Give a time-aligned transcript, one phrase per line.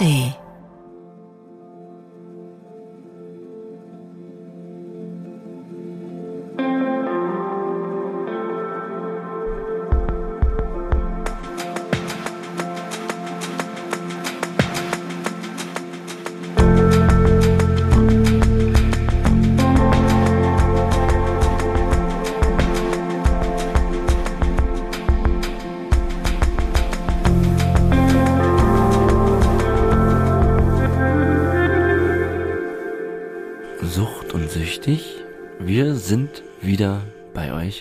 [0.00, 0.04] ARD.
[0.04, 0.47] Sucht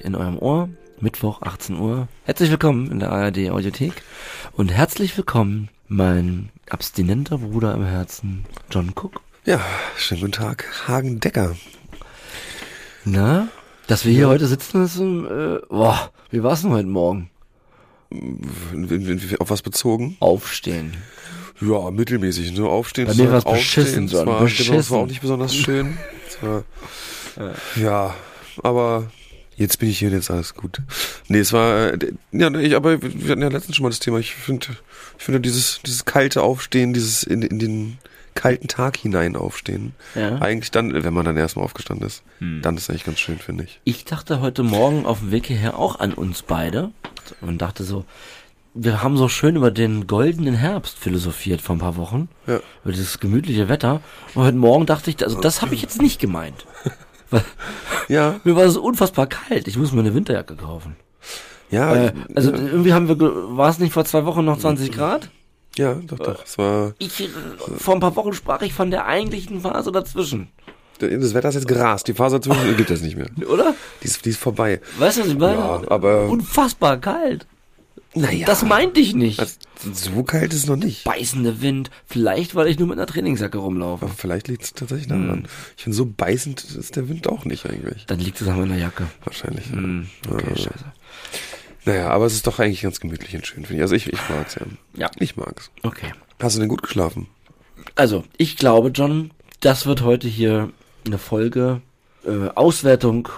[0.08, 0.70] in eurem Ohr.
[1.00, 2.08] Mittwoch 18 Uhr.
[2.24, 3.94] Herzlich willkommen in der ARD Audiothek
[4.54, 9.22] und herzlich willkommen mein abstinenter Bruder im Herzen, John Cook.
[9.46, 9.60] Ja,
[9.96, 11.56] schönen guten Tag, Hagen Decker.
[13.06, 13.50] Na,
[13.86, 17.30] dass wir hier heute sitzen, ist, äh, boah, wie war's denn heute Morgen?
[18.10, 20.18] W- Auf was bezogen?
[20.20, 20.96] Aufstehen.
[21.62, 22.58] Ja, mittelmäßig.
[22.58, 22.66] Ne?
[22.66, 23.08] Aufstehen.
[23.08, 24.96] Bei mir war's aufstehen, beschissen, das John, war, Genau, das war beschissen.
[24.98, 25.98] auch nicht besonders schön.
[26.42, 26.64] War,
[27.76, 28.14] ja,
[28.64, 29.09] aber
[29.58, 30.80] jetzt bin ich hier und jetzt alles gut.
[31.27, 34.17] Nee, es war, äh, ja, ich, aber wir hatten ja letztens schon mal das Thema.
[34.19, 34.67] Ich finde,
[35.17, 37.97] ich finde dieses, dieses kalte Aufstehen, dieses in, in den
[38.35, 39.94] kalten Tag hinein aufstehen.
[40.13, 40.38] Ja.
[40.38, 42.61] Eigentlich dann, wenn man dann erstmal aufgestanden ist, Hm.
[42.61, 43.80] dann ist es eigentlich ganz schön, finde ich.
[43.83, 46.91] Ich dachte heute Morgen auf dem Weg hierher auch an uns beide
[47.41, 48.05] und dachte so,
[48.80, 52.59] wir haben so schön über den goldenen Herbst philosophiert vor ein paar Wochen, Ja.
[52.83, 54.02] über dieses gemütliche Wetter.
[54.35, 56.67] Und heute Morgen dachte ich, also das habe ich jetzt nicht gemeint.
[58.09, 59.67] Ja, mir war es unfassbar kalt.
[59.67, 60.95] Ich muss mir eine Winterjacke kaufen.
[61.69, 65.30] ja, Äh, also irgendwie haben wir, war es nicht vor zwei Wochen noch 20 Grad?
[65.78, 66.44] ja, doch, doch.
[66.45, 67.28] Es war, Ich, äh,
[67.78, 70.47] vor ein paar Wochen sprach ich von der eigentlichen Phase dazwischen.
[71.00, 72.08] das Wetter ist jetzt gerast.
[72.08, 73.28] Die Phase dazwischen gibt es nicht mehr.
[73.50, 73.75] Oder?
[74.02, 74.80] Die ist, die ist vorbei.
[74.97, 75.58] Weißt du, was ich meine?
[75.58, 77.45] Ja, aber- Unfassbar kalt.
[78.22, 78.46] Naja.
[78.46, 79.40] Das meinte ich nicht.
[79.40, 79.56] Also,
[79.94, 81.04] so kalt ist es noch nicht.
[81.04, 81.90] beißende Wind.
[82.06, 84.06] Vielleicht, weil ich nur mit einer Trainingsjacke rumlaufe.
[84.06, 85.24] Aber vielleicht liegt es tatsächlich Hm.
[85.28, 85.48] daran.
[85.78, 88.06] Ich finde, so beißend ist der Wind auch nicht eigentlich.
[88.08, 89.08] Dann liegt es an meiner Jacke.
[89.24, 89.69] Wahrscheinlich.
[89.72, 90.56] Hm, okay, Ja.
[90.56, 90.86] scheiße.
[91.86, 93.81] Naja, aber es ist doch eigentlich ganz gemütlich und schön, finde ich.
[93.81, 94.66] Also ich, ich mag's ja.
[94.96, 95.12] Ja.
[95.20, 95.72] Ich mag's.
[95.84, 96.12] Okay.
[96.40, 97.28] Hast du denn gut geschlafen?
[97.96, 99.31] Also, ich glaube, John,
[99.62, 100.70] das wird heute hier
[101.06, 101.81] eine Folge
[102.25, 103.30] äh, Auswertung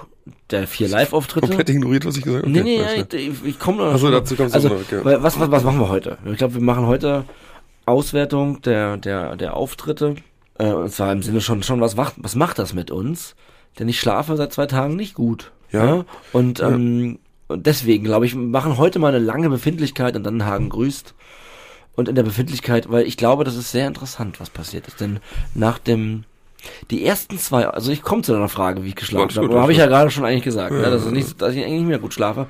[0.52, 1.48] der vier Live-Auftritte.
[1.48, 2.52] Komplett ignoriert, was ich gesagt habe?
[2.52, 3.22] Nee, Okay, nee, ich, klar.
[3.22, 3.94] ich, ich komme noch.
[3.94, 5.00] Ach so, dazu kommst du also, noch, okay.
[5.04, 6.18] was, was, was machen wir heute?
[6.26, 7.26] Ich glaube, wir machen heute
[7.86, 10.16] Auswertung der, der, der Auftritte.
[10.58, 13.36] Äh, und zwar im Sinne schon, schon was macht, was macht das mit uns?
[13.78, 15.52] Denn ich schlafe seit zwei Tagen nicht gut.
[15.72, 16.06] Ja.
[16.34, 20.46] Und, ähm, und deswegen, glaube ich, wir machen heute mal eine lange Befindlichkeit und dann
[20.46, 21.14] Hagen grüßt.
[21.96, 25.02] Und in der Befindlichkeit, weil ich glaube, das ist sehr interessant, was passiert ist.
[25.02, 25.20] Denn
[25.54, 26.24] nach dem,
[26.92, 29.62] die ersten zwei, also ich komme zu deiner Frage, wie ich geschlafen habe.
[29.62, 30.82] habe ich ja gerade schon eigentlich gesagt, ne?
[30.82, 32.48] dass, es nicht, dass ich eigentlich nicht mehr gut schlafe.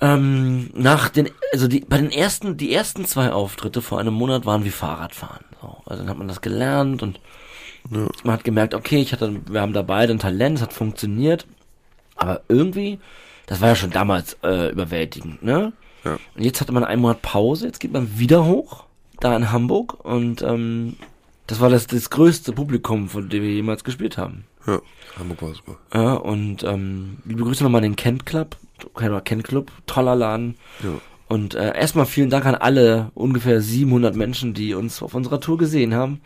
[0.00, 4.44] Ähm, nach den, also die, bei den ersten, die ersten zwei Auftritte vor einem Monat
[4.44, 5.44] waren wie Fahrradfahren.
[5.60, 5.76] So.
[5.86, 7.20] Also dann hat man das gelernt und
[7.90, 8.06] Ja.
[8.24, 11.46] man hat gemerkt, okay, ich hatte, wir haben da beide ein Talent, es hat funktioniert.
[12.16, 12.98] Aber irgendwie,
[13.46, 15.72] das war ja schon damals äh, überwältigend, ne?
[16.04, 16.18] Ja.
[16.36, 18.84] Und jetzt hatte man einen Monat Pause, jetzt geht man wieder hoch,
[19.20, 20.96] da in Hamburg und ähm,
[21.46, 24.44] das war das, das größte Publikum, von dem wir jemals gespielt haben.
[24.66, 24.80] Ja.
[25.18, 25.78] Hamburg war super.
[25.92, 28.56] Ja, und ähm, liebe Grüße nochmal an den Kent Club,
[28.94, 30.56] oder Kent Club, toller Laden.
[30.82, 31.00] Ja.
[31.28, 35.58] Und äh, erstmal vielen Dank an alle ungefähr 700 Menschen, die uns auf unserer Tour
[35.58, 36.20] gesehen haben.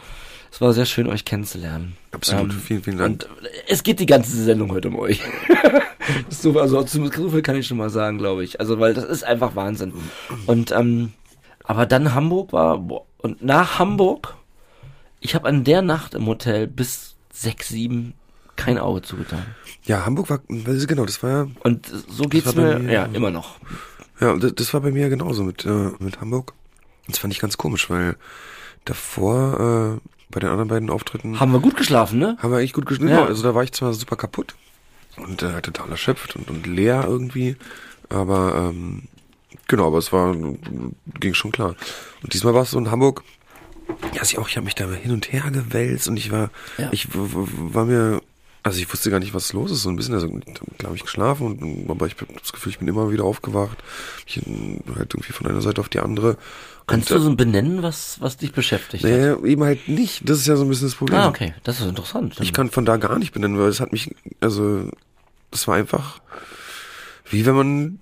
[0.50, 1.96] Es war sehr schön, euch kennenzulernen.
[2.10, 2.52] Absolut.
[2.54, 3.10] Vielen, vielen Dank.
[3.10, 5.20] Und äh, es geht die ganze Sendung heute um euch.
[6.30, 8.60] so, also so so viel kann ich schon mal sagen, glaube ich.
[8.60, 9.92] Also, weil das ist einfach Wahnsinn.
[10.46, 11.12] Und ähm,
[11.64, 14.36] aber dann Hamburg war boah, und nach Hamburg,
[15.20, 18.14] ich habe an der Nacht im Hotel bis sechs, sieben
[18.56, 19.44] kein Auge zugetan.
[19.84, 23.56] Ja, Hamburg war, genau, das war ja, Und so geht's mir, mir- ja, immer noch.
[24.20, 26.54] ja, das, das war bei mir genauso mit, äh, mit Hamburg.
[27.06, 28.16] Das fand ich ganz komisch, weil
[28.84, 32.36] davor, äh, bei den anderen beiden Auftritten Haben wir gut geschlafen, ne?
[32.40, 33.12] haben wir eigentlich gut geschnitten.
[33.12, 33.24] Ja.
[33.24, 34.54] Also da war ich zwar super kaputt
[35.16, 37.56] und äh, total erschöpft und, und leer irgendwie,
[38.10, 39.04] aber ähm,
[39.68, 40.34] genau, aber es war
[41.18, 41.76] ging schon klar.
[42.22, 43.22] Und diesmal war es so in Hamburg.
[44.14, 46.88] Ja, ich auch, ich habe mich da hin und her gewälzt und ich war, Ja.
[46.92, 48.20] ich war mir,
[48.62, 50.28] also ich wusste gar nicht, was los ist, so ein bisschen, also
[50.78, 53.78] glaube ich geschlafen und aber ich habe das Gefühl, ich bin immer wieder aufgewacht,
[54.26, 56.36] ich halt irgendwie von einer Seite auf die andere.
[56.86, 59.10] Kannst und, du so benennen, was, was dich beschäftigt hat?
[59.10, 60.28] Naja, eben halt nicht.
[60.28, 61.18] Das ist ja so ein bisschen das Problem.
[61.18, 61.54] Ah, okay.
[61.62, 62.36] Das ist interessant.
[62.40, 64.90] Ich kann von da gar nicht benennen, weil es hat mich, also,
[65.50, 66.20] das war einfach,
[67.30, 68.00] wie wenn man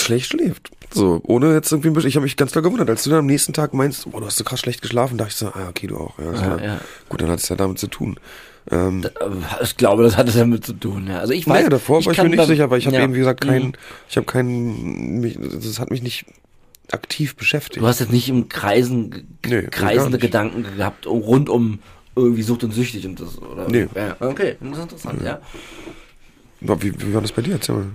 [0.00, 0.70] schlecht schläft.
[0.94, 3.18] So, ohne jetzt irgendwie, ein bisschen- ich habe mich ganz doll gewundert, als du dann
[3.20, 5.68] am nächsten Tag meinst, oh, du hast so krass schlecht geschlafen, dachte ich so, ah,
[5.68, 6.18] okay, du auch.
[6.18, 6.62] Ja, Ja, klar.
[6.62, 6.80] ja.
[7.08, 8.16] Gut, dann hat es ja damit zu tun.
[8.70, 11.06] Ähm, Äh, Ich glaube, das hat es damit zu tun.
[11.08, 11.18] Ja.
[11.18, 13.02] Also ich weiß, naja, davor war ich mir nicht beim- sicher, aber ich habe ja.
[13.02, 13.48] eben, wie gesagt, Mhm.
[13.48, 13.72] keinen,
[14.08, 16.24] ich habe keinen, mich, das hat mich nicht
[16.92, 17.82] aktiv beschäftigt.
[17.82, 20.18] Du hast jetzt nicht im Kreisen, Nee, kreisende.
[20.18, 21.80] Gedanken gehabt, um- rund um
[22.16, 23.68] irgendwie Sucht und Süchtig und das, oder?
[23.68, 23.88] Nee.
[23.96, 25.40] Ja, okay, das ist interessant, ja.
[26.60, 27.54] Wie, wie war das bei dir?
[27.54, 27.86] Erzähl mal.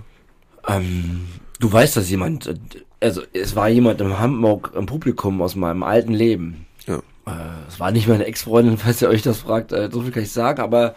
[0.68, 1.22] Ähm,
[1.58, 2.54] du weißt, dass jemand, äh,
[3.00, 6.66] also es war jemand in Hamburg im Publikum aus meinem alten Leben.
[6.86, 6.98] Ja.
[7.26, 10.22] Äh, es war nicht meine Ex-Freundin, falls ihr euch das fragt, äh, so viel kann
[10.22, 10.94] ich sagen, aber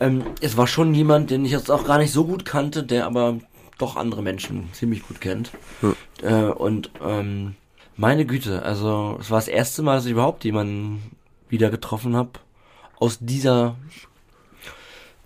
[0.00, 3.06] ähm, es war schon jemand, den ich jetzt auch gar nicht so gut kannte, der
[3.06, 3.38] aber
[3.78, 5.50] doch andere Menschen ziemlich gut kennt.
[6.22, 7.56] Äh, und ähm,
[7.96, 11.10] meine Güte, also es war das erste Mal, dass ich überhaupt jemanden
[11.48, 12.30] wieder getroffen habe
[12.98, 13.76] aus dieser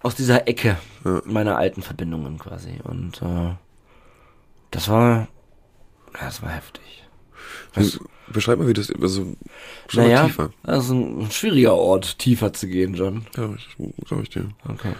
[0.03, 0.77] aus dieser Ecke
[1.25, 2.79] meiner alten Verbindungen quasi.
[2.85, 3.55] Und äh,
[4.71, 5.29] das war ja,
[6.21, 6.83] das war heftig.
[7.75, 7.99] Was,
[8.31, 9.37] Beschreib mal, wie das, also,
[9.89, 10.51] schon mal naja, tiefer.
[10.63, 13.27] das ist ein, schwieriger Ort, tiefer zu gehen, John.
[13.37, 13.49] Ja,
[14.07, 14.51] glaube ich dir.
[14.69, 14.93] Okay.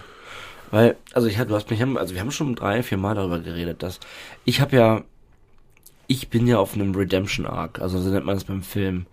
[0.71, 3.39] Weil, also ich hab, du hast mich, also wir haben schon drei, vier Mal darüber
[3.39, 3.99] geredet, dass
[4.45, 5.03] ich habe ja,
[6.07, 9.05] ich bin ja auf einem Redemption Arc, also so nennt man das beim Film.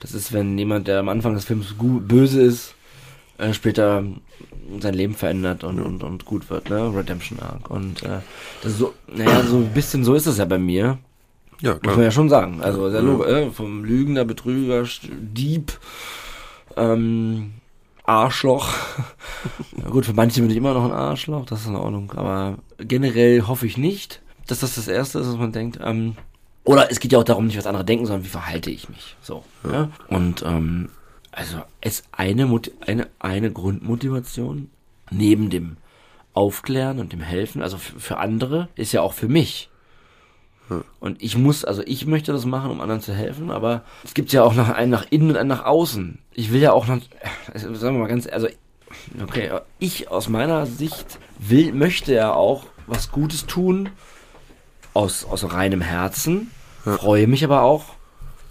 [0.00, 2.74] Das ist, wenn jemand, der am Anfang des Films gu- böse ist,
[3.38, 4.04] äh, später
[4.80, 6.94] sein Leben verändert und, und, und gut wird, ne?
[6.94, 7.70] Redemption Arc.
[7.70, 8.20] Und äh,
[8.62, 10.98] das ist so, naja, so ein bisschen so ist es ja bei mir.
[11.62, 12.04] Ja, Muss man klar.
[12.04, 12.60] ja schon sagen.
[12.60, 15.78] Also sehr log- äh, vom Lügner, Betrüger, Dieb,
[16.76, 17.52] ähm,
[18.04, 18.68] Arschloch.
[19.90, 22.12] Gut, für manche bin ich immer noch ein Arschloch, das ist in Ordnung.
[22.16, 25.78] Aber generell hoffe ich nicht, dass das das Erste ist, was man denkt.
[25.82, 26.16] Ähm,
[26.64, 29.16] oder es geht ja auch darum, nicht was andere denken, sondern wie verhalte ich mich.
[29.20, 29.44] So.
[29.70, 29.88] Ja.
[30.08, 30.90] Und ähm,
[31.30, 32.50] also es eine,
[32.86, 34.68] eine, eine Grundmotivation
[35.10, 35.76] neben dem
[36.34, 39.68] Aufklären und dem Helfen, also für andere, ist ja auch für mich.
[41.00, 44.32] Und ich muss, also ich möchte das machen, um anderen zu helfen, aber es gibt
[44.32, 46.18] ja auch noch einen nach innen und einen nach außen.
[46.32, 46.98] Ich will ja auch noch,
[47.52, 48.48] also sagen wir mal ganz, also
[49.22, 53.90] okay, ich aus meiner Sicht will, möchte ja auch was Gutes tun,
[54.94, 56.50] aus, aus reinem Herzen,
[56.84, 57.84] freue mich aber auch,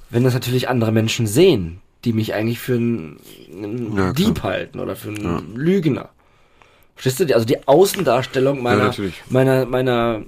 [0.09, 3.19] wenn das natürlich andere Menschen sehen, die mich eigentlich für einen,
[3.51, 4.13] einen Ja.
[4.13, 6.09] Dieb halten oder für einen Lügner.
[6.95, 7.33] Verstehst du?
[7.33, 9.21] Also die Außendarstellung meiner, natürlich.
[9.29, 10.21] meiner, meiner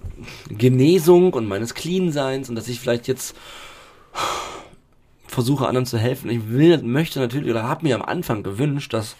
[0.50, 3.36] Genesung und meines Clean-Seins und dass ich vielleicht jetzt
[5.28, 6.30] versuche, anderen zu helfen.
[6.30, 9.16] Ich will, möchte natürlich oder habe mir am Anfang gewünscht, dass,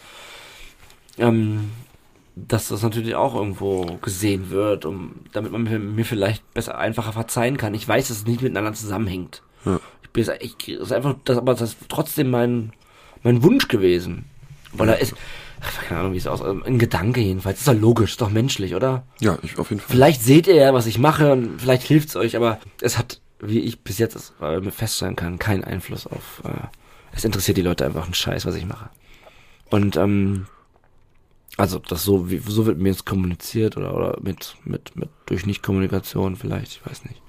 [1.18, 1.72] ähm,
[2.36, 7.14] dass das natürlich auch irgendwo gesehen wird, um, damit man mir, mir vielleicht besser, einfacher
[7.14, 7.74] verzeihen kann.
[7.74, 9.42] Ich weiß, dass es nicht miteinander zusammenhängt.
[9.66, 9.80] Ja.
[10.04, 12.74] Ich bin ich, das ist einfach, das, aber das ist trotzdem mein,
[13.24, 14.26] mein Wunsch gewesen.
[14.72, 15.14] Weil da ist,
[15.64, 17.60] ach, keine Ahnung, wie es aussieht, ein Gedanke jedenfalls.
[17.60, 19.04] ist doch logisch, ist doch menschlich, oder?
[19.20, 19.96] Ja, ich, auf jeden Fall.
[19.96, 23.60] Vielleicht seht ihr ja, was ich mache und vielleicht hilft's euch, aber es hat, wie
[23.60, 26.42] ich bis jetzt es, äh, feststellen kann, keinen Einfluss auf.
[26.46, 26.68] Äh,
[27.16, 28.90] es interessiert die Leute einfach einen Scheiß, was ich mache.
[29.70, 30.48] Und ähm,
[31.58, 35.46] also das so wie so wird mir jetzt kommuniziert oder oder mit mit mit durch
[35.46, 37.22] Nichtkommunikation vielleicht, ich weiß nicht.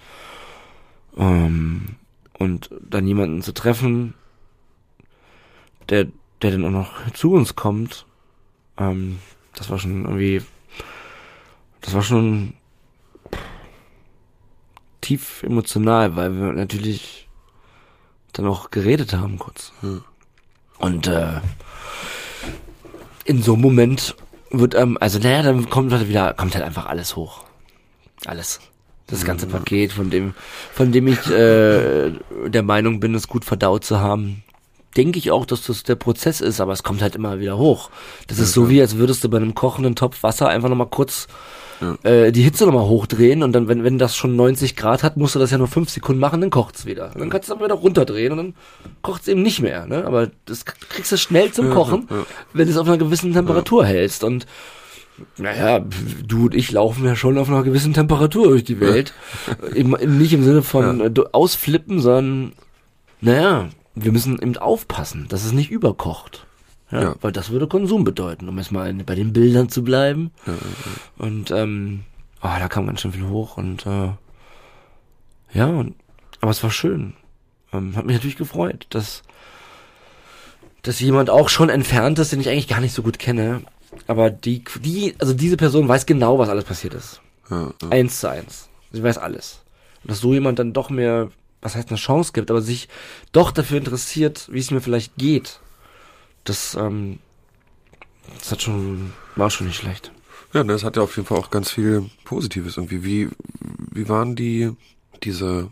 [1.16, 1.96] Ähm,
[2.38, 4.14] und dann jemanden zu treffen,
[5.90, 6.06] der
[6.42, 8.06] der dann auch noch zu uns kommt,
[8.78, 9.18] ähm,
[9.54, 10.42] das war schon irgendwie,
[11.80, 12.54] das war schon
[15.00, 17.28] tief emotional, weil wir natürlich
[18.32, 19.72] dann auch geredet haben kurz.
[20.78, 21.40] Und äh,
[23.24, 24.16] in so einem Moment
[24.50, 27.44] wird ähm, also naja, dann kommt halt wieder, kommt halt einfach alles hoch.
[28.26, 28.60] Alles.
[29.06, 30.34] Das ganze Paket, von dem,
[30.72, 32.12] von dem ich äh,
[32.46, 34.42] der Meinung bin, es gut verdaut zu haben.
[34.96, 37.90] Denke ich auch, dass das der Prozess ist, aber es kommt halt immer wieder hoch.
[38.28, 41.26] Das ist so wie, als würdest du bei einem kochenden Topf Wasser einfach nochmal kurz
[42.02, 45.34] äh, die Hitze nochmal hochdrehen und dann, wenn, wenn das schon 90 Grad hat, musst
[45.34, 47.10] du das ja nur 5 Sekunden machen, dann kocht's wieder.
[47.14, 48.54] Und dann kannst du es aber wieder runterdrehen und dann
[49.02, 49.86] kocht's eben nicht mehr.
[49.86, 50.04] Ne?
[50.04, 52.08] Aber das kriegst du schnell zum Kochen,
[52.52, 54.24] wenn du es auf einer gewissen Temperatur hältst.
[54.24, 54.46] Und
[55.36, 55.84] naja,
[56.26, 59.12] du und ich laufen ja schon auf einer gewissen Temperatur durch die Welt.
[59.74, 62.52] Eben nicht im Sinne von äh, ausflippen, sondern
[63.20, 66.46] naja, wir müssen eben aufpassen, dass es nicht überkocht.
[66.90, 67.14] Ja, Ja.
[67.20, 70.30] Weil das würde Konsum bedeuten, um jetzt mal in- bei den Bildern zu bleiben.
[71.18, 72.04] Und ähm,
[72.42, 74.10] oh, da kam ganz schön viel hoch und äh,
[75.52, 75.94] ja, und,
[76.40, 77.14] aber es war schön.
[77.72, 79.22] Ähm, hat mich natürlich gefreut, dass
[80.82, 83.62] dass jemand auch schon entfernt ist, den ich eigentlich gar nicht so gut kenne.
[84.06, 87.22] Aber die, die, also diese Person weiß genau, was alles passiert ist.
[87.50, 87.88] Ja, ja.
[87.88, 88.68] Eins zu eins.
[88.92, 89.62] Sie weiß alles.
[90.02, 91.30] Und dass so jemand dann doch mehr,
[91.64, 92.88] was heißt eine Chance gibt, aber sich
[93.32, 95.60] doch dafür interessiert, wie es mir vielleicht geht.
[96.44, 97.18] Das, ähm,
[98.38, 100.12] das hat schon, war schon nicht schlecht.
[100.52, 103.02] Ja, das hat ja auf jeden Fall auch ganz viel Positives irgendwie.
[103.02, 103.28] Wie,
[103.90, 104.72] wie waren die,
[105.22, 105.70] diese,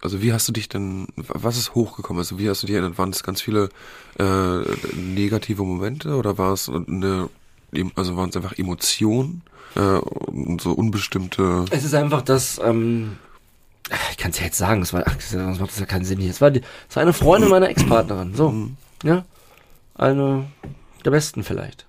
[0.00, 2.20] also wie hast du dich denn, was ist hochgekommen?
[2.20, 2.96] Also wie hast du dich erinnert?
[2.96, 3.68] Waren es ganz viele
[4.18, 4.60] äh,
[4.96, 7.28] negative Momente oder war es eine,
[7.96, 9.42] also waren es einfach Emotionen
[9.76, 13.18] äh, und so unbestimmte, Es ist einfach das, ähm,
[14.10, 16.18] ich kann es ja jetzt sagen, das war, ach, das macht das ja keinen Sinn
[16.18, 16.30] hier.
[16.30, 16.62] Es war, die,
[16.92, 18.76] war eine Freundin meiner Ex-Partnerin, so, Mhm.
[19.02, 19.24] ja,
[19.94, 20.46] eine
[21.04, 21.86] der besten vielleicht.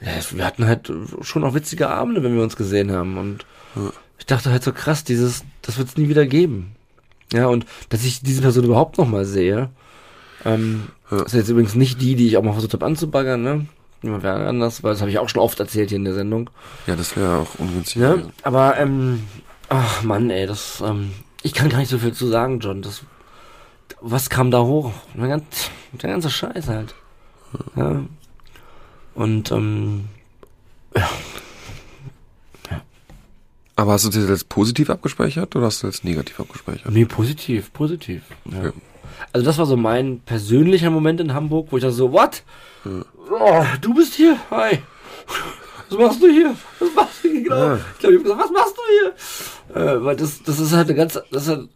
[0.00, 0.90] Ja, es- wir hatten halt
[1.22, 3.44] schon auch witzige Abende, wenn wir uns gesehen haben und
[4.18, 6.76] ich dachte halt so krass, dieses, das wird es nie wieder geben.
[7.32, 9.70] Ja, und dass ich diese Person überhaupt noch mal sehe,
[10.44, 11.22] ähm, Ja.
[11.22, 13.66] ist jetzt übrigens nicht die, die ich auch mal versucht habe anzubaggern, ne?
[14.02, 16.50] Jemand wäre anders, weil das habe ich auch schon oft erzählt hier in der Sendung.
[16.88, 18.02] Ja, das wäre auch ungünstig.
[18.02, 19.22] Ja, aber ähm,
[19.74, 21.12] ach Mann, ey, das ähm,
[21.42, 22.82] ich kann gar nicht so viel zu sagen, John.
[22.82, 23.02] Das
[24.00, 24.92] was kam da hoch?
[25.14, 25.46] Der ganze,
[25.92, 26.94] der ganze Scheiß halt.
[27.76, 28.02] Ja.
[29.14, 30.08] Und ähm,
[33.76, 36.92] Aber hast du das als positiv abgespeichert oder hast du das als negativ abgespeichert?
[36.92, 38.22] nee, positiv, positiv.
[38.44, 38.68] Ja.
[38.68, 38.72] Okay.
[39.32, 42.42] Also das war so mein persönlicher Moment in Hamburg, wo ich dachte so, what?
[42.82, 43.04] Hm.
[43.30, 44.36] Oh, du bist hier?
[44.50, 44.82] Hi.
[45.88, 46.54] Was machst du hier?
[46.78, 47.11] Was machst du hier?
[47.42, 47.56] Genau.
[47.56, 47.76] Ja.
[47.94, 49.82] Ich glaube, ich hab gesagt, was machst du hier?
[49.82, 51.68] Äh, weil das, das ist halt eine ganz, das ist halt,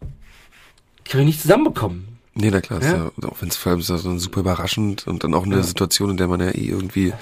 [1.03, 2.19] ich kann mich nicht zusammenbekommen.
[2.33, 2.87] Nee, na klar, Ja?
[2.87, 5.63] Ist ja, auch wenn es vor allem ist dann super überraschend und dann auch eine
[5.63, 7.13] Situation, in der man ja eh irgendwie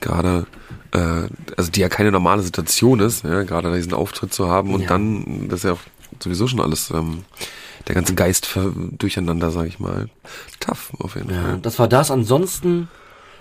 [0.00, 0.46] gerade,
[0.92, 4.90] äh, also die ja keine normale Situation ist, ja, gerade diesen Auftritt zu haben und
[4.90, 5.80] dann, das ist ja auch
[6.22, 7.24] sowieso schon alles, ähm,
[7.86, 8.50] der ganze Geist
[8.98, 10.10] durcheinander, sag ich mal.
[10.60, 11.58] Tough, auf jeden Ja, Fall.
[11.62, 12.10] das war das.
[12.10, 12.88] Ansonsten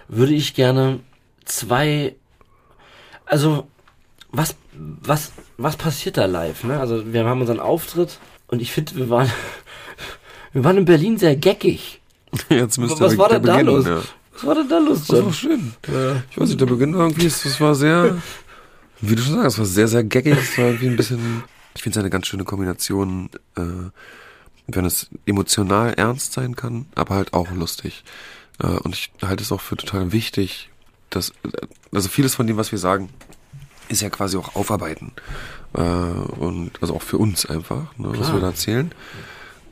[0.07, 1.01] würde ich gerne
[1.43, 2.15] zwei,
[3.25, 3.67] also
[4.31, 6.63] was, was, was passiert da live?
[6.63, 6.79] Ne?
[6.79, 9.31] Also wir haben unseren Auftritt und ich finde, wir waren,
[10.53, 12.01] wir waren in Berlin sehr geckig.
[12.49, 13.85] Jetzt müsste Was der- war der denn da los?
[13.85, 14.01] Ja.
[14.33, 15.73] Was war denn da los, Das war schön.
[15.91, 16.21] Ja.
[16.29, 18.17] Ich weiß nicht, der Beginn irgendwie, ist- das war sehr,
[19.01, 21.43] wie du schon sagst, es war sehr, sehr gaggig, es war irgendwie ein bisschen,
[21.75, 23.61] ich finde es eine ganz schöne Kombination, äh,
[24.67, 28.03] wenn es emotional ernst sein kann, aber halt auch lustig.
[28.61, 30.69] Äh, und ich halte es auch für total wichtig,
[31.09, 31.31] dass,
[31.93, 33.09] also vieles von dem, was wir sagen,
[33.89, 35.11] ist ja quasi auch aufarbeiten.
[35.73, 38.91] Äh, und also auch für uns einfach, ne, was wir da erzählen.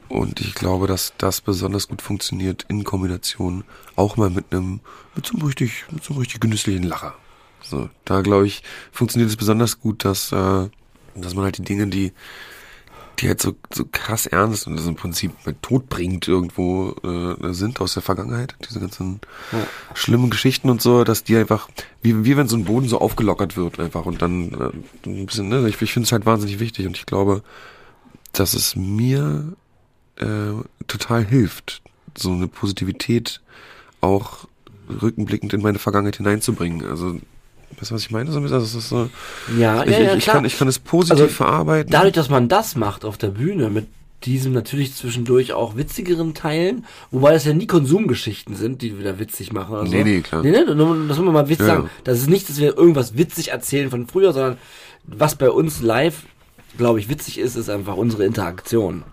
[0.07, 3.63] Und ich glaube, dass das besonders gut funktioniert in Kombination
[3.95, 4.79] auch mal mit einem,
[5.15, 7.15] mit so einem richtig, mit so einem richtig genüsslichen Lacher.
[7.61, 10.69] So, da glaube ich, funktioniert es besonders gut, dass, äh,
[11.15, 12.13] dass man halt die Dinge, die,
[13.19, 17.53] die halt so, so krass ernst und das im Prinzip mit Tod bringt irgendwo äh,
[17.53, 19.21] sind aus der Vergangenheit, diese ganzen
[19.93, 21.69] schlimmen Geschichten und so, dass die einfach,
[22.01, 25.49] wie, wie wenn so ein Boden so aufgelockert wird einfach und dann äh, ein bisschen,
[25.49, 27.43] ne, ich, ich finde es halt wahnsinnig wichtig und ich glaube,
[28.33, 29.53] dass es mir
[30.17, 30.51] äh,
[30.87, 31.81] total hilft,
[32.17, 33.41] so eine Positivität
[34.01, 34.47] auch
[35.01, 36.85] rückenblickend in meine Vergangenheit hineinzubringen.
[36.87, 37.19] Also,
[37.79, 38.31] weißt du, was ich meine?
[38.31, 39.09] So ein bisschen, Also, es ist so,
[39.57, 41.91] Ja, ich, ja, ja, ich, kann, ich kann es positiv Also, verarbeiten.
[41.91, 43.87] Dadurch, dass man das macht auf der Bühne mit
[44.23, 49.19] diesem natürlich zwischendurch auch witzigeren Teilen, wobei das ja nie Konsumgeschichten sind, die wir da
[49.19, 49.91] witzig machen oder so.
[49.91, 50.41] Nee, nee, klar.
[50.41, 51.89] Nee, nee, das muss man mal witzig Ja, sagen.
[52.03, 54.57] Das ist nicht, dass wir irgendwas witzig erzählen von früher, sondern
[55.03, 56.23] was bei uns live,
[56.77, 59.03] glaube ich, witzig ist, ist einfach unsere Interaktion.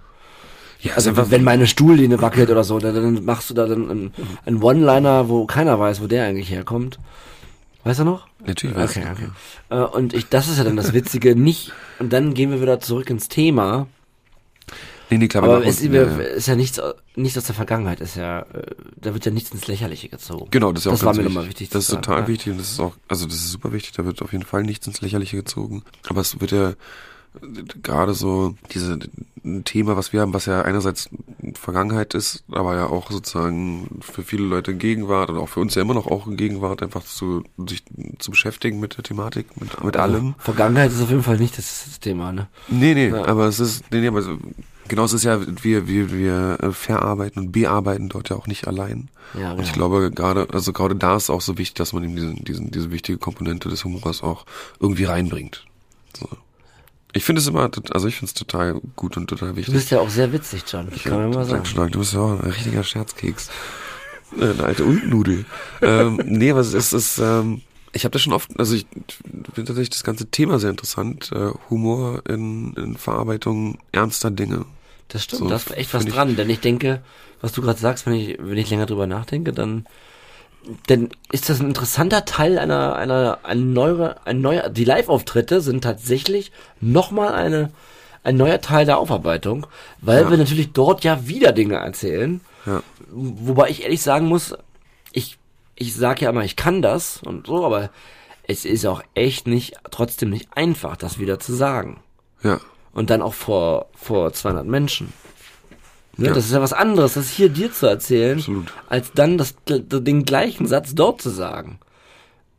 [0.80, 4.14] ja, Also wenn meine Stuhllehne wackelt oder so, dann, dann machst du da dann einen,
[4.46, 6.98] einen One-Liner, wo keiner weiß, wo der eigentlich herkommt.
[7.84, 8.26] Weißt du noch?
[8.46, 9.10] Natürlich weiß Okay, ich.
[9.10, 9.30] okay.
[9.70, 12.80] Äh, und ich, das ist ja dann das Witzige, nicht, und dann gehen wir wieder
[12.80, 13.86] zurück ins Thema.
[15.10, 16.80] Nee, nee, klar, Aber aber es ist, ja, ist ja nichts,
[17.16, 18.62] nichts aus der Vergangenheit, ist ja, äh,
[18.96, 20.46] da wird ja nichts ins Lächerliche gezogen.
[20.50, 22.28] Genau, das ist ja auch Das war mir nochmal wichtig Das ist sagen, total ja.
[22.28, 24.62] wichtig und das ist auch, also das ist super wichtig, da wird auf jeden Fall
[24.62, 25.82] nichts ins Lächerliche gezogen.
[26.08, 26.72] Aber es wird ja
[27.82, 28.98] gerade so diese
[29.44, 31.10] ein Thema, was wir haben, was ja einerseits
[31.54, 35.82] Vergangenheit ist, aber ja auch sozusagen für viele Leute Gegenwart und auch für uns ja
[35.82, 37.82] immer noch auch Gegenwart, einfach zu sich
[38.18, 40.34] zu beschäftigen mit der Thematik, mit, mit allem.
[40.38, 42.46] Vergangenheit ist auf jeden Fall nicht das Thema, ne?
[42.68, 43.24] Nee, nee, Ja.
[43.24, 44.22] aber es ist, nee, nee, aber
[44.86, 48.68] genau, es ist ja, wir, wir, wir äh, verarbeiten und bearbeiten dort ja auch nicht
[48.68, 49.08] allein.
[49.36, 49.88] Ja, Und ich genau.
[49.88, 52.92] glaube, gerade, also gerade da ist auch so wichtig, dass man eben diesen, diesen, diese
[52.92, 54.46] wichtige Komponente des Humors auch
[54.78, 55.64] irgendwie reinbringt.
[56.16, 56.28] So.
[57.14, 59.74] Ich finde es immer, also ich finde es total gut und total Du wichtig.
[59.74, 60.88] bist ja auch sehr witzig, John.
[61.04, 61.62] Kann man mal sagen.
[61.64, 63.50] Dankeschön, du bist ja auch ein richtiger Scherzkeks.
[64.38, 65.44] Äh, Eine alte Ulknudel.
[65.82, 67.60] ähm, nee, aber es ist, es ist ähm,
[67.94, 68.86] ich habe das schon oft, also ich
[69.54, 71.30] finde tatsächlich das ganze Thema sehr interessant.
[71.32, 74.64] Äh, Humor in, in Verarbeitung ernster Dinge.
[75.08, 77.02] Das stimmt, So, da ist echt was find ich- dran, denn ich denke,
[77.42, 79.84] was du gerade sagst, wenn ich, wenn ich länger drüber nachdenke, dann,
[80.86, 85.82] dann ist das ein interessanter Teil einer, einer, ein neuer, ein neuer, die Live-Auftritte sind
[85.82, 87.70] tatsächlich nochmal eine,
[88.24, 89.66] ein neuer Teil der Aufarbeitung,
[90.00, 90.30] weil Ja.
[90.30, 92.82] wir natürlich dort ja wieder Dinge erzählen, Ja.
[93.10, 94.54] wobei ich ehrlich sagen muss,
[95.12, 95.38] ich,
[95.74, 97.90] ich sag ja immer, ich kann das und so, aber
[98.46, 102.00] es ist auch echt nicht, trotzdem nicht einfach, das wieder zu sagen.
[102.42, 102.60] Ja.
[102.92, 105.12] Und dann auch vor, vor 200 Menschen.
[106.16, 106.34] Ne, Ja.
[106.34, 108.72] Das ist ja was anderes, das hier dir zu erzählen, Absolut.
[108.88, 111.78] als dann das, den gleichen Satz dort zu sagen.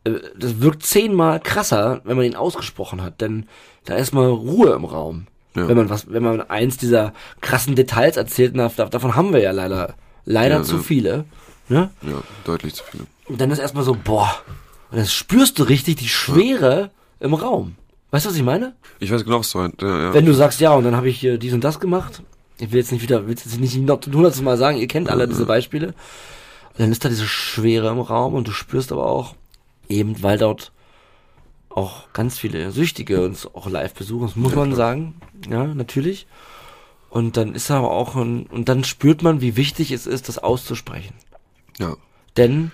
[0.04, 3.46] Äh, Das wirkt zehnmal krasser, wenn man ihn ausgesprochen hat, denn
[3.84, 5.26] da ist mal Ruhe im Raum.
[5.54, 5.68] Ja.
[5.68, 9.52] Wenn man was, wenn man eins dieser krassen Details erzählt, na, davon haben wir ja
[9.52, 9.94] leider,
[10.24, 11.24] leider Ja, zu viele.
[11.68, 11.90] Ne?
[12.02, 13.04] Ja, deutlich zu viele.
[13.26, 14.34] Und dann ist erstmal so, boah,
[14.90, 17.76] und dann spürst du richtig die Schwere im Raum.
[18.10, 18.74] Weißt du, was ich meine?
[18.98, 19.80] Ich weiß genau, was du meinst.
[19.80, 20.14] Ja, ja.
[20.14, 22.22] Wenn du sagst, ja, und dann habe ich hier dies und das gemacht.
[22.58, 25.26] Ich will jetzt nicht wieder, will jetzt nicht noch hundertstes Mal sagen, ihr kennt alle
[25.26, 25.88] diese Beispiele.
[25.88, 29.34] Und dann ist da diese Schwere im Raum und du spürst aber auch,
[29.88, 30.72] eben weil dort
[31.68, 35.14] auch ganz viele Süchtige uns auch live besuchen, das muss man sagen.
[35.48, 36.26] Ja, natürlich.
[37.10, 40.38] Und dann ist aber auch ein, und dann spürt man, wie wichtig es ist, das
[40.38, 41.14] auszusprechen.
[41.78, 41.96] ja.
[42.36, 42.72] Denn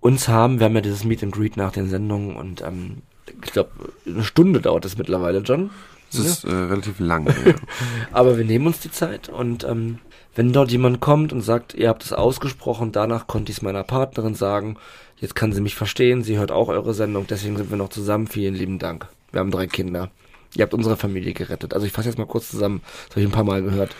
[0.00, 3.52] uns haben, wir haben ja dieses Meet and Greet nach den Sendungen und ähm, ich
[3.52, 3.70] glaube,
[4.06, 5.70] eine Stunde dauert es mittlerweile, John.
[6.12, 7.26] Es ist äh, relativ lang.
[7.46, 7.54] ja.
[8.12, 9.98] Aber wir nehmen uns die Zeit und ähm,
[10.34, 13.84] wenn dort jemand kommt und sagt, ihr habt es ausgesprochen, danach konnte ich es meiner
[13.84, 14.76] Partnerin sagen,
[15.18, 18.26] jetzt kann sie mich verstehen, sie hört auch eure Sendung, deswegen sind wir noch zusammen,
[18.26, 19.06] vielen lieben Dank.
[19.32, 20.10] Wir haben drei Kinder.
[20.56, 21.74] Ihr habt unsere Familie gerettet.
[21.74, 23.94] Also ich fasse jetzt mal kurz zusammen, das habe ich ein paar Mal gehört.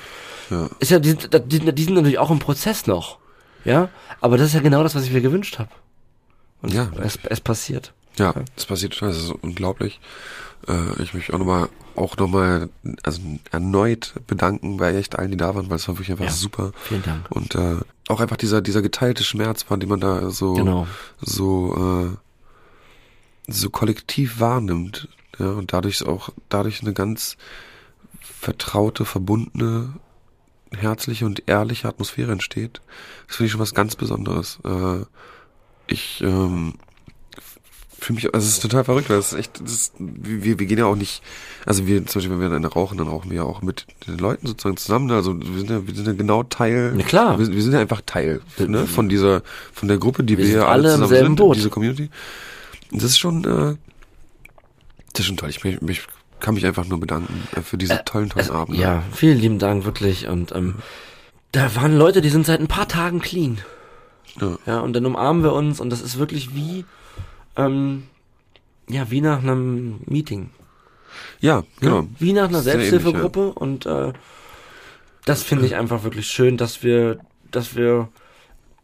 [0.51, 0.69] Ja.
[0.81, 3.19] Ist ja, die, sind- die, die sind natürlich auch im Prozess noch.
[3.65, 3.89] Ja,
[4.21, 5.71] aber das ist ja genau das, was ich mir gewünscht habe.
[6.63, 6.91] Und Ja.
[7.03, 7.93] es, es passiert.
[8.19, 10.01] Ja, das passiert total, das ist unglaublich.
[10.69, 12.69] Äh, ich möchte auch nochmal, auch nochmal,
[13.03, 16.31] also erneut bedanken bei echt allen, die da waren, weil es war wirklich einfach Ja.
[16.31, 16.73] super.
[16.83, 17.31] Vielen Dank.
[17.31, 17.77] Und äh,
[18.09, 20.87] auch einfach dieser, dieser geteilte Schmerz, von dem man da so, Genau.
[21.21, 22.17] so,
[23.49, 25.09] äh, so kollektiv wahrnimmt.
[25.39, 27.37] Ja, und dadurch auch, dadurch eine ganz
[28.21, 29.95] vertraute, verbundene,
[30.73, 32.81] herzliche und ehrliche Atmosphäre entsteht.
[33.27, 34.59] Das finde ich schon was ganz Besonderes.
[34.65, 35.05] Äh,
[35.87, 36.75] ich ähm,
[38.01, 40.67] fühle mich, also es ist total verrückt, weil es ist echt, das ist, wir, wir
[40.67, 41.23] gehen ja auch nicht,
[41.67, 44.19] also wir, zum Beispiel, wenn wir eine rauchen, dann rauchen wir ja auch mit den
[44.19, 47.39] Leuten sozusagen zusammen, also wir sind ja, wir sind ja genau Teil, Na klar.
[47.39, 49.43] wir, wir sind ja einfach Teil ne, von dieser,
[49.73, 51.57] von der Gruppe, die Wir wir, ja alle im zusammen selben sind, Boot.
[51.57, 52.11] diese Community.
[52.93, 53.77] Das ist schon, äh,
[55.13, 55.51] das ist schon toll.
[55.51, 56.03] Ich, mich, mich
[56.41, 58.81] kann mich einfach nur bedanken äh, für diese tollen, tollen Abende.
[58.81, 60.27] Ja, vielen lieben Dank, wirklich.
[60.27, 60.77] Und ähm,
[61.53, 63.59] da waren Leute, die sind seit ein paar Tagen clean.
[64.41, 64.59] Ja.
[64.67, 66.85] Ja, und dann umarmen wir uns und das ist wirklich wie,
[67.57, 68.05] ähm,
[68.89, 70.51] ja, wie nach einem Meeting.
[71.41, 72.03] Ja, genau.
[72.03, 74.13] Ja, wie nach einer ähnlich, Selbsthilfegruppe und äh,
[75.25, 77.19] das finde ich einfach wirklich schön, dass wir,
[77.51, 78.09] dass wir,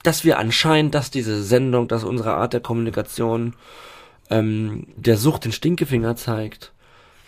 [0.03, 3.55] dass wir anscheinend, dass diese Sendung, dass unsere Art der Kommunikation
[4.31, 6.73] ähm, der Sucht den Stinkefinger zeigt.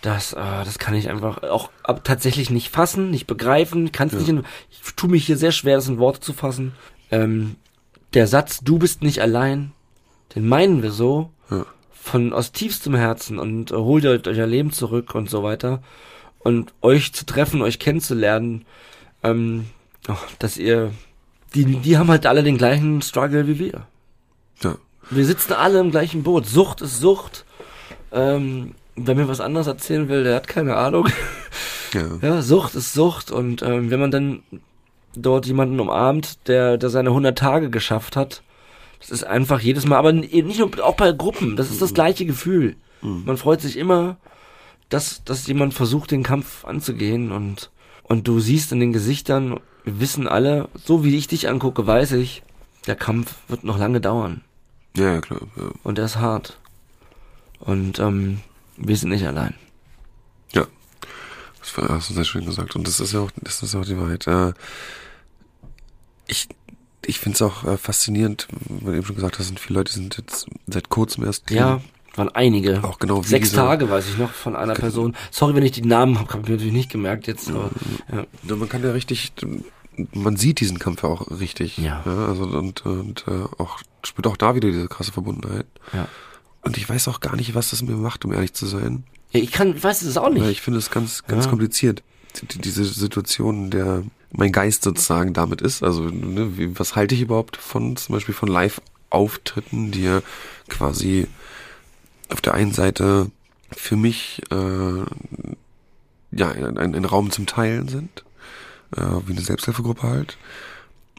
[0.02, 4.14] Das, äh, das kann ich einfach auch ab, tatsächlich nicht fassen, nicht begreifen, kann es
[4.14, 4.18] Ja.
[4.20, 4.28] nicht.
[4.28, 6.72] In, ich tue mich hier sehr schwer, das in Worte zu fassen.
[7.10, 7.56] Ähm,
[8.14, 9.72] der Satz, du bist nicht allein,
[10.34, 11.64] den meinen wir so Ja.
[11.92, 15.82] von aus tiefstem Herzen und äh, holt euch euer Leben zurück und so weiter
[16.40, 18.64] und euch zu treffen, euch kennenzulernen,
[19.22, 19.66] ähm,
[20.08, 20.92] oh, dass ihr,
[21.54, 23.86] die, die haben halt alle den gleichen Struggle wie wir.
[24.62, 24.76] Ja.
[25.10, 26.46] Wir sitzen alle im gleichen Boot.
[26.46, 27.44] Sucht ist Sucht.
[28.12, 31.08] Ähm, wer mir was anderes erzählen will, der hat keine Ahnung.
[31.94, 32.18] Ja.
[32.20, 34.42] Ja, Sucht ist Sucht und ähm, wenn man dann
[35.16, 38.42] dort jemanden umarmt, der, der seine 100 Tage geschafft hat,
[39.00, 41.94] das ist einfach jedes Mal, aber n- nicht nur, auch bei Gruppen, das ist das
[41.94, 42.76] gleiche Gefühl.
[43.00, 44.16] Man freut sich immer,
[44.88, 47.70] dass, dass jemand versucht, den Kampf anzugehen und,
[48.02, 52.12] und du siehst in den Gesichtern, wir wissen alle, so wie ich dich angucke, weiß
[52.12, 52.42] ich,
[52.86, 54.42] der Kampf wird noch lange dauern
[54.96, 55.42] Ja, klar.
[55.56, 55.70] Ja.
[55.84, 56.58] und er ist hart.
[57.60, 58.40] Und ähm,
[58.76, 59.54] wir sind nicht allein.
[60.52, 60.66] ja.
[61.60, 62.74] Das hast du sehr schön gesagt.
[62.76, 64.26] Und das ist ja auch, das ist auch die Wahrheit.
[64.26, 64.54] Äh,
[66.26, 66.48] ich,
[67.08, 69.92] ich finde es auch äh, faszinierend, weil du eben schon gesagt hast, sind viele Leute
[69.92, 71.80] die sind jetzt seit kurzem erst clean.
[71.80, 71.80] Ja,
[72.16, 72.84] waren einige.
[72.84, 75.16] Auch genau wie Sechs dieser- Tage, weiß ich noch, von einer Person.
[75.30, 77.48] Sorry, wenn ich die Namen habe, habe ich mir natürlich nicht gemerkt jetzt.
[77.50, 77.70] Aber,
[78.12, 78.26] ja.
[78.48, 79.32] Ja, man kann ja richtig,
[80.12, 81.78] man sieht diesen Kampf ja auch richtig.
[81.78, 82.02] Ja.
[82.04, 85.66] also und, und äh, auch spürt auch da wieder diese krasse Verbundenheit.
[85.92, 86.06] Ja.
[86.62, 89.04] Und ich weiß auch gar nicht, was das mir macht, um ehrlich zu sein.
[89.30, 90.42] ja, ich kann, weiß es auch nicht.
[90.42, 91.50] Weil ich finde es ganz, ganz Ja.
[91.50, 92.02] kompliziert.
[92.52, 95.82] Die, diese Situation, der mein Geist sozusagen damit ist.
[95.82, 100.20] Also, ne, was halte ich überhaupt von, zum Beispiel von Live-Auftritten, die ja
[100.68, 101.26] quasi
[102.28, 103.30] auf der einen Seite
[103.70, 105.04] für mich äh,
[106.30, 108.24] ja ein, ein Raum zum Teilen sind,
[108.96, 110.38] äh, wie eine Selbsthilfegruppe halt.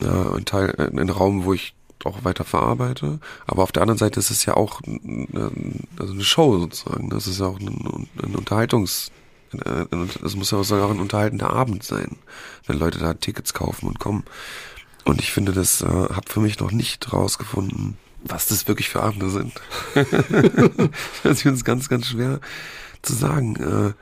[0.02, 1.74] Äh, ein Teil, ein Raum, wo ich
[2.06, 3.20] auch weiter verarbeite.
[3.46, 5.52] Aber auf der anderen Seite ist es ja auch eine,
[6.00, 7.10] also eine Show sozusagen.
[7.10, 9.19] Das ist ja auch ein, ein Unterhaltungs, äh,
[10.24, 12.18] es muss ja auch sagen, auch ein unterhaltender Abend sein,
[12.68, 14.24] wenn Leute da Tickets kaufen und kommen.
[15.06, 19.02] Und ich finde, das äh, habe für mich noch nicht rausgefunden, was das wirklich für
[19.02, 19.54] Abende sind.
[21.24, 22.40] das ist ganz, ganz schwer
[23.02, 23.56] zu sagen.
[23.56, 23.94] Äh,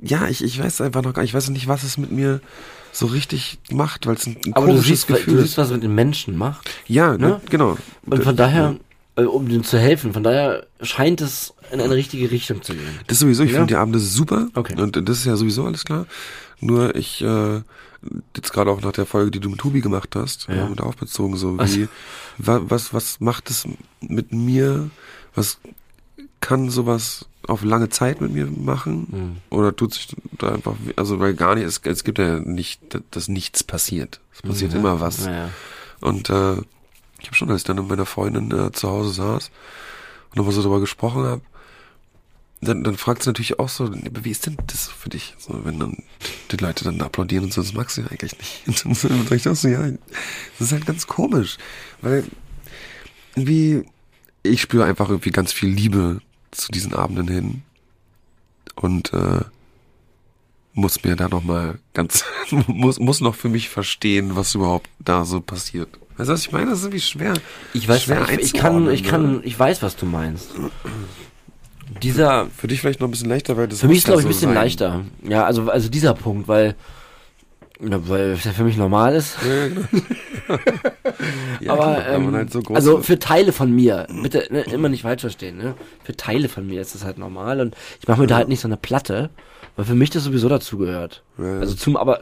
[0.00, 2.12] ja, ich, ich weiß einfach noch gar nicht, ich weiß noch nicht, was es mit
[2.12, 2.40] mir
[2.92, 5.46] so richtig macht, weil es ein, ein aber du komisches siehst, Gefühl du ist.
[5.46, 6.70] siehst, was es mit den Menschen macht.
[6.86, 7.28] Ja, ne?
[7.28, 7.40] ne?
[7.50, 7.76] genau.
[8.06, 8.76] Und von daher
[9.16, 10.12] äh, um denen zu helfen.
[10.12, 12.98] Von daher scheint es in eine richtige Richtung zu gehen.
[13.06, 13.56] Das sowieso, ich Ja.
[13.58, 14.48] finde die Abende super.
[14.54, 14.80] Okay.
[14.80, 16.06] Und das ist ja sowieso alles klar.
[16.60, 17.62] Nur ich, äh,
[18.36, 20.68] jetzt gerade auch nach der Folge, die du mit Hubi gemacht hast, Ja.
[20.70, 21.76] äh, darauf bezogen, so Was?
[21.76, 21.88] wie,
[22.38, 23.66] wa, was, was macht es
[24.00, 24.90] mit mir?
[25.34, 25.58] Was
[26.40, 29.06] kann sowas auf lange Zeit mit mir machen?
[29.10, 29.36] Hm.
[29.56, 33.28] Oder tut sich da einfach, also weil gar nicht, es, es gibt ja nicht, dass
[33.28, 34.20] nichts passiert.
[34.34, 34.78] Es passiert Ja.
[34.78, 35.24] immer was.
[35.24, 35.50] Naja.
[36.00, 36.54] Und äh,
[37.20, 39.50] ich habe schon, als ich dann mit meiner Freundin äh, zu Hause saß
[40.30, 41.42] und nochmal so darüber gesprochen habe,
[42.64, 45.34] dann, dann fragt sie natürlich auch so, wie ist denn das für dich?
[45.38, 46.02] So, wenn dann
[46.50, 48.66] die Leute dann applaudieren und so, das magst du ja eigentlich nicht.
[48.84, 48.94] Und dann
[49.26, 49.82] sag ich auch so, ja,
[50.58, 51.58] das ist halt ganz komisch.
[52.00, 52.24] Weil
[53.34, 53.84] irgendwie,
[54.42, 57.62] ich spüre einfach irgendwie ganz viel Liebe zu diesen Abenden hin.
[58.76, 59.40] Und äh,
[60.72, 62.24] muss mir da nochmal ganz,
[62.66, 65.88] muss, muss noch für mich verstehen, was überhaupt da so passiert.
[66.16, 66.70] Weißt du, was ich meine?
[66.70, 67.34] Das ist irgendwie schwer.
[67.72, 70.50] Ich weiß, schwer ich, ich kann, ich kann, ich weiß, was du meinst.
[72.02, 74.24] Dieser, Für dich vielleicht noch ein bisschen leichter, weil das für mich ist glaube ich
[74.24, 74.62] ja ein so bisschen sein.
[74.62, 75.04] leichter.
[75.22, 76.74] Ja, also, also dieser Punkt, weil,
[77.80, 79.36] ja, weil es ja für mich normal ist.
[79.46, 79.88] Ja, ja, genau.
[81.60, 85.02] Ja, aber klar, ähm, halt so also für Teile von mir, bitte ne, immer nicht
[85.02, 85.74] falsch verstehen, ne?
[86.02, 88.60] Für Teile von mir ist das halt normal und ich mache mir da halt nicht
[88.60, 89.30] so eine Platte,
[89.76, 91.22] weil für mich das sowieso dazugehört.
[91.38, 91.60] Ja, ja.
[91.60, 92.20] Also zum, aber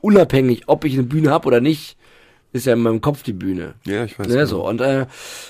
[0.00, 1.96] unabhängig, ob ich eine Bühne habe oder nicht,
[2.52, 3.74] ist ja in meinem Kopf die Bühne.
[3.84, 4.28] ja, ich weiß.
[4.28, 4.46] Ne, genau.
[4.46, 5.06] so und äh,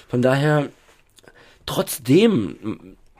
[0.08, 0.68] von daher
[1.66, 2.56] trotzdem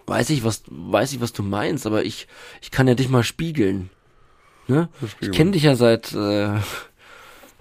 [0.07, 2.29] weiß ich was weiß ich was du meinst, aber ich
[2.63, 3.91] ich kann ja dich mal spiegeln.
[4.69, 4.89] Ne?
[5.21, 6.55] Ich kenne dich ja seit äh,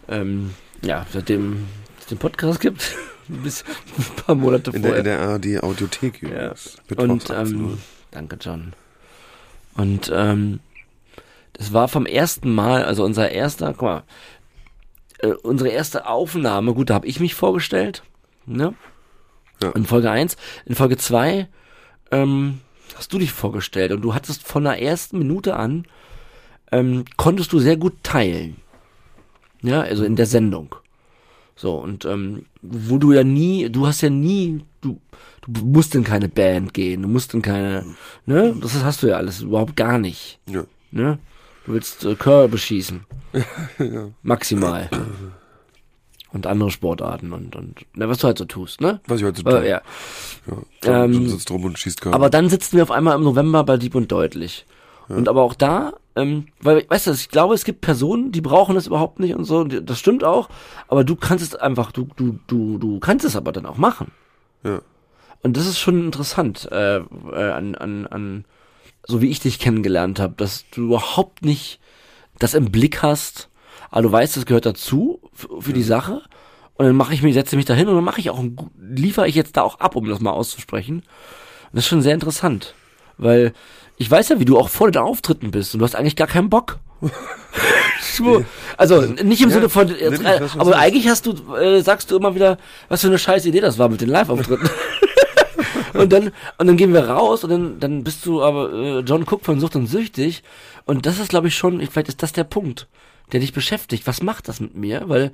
[0.08, 1.68] ähm, ja seitdem
[2.00, 2.96] es den Podcast gibt
[3.28, 3.64] bis
[3.98, 5.00] ein paar Monate In der, vorher.
[5.00, 5.20] in der
[5.58, 6.54] ARD Audiothek ja.
[6.88, 7.30] übrigens.
[7.30, 7.72] Und 18 Uhr.
[7.72, 7.78] ähm,
[8.12, 8.74] danke John.
[9.76, 10.60] Und ähm,
[11.54, 14.04] das war vom ersten Mal, also unser erster, guck mal,
[15.20, 18.04] äh, unsere erste Aufnahme, gut, da habe ich mich vorgestellt,
[18.46, 18.74] ne?
[19.64, 19.72] Ja.
[19.72, 20.36] In Folge 1.
[20.66, 21.48] In Folge 2
[22.12, 22.62] ähm,
[22.96, 25.86] hast du dich vorgestellt und du hattest von der ersten Minute an,
[26.72, 28.58] ähm, konntest du sehr gut teilen.
[29.62, 30.76] Ja, also in der Sendung.
[31.56, 35.00] So, und ähm, wo du ja nie, du hast ja nie, du,
[35.48, 37.86] du musst in keine Band gehen, du musst in keine,
[38.26, 38.56] ne?
[38.62, 40.40] Das hast du ja alles überhaupt gar nicht.
[40.48, 40.66] Ja.
[40.92, 41.18] Ne?
[41.66, 43.06] Du willst äh, Körbe schießen.
[43.80, 44.10] ja.
[44.22, 44.90] Maximal.
[46.36, 49.00] Und andere Sportarten und, und na, was du halt so tust, ne?
[49.08, 49.70] Was ich heute so Äh, tue.
[49.70, 49.82] ja.
[50.84, 51.04] Ja.
[51.06, 52.16] Ähm, Ähm, sitzt rum und schießt Körper.
[52.16, 54.66] Aber dann sitzen wir auf einmal im November bei Dieb und Deutlich.
[55.08, 58.74] Und aber auch da, ähm, weil, weißt du, ich glaube, es gibt Personen, die brauchen
[58.76, 60.50] das überhaupt nicht und so, und das stimmt auch,
[60.88, 64.12] aber du kannst es einfach, du, du, du, du kannst es aber dann auch machen.
[64.64, 64.82] ja.
[65.44, 68.46] Und das ist schon interessant, äh, äh, an, an, an,
[69.06, 71.80] so wie ich dich kennengelernt habe, dass du überhaupt nicht
[72.40, 73.48] das im Blick hast,
[73.92, 76.22] aber du weißt, das gehört dazu für, für die Sache.
[76.76, 78.44] Und dann mache ich mich, setze mich dahin und dann mache ich auch,
[78.80, 80.98] liefere ich jetzt da auch ab, um das mal auszusprechen.
[80.98, 81.04] Und
[81.74, 82.74] das ist schon sehr interessant,
[83.18, 83.54] weil
[83.98, 86.28] ich weiß ja, wie du auch vor den Auftritten bist und du hast eigentlich gar
[86.28, 86.80] keinen Bock.
[88.02, 88.46] Schwur.
[88.78, 90.74] also nicht im Ja, Sinne von, nee, nee, du aber meinst.
[90.80, 92.58] eigentlich hast du, äh, sagst du immer wieder,
[92.90, 94.70] was für eine scheiß Idee das war mit den Live-Auftritten.
[95.94, 99.24] und dann und dann gehen wir raus und dann dann bist du aber äh, John
[99.24, 100.44] Cook von Sucht und Süchtig
[100.86, 102.88] und das ist glaube ich schon vielleicht ist das der Punkt
[103.32, 104.08] der dich beschäftigt.
[104.08, 105.08] Was macht das mit mir?
[105.08, 105.32] Weil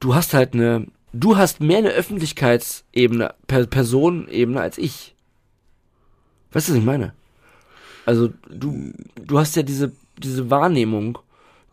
[0.00, 5.14] du hast halt eine du hast mehr eine Öffentlichkeitsebene per Personenebene als ich.
[6.52, 7.12] Weißt du was ich meine?
[8.06, 11.18] Also du du hast ja diese diese Wahrnehmung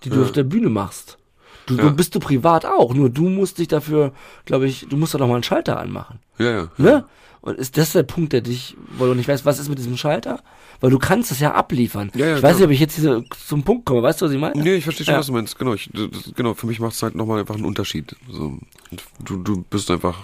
[0.04, 0.22] die du Ja.
[0.24, 1.18] auf der Bühne machst
[1.65, 1.84] du, Ja.
[1.84, 4.12] du bist du privat auch nur du musst dich dafür
[4.45, 6.67] glaube ich du musst da noch mal einen Schalter anmachen ja, ja.
[6.78, 7.06] Ne?
[7.41, 9.97] Und ist das der Punkt, der dich, weil du nicht weißt, was ist mit diesem
[9.97, 10.41] Schalter?
[10.80, 12.12] Weil du kannst es ja abliefern.
[12.13, 12.54] Ja, ja, ich weiß klar.
[12.54, 14.04] nicht, ob ich jetzt hier zum Punkt komme.
[14.04, 14.62] Weißt du, was ich meine?
[14.62, 15.19] Nee, ich verstehe schon, Ja.
[15.21, 15.58] was du meinst.
[15.58, 18.15] Genau, ich, das, genau für mich macht es halt nochmal einfach einen Unterschied.
[18.30, 18.60] So,
[19.26, 20.19] du, du bist einfach,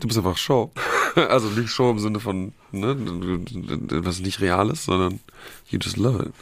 [0.00, 0.70] du bist einfach Show.
[1.28, 5.20] Also nicht Show im Sinne von, ne, du- du- was nicht real ist, sondern
[5.70, 6.32] you just love it.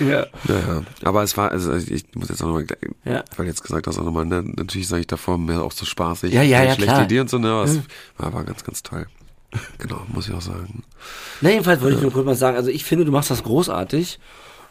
[0.00, 0.26] Ja.
[0.48, 0.82] Ja, ja.
[1.04, 2.66] Aber es war, also ich muss jetzt auch nochmal,
[3.04, 3.22] Ja.
[3.36, 6.32] weil jetzt gesagt hast, auch nochmal, ne, natürlich sage ich davor mehr auch so spaßig.
[6.32, 7.04] Ja, ja, ja, Schlechte klar.
[7.04, 7.82] Idee und so, ne, aber es Mhm.
[8.16, 9.06] war, war ganz, ganz toll.
[9.78, 10.84] Genau, muss ich auch sagen.
[11.40, 14.18] Na, jedenfalls wollte ich nur kurz mal sagen, also ich finde, du machst das großartig.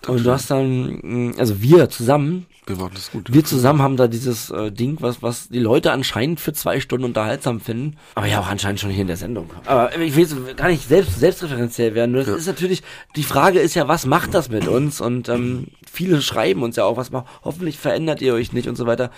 [0.08, 3.34] Und du hast dann, mh, also wir zusammen, Wir machen das gut.
[3.34, 7.04] wir zusammen haben da dieses äh, Ding, was, was die Leute anscheinend für zwei Stunden
[7.06, 7.98] unterhaltsam finden.
[8.16, 9.50] Aber ja, auch anscheinend schon hier in der Sendung.
[9.66, 12.12] Aber ich will gar nicht selbst, selbstreferenziell werden.
[12.14, 12.36] Nur das Ja.
[12.38, 12.82] ist natürlich,
[13.18, 15.02] die Frage ist ja, was macht das mit uns?
[15.02, 18.78] Und ähm, viele schreiben uns ja auch, was macht, hoffentlich verändert ihr euch nicht und
[18.78, 19.12] so weiter.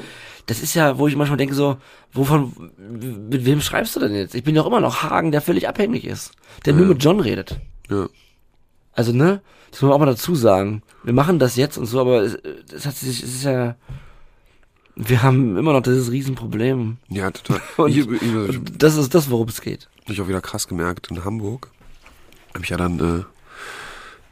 [0.48, 1.78] Das ist ja, wo ich manchmal denke so,
[2.12, 2.72] wovon,
[3.30, 4.34] mit wem schreibst du denn jetzt?
[4.34, 6.32] Ich bin doch immer noch Hagen, der völlig abhängig ist.
[6.66, 6.90] Der nur Ja.
[6.94, 7.60] mit John redet.
[7.90, 8.08] Ja.
[8.94, 9.42] Also, ne?
[9.72, 10.84] Das muss man auch mal dazu sagen.
[11.04, 12.36] Wir machen das jetzt und so, aber es,
[12.74, 13.76] es hat sich, es ist ja,
[14.96, 16.98] Wir haben immer noch dieses Riesenproblem.
[17.10, 17.62] Ja, total.
[17.78, 19.88] Und, ich, ich, ich, das ist das, worum es geht.
[20.08, 21.70] ich auch wieder krass gemerkt in Hamburg.
[22.54, 23.24] Habe ich ja dann, äh,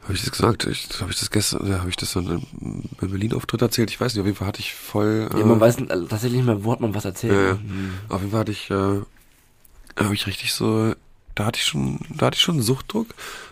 [0.02, 0.64] habe ich das gesagt?
[1.00, 3.90] Habe ich das gestern, ja, habe ich das dann im- Berlin-Auftritt erzählt?
[3.90, 5.28] Ich weiß nicht, auf jeden Fall hatte ich voll.
[5.34, 7.32] Äh, Ja, man weiß also tatsächlich nicht mehr, wo hat man was erzählt.
[7.32, 7.54] Ja.
[7.54, 7.92] Mhm.
[8.10, 8.74] Auf jeden Fall hatte ich, äh,
[10.02, 10.94] habe ich richtig so,
[11.34, 13.06] da hatte ich schon, da hatte ich schon Suchtdruck.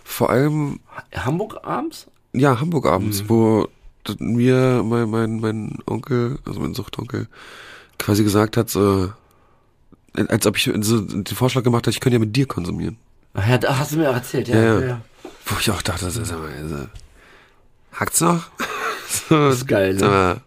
[0.05, 0.81] Vor allem,
[1.15, 2.07] Hamburg abends?
[2.33, 3.29] ja, Hamburg abends, Mhm.
[3.29, 3.69] wo
[4.19, 7.27] mir mein, mein, mein Onkel, also mein Suchtonkel,
[7.99, 9.13] quasi gesagt hat, so,
[10.15, 12.97] als ob ich so den Vorschlag gemacht hätte, ich könnte ja mit dir konsumieren.
[13.35, 14.57] Ach ja, da hast du mir auch erzählt, ja.
[14.57, 14.87] Ja, ja.
[14.87, 15.01] ja.
[15.47, 16.87] Wo ich auch dachte, das ist aber, also,
[17.93, 18.45] hakt's noch?
[19.29, 19.99] so, Das ist geil, ne?
[20.01, 20.41] sag mal,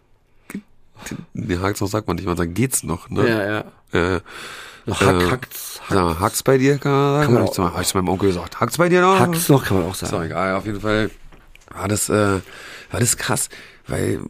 [1.34, 3.28] Nee, hakt's noch sagt man nicht, man sagt geht's noch, ne?
[3.28, 3.64] Ja, ja.
[3.92, 4.20] Ja,
[4.90, 7.24] Hack, Äh, hackt's, Sag hakt's bei dir, kann man sagen?
[7.24, 9.18] Kann man hab, ich zu, hab ich zu meinem Onkel gesagt, hakt's bei dir noch?
[9.20, 10.24] hackt's noch, kann man auch Ist sagen.
[10.24, 11.10] egal, auf jeden Fall
[11.72, 12.40] war das, äh,
[12.90, 13.48] war das krass,
[13.86, 14.20] weil,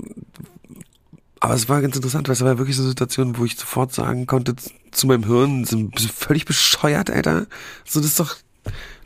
[1.40, 3.92] aber es war ganz interessant, weil es war wirklich so eine Situation, wo ich sofort
[3.92, 4.54] sagen konnte
[4.92, 7.46] zu- meinem Hirn, du völlig bescheuert, Alter.
[7.84, 8.36] So, das ist doch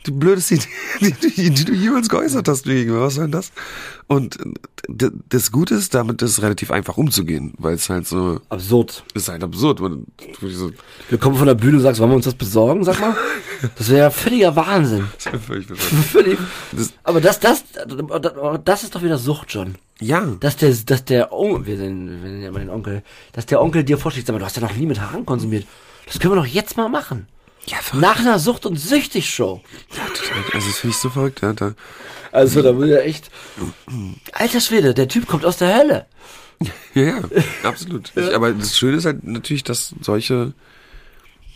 [0.07, 0.65] die blödeste Idee,
[1.01, 3.01] die, die, die du jemals geäußert hast, gegenüber.
[3.01, 3.51] Was soll denn das?
[4.07, 4.37] Und
[5.29, 9.03] das Gute ist, damit ist es relativ einfach umzugehen, weil es halt so, Absurd.
[9.13, 9.81] ist halt absurd.
[9.81, 10.05] Man,
[10.41, 10.71] so,
[11.09, 13.15] Wir kommen von der Bühne und sagst, wollen wir uns das besorgen, sag mal?
[13.77, 15.07] Das wäre ja völliger Wahnsinn.
[15.17, 15.67] ist halt völlig.
[16.11, 16.39] Völlig.
[16.71, 17.63] Das- Aber das, das,
[18.63, 19.75] das ist doch wieder Sucht, John.
[19.99, 23.01] Ja, Dass der, dass der, oh, wir sind, wir sind ja mal den Onkel,
[23.33, 25.65] dass der Onkel dir vorschlägt, sag mal, du hast ja noch nie mit Haaren konsumiert.
[26.05, 27.27] Das können wir doch jetzt mal machen.
[27.67, 27.77] Ja.
[27.93, 29.61] Nach einer Sucht- und Süchtig-Show.
[30.53, 31.53] Also, das finde ich so verrückt, ja.
[31.53, 31.73] Da,
[32.31, 33.29] Also, da will ja echt,
[34.33, 36.05] alter Schwede, der Typ kommt aus der Hölle.
[36.95, 37.21] Ja, ja,
[37.63, 38.11] absolut.
[38.15, 40.53] Ich, aber das Schöne ist halt natürlich, dass solche,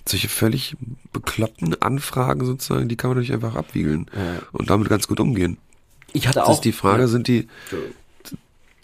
[0.08, 0.76] solche völlig
[1.12, 4.06] bekloppten Anfragen sozusagen, die kann man natürlich einfach abwiegeln
[4.52, 5.58] und damit ganz gut umgehen.
[6.14, 6.54] Ich hatte Das auch.
[6.54, 7.48] ist die Frage, sind die,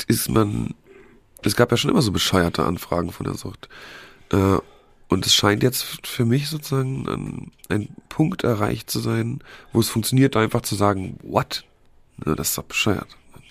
[0.07, 0.73] ist man,
[1.43, 3.69] es gab ja schon immer so bescheuerte Anfragen von der Sucht.
[4.31, 4.57] Äh,
[5.09, 9.39] und es scheint jetzt für mich sozusagen ein, ein Punkt erreicht zu sein,
[9.71, 11.63] wo es funktioniert, einfach zu sagen, what?
[12.25, 13.07] Ne, das ist doch bescheuert.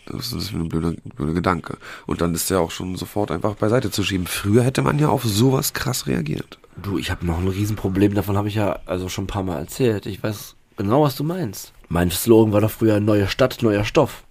[0.06, 1.78] Das ist ein blöder, blöder Gedanke.
[2.06, 4.26] Und dann ist der auch schon sofort einfach beiseite zu schieben.
[4.26, 6.58] Früher hätte man ja auf sowas krass reagiert.
[6.76, 9.58] Du, ich habe noch ein Riesenproblem, davon habe ich ja also schon ein paar Mal
[9.58, 10.06] erzählt.
[10.06, 11.72] Ich weiß genau, was du meinst.
[11.88, 14.24] Mein Slogan war doch früher neue Stadt, neuer Stoff.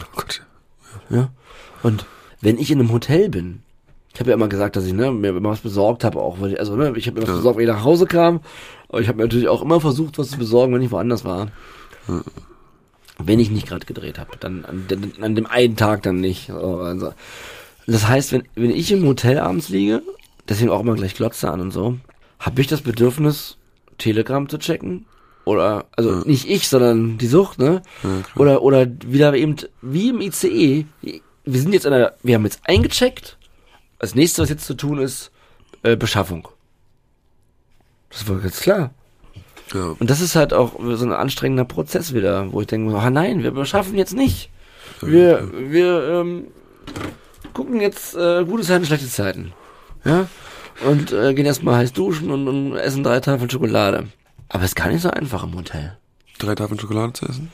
[0.00, 0.42] Oh Gott.
[1.08, 1.30] Ja.
[1.82, 2.04] Und
[2.40, 3.62] wenn ich in einem Hotel bin,
[4.18, 6.54] ich habe ja immer gesagt, dass ich ne, mir immer was besorgt habe, auch weil
[6.54, 7.36] ich, also ne, ich habe mir was Ja.
[7.36, 8.40] besorgt, wenn ich nach Hause kam,
[8.88, 11.46] aber ich habe mir natürlich auch immer versucht, was zu besorgen, wenn ich woanders war.
[13.22, 14.86] Wenn ich nicht gerade gedreht habe, dann an,
[15.20, 16.48] an dem einen Tag dann nicht.
[16.48, 17.12] So, Also,
[17.86, 20.02] das heißt, wenn, wenn ich im Hotel abends liege,
[20.48, 21.96] deswegen auch immer gleich Glotze an und so,
[22.40, 23.56] habe ich das Bedürfnis,
[23.98, 25.06] Telegram zu checken.
[25.44, 27.82] Oder, also nicht ich, sondern die Sucht, ne?
[28.36, 32.60] oder, oder wieder eben, wie im ICE, wir sind jetzt in einer, wir haben jetzt
[32.64, 33.37] eingecheckt.
[33.98, 35.30] Als nächstes, was jetzt zu tun ist,
[35.82, 36.48] äh, Beschaffung.
[38.10, 38.90] Das war ganz klar.
[39.74, 39.94] Ja.
[39.98, 43.42] Und das ist halt auch so ein anstrengender Prozess wieder, wo ich denke, ah nein,
[43.42, 44.50] wir beschaffen jetzt nicht.
[45.00, 46.46] Wir, wir ähm,
[47.52, 49.52] gucken jetzt äh, gute Zeiten, schlechte Zeiten.
[50.04, 50.26] Ja?
[50.86, 54.06] Und äh, gehen erstmal heiß duschen und, und essen drei Tafeln Schokolade.
[54.48, 55.96] Aber ist gar nicht so einfach im Hotel.
[56.38, 57.50] Drei Tafeln Schokolade zu essen?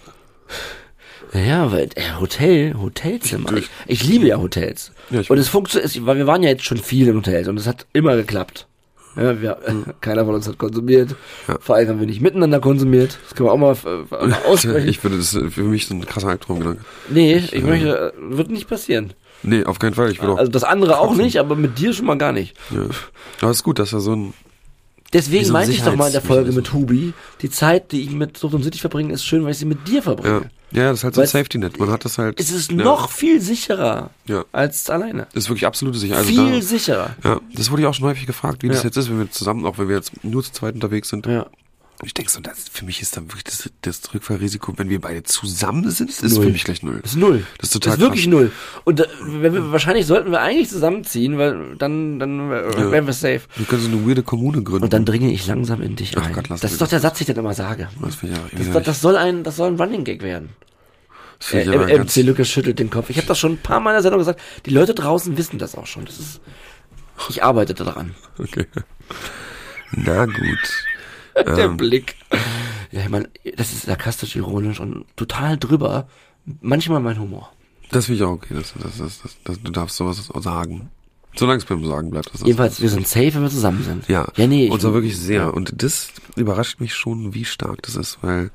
[1.35, 3.57] Ja, weil äh, Hotel, Hotelzimmer.
[3.57, 4.93] Ich, ich liebe ja Hotels.
[5.11, 7.59] Ja, ich und es funktioniert, weil wir waren ja jetzt schon viel in Hotels und
[7.59, 8.69] es hat immer geklappt.
[9.17, 9.59] Ja, wir,
[10.01, 11.15] keiner von uns hat konsumiert.
[11.47, 11.57] Ja.
[11.61, 13.19] Vor allem haben wir nicht miteinander konsumiert.
[13.25, 14.89] Das können wir auch mal, äh, mal aussprechen.
[14.89, 16.81] Ich würde das ist für mich so ein krasser Albtraumgedanke.
[17.11, 19.13] nee, ich möchte, äh, wird nicht passieren.
[19.43, 20.11] Nee, auf keinen Fall.
[20.11, 20.39] Ich will auch.
[20.39, 22.57] Also das andere auch nicht, aber mit dir schon mal gar nicht.
[22.71, 22.87] ja.
[23.41, 24.35] Aber es ist gut, dass er so ein.
[25.13, 26.73] Deswegen so ein meinte ich doch mal in der Folge mit.
[26.73, 29.65] Hubi, die Zeit, die ich mit Sucht und City verbringe, ist schön, weil ich sie
[29.65, 30.41] mit dir verbringe.
[30.43, 30.51] ja
[30.83, 31.79] das ist halt so ein Safety-Net.
[31.79, 32.39] Man hat das halt.
[32.41, 34.45] Es ist ja, noch viel sicherer Ja.
[34.53, 35.27] als alleine.
[35.33, 36.27] Das ist wirklich absolute Sicherheit.
[36.27, 37.11] Also viel da, sicherer.
[37.23, 38.85] ja, das wurde ich auch schon häufig gefragt, wie das Ja.
[38.85, 41.27] jetzt ist, wenn wir zusammen, auch wenn wir jetzt nur zu zweit unterwegs sind.
[41.27, 41.47] Ja.
[42.05, 45.01] Und ich denke so, das, für mich ist dann wirklich das, das Rückfallrisiko, wenn wir
[45.01, 46.45] beide zusammen sind, ist Null.
[46.45, 47.01] für mich gleich null.
[47.01, 47.47] Das ist null.
[47.57, 48.31] Das ist total Das ist wirklich krass.
[48.31, 48.53] null.
[48.85, 53.15] Und äh, wenn wir, wahrscheinlich sollten wir eigentlich zusammenziehen, weil dann, dann äh, wären wir
[53.15, 53.41] safe.
[53.57, 54.85] Wir können so eine weirde Kommune gründen.
[54.85, 56.35] Und dann dringe ich langsam in dich Ach ein.
[56.35, 56.91] Gott, lass das ist doch das.
[56.91, 57.89] der Satz, den ich dann immer sage.
[58.03, 60.51] das ich ja Das, doch- das soll ein, das soll ein Running Gag werden.
[61.39, 61.65] das Äh,
[61.99, 63.09] MC Lucas schüttelt den Kopf.
[63.09, 64.43] Ich habe das schon ein paar Mal in der Sendung gesagt.
[64.67, 66.05] Die Leute draußen wissen das auch schon.
[66.05, 66.43] Das ist,
[67.31, 68.15] ich arbeite daran.
[68.39, 68.67] okay.
[69.93, 70.85] Na gut.
[71.47, 72.17] Der Ähm, Blick.
[72.93, 76.09] Ja, ich meine, das ist sarkastisch, ironisch und total drüber.
[76.61, 77.51] Manchmal mein Humor.
[77.91, 78.55] Das finde ich auch okay.
[78.55, 80.91] Das, das, das, das, das, du darfst sowas sagen.
[81.37, 82.27] Solange es beim Sagen bleibt.
[82.29, 84.09] Das ist- Jedenfalls, wir sind safe, wenn wir zusammen sind.
[84.09, 84.69] Ja, Ja, nee.
[84.71, 85.41] und zwar ich- wirklich sehr.
[85.43, 85.49] Ja.
[85.49, 88.51] Und das überrascht mich schon, wie stark das ist, weil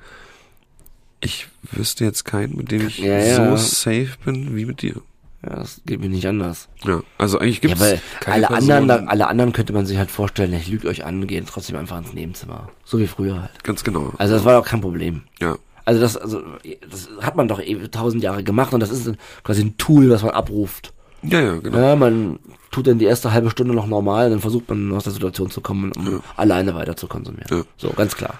[1.19, 3.57] ich wüsste jetzt keinen, mit dem ich Ja, ja.
[3.57, 5.01] so safe bin wie mit dir.
[5.41, 6.67] Ja, das geht mir nicht anders.
[6.83, 9.97] Ja, also eigentlich gibt Ja, es weil alle anderen, da- alle anderen könnte man sich
[9.97, 12.69] halt vorstellen, ich lüge euch an, gehen trotzdem einfach ins Nebenzimmer.
[12.83, 13.63] So wie früher halt.
[13.63, 14.11] Ganz genau.
[14.17, 15.21] Also das war doch kein Problem.
[15.39, 15.55] Ja.
[15.85, 16.41] Also das, also
[16.89, 19.09] das hat man doch eh tausend Jahre gemacht und das ist
[19.43, 20.93] quasi ein Tool, was man abruft.
[21.23, 21.77] Ja, ja, genau.
[21.79, 22.39] Ja, man
[22.71, 25.61] tut dann die erste halbe Stunde noch normal, dann versucht man aus der Situation zu
[25.61, 27.47] kommen, um alleine weiter zu konsumieren.
[27.49, 27.63] Ja.
[27.77, 28.35] So, ganz klar.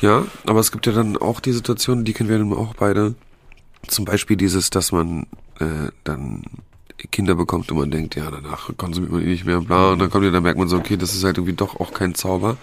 [0.00, 3.14] Ja, aber es gibt ja dann auch die Situationen, die kennen wir dann auch beide.
[3.86, 5.26] Zum Beispiel dieses, dass man
[5.58, 6.42] äh, dann
[7.10, 10.10] Kinder bekommt und man denkt, ja, danach konsumiert man eh nicht mehr, bla, und dann
[10.10, 12.56] kommt ja, dann merkt man so, okay, das ist halt irgendwie doch auch kein Zauber.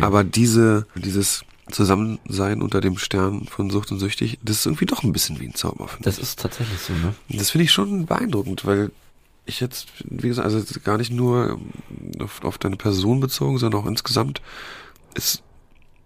[0.00, 5.02] Aber diese, dieses Zusammensein unter dem Stern von Sucht und Süchtig, das ist irgendwie doch
[5.02, 7.14] ein bisschen wie ein Zauber, finde Das ist tatsächlich so, ne?
[7.28, 7.38] ich.
[7.38, 8.90] Das finde ich schon beeindruckend, weil
[9.46, 11.58] ich jetzt, wie gesagt, also gar nicht nur
[12.18, 14.40] auf, auf deine Person bezogen, sondern auch insgesamt
[15.14, 15.42] ist,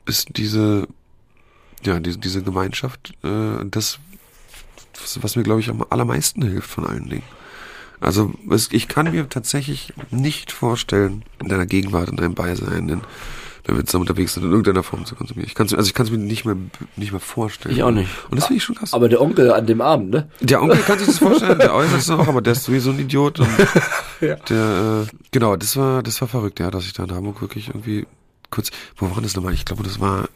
[0.06, 0.88] ist diese,
[1.84, 4.00] ja, diese, diese Gemeinschaft, äh, das,
[5.00, 7.24] was, was mir, glaube ich, am allermeisten hilft von allen Dingen.
[8.00, 13.00] Also es, ich kann mir tatsächlich nicht vorstellen, in deiner Gegenwart, in deinem Beisein, in,
[13.64, 15.48] wenn wir zusammen unterwegs sind, in irgendeiner Form zu konsumieren.
[15.48, 16.56] Ich kann's, also ich kann es mir nicht mehr,
[16.96, 17.74] nicht mehr vorstellen.
[17.74, 18.08] Ich auch nicht.
[18.30, 18.94] Und das finde ich schon krass.
[18.94, 20.30] Aber der Onkel an dem Abend, ne?
[20.40, 22.98] Der Onkel kann sich das vorstellen, der äußert es auch, aber der ist sowieso ein
[22.98, 23.40] Idiot.
[23.40, 23.48] Und
[24.20, 27.68] Der, äh, genau, das war, das war verrückt, ja, dass ich da in Hamburg wirklich
[27.68, 28.06] irgendwie
[28.50, 29.54] kurz, wo war das nochmal?
[29.54, 30.28] Ich glaube, das war,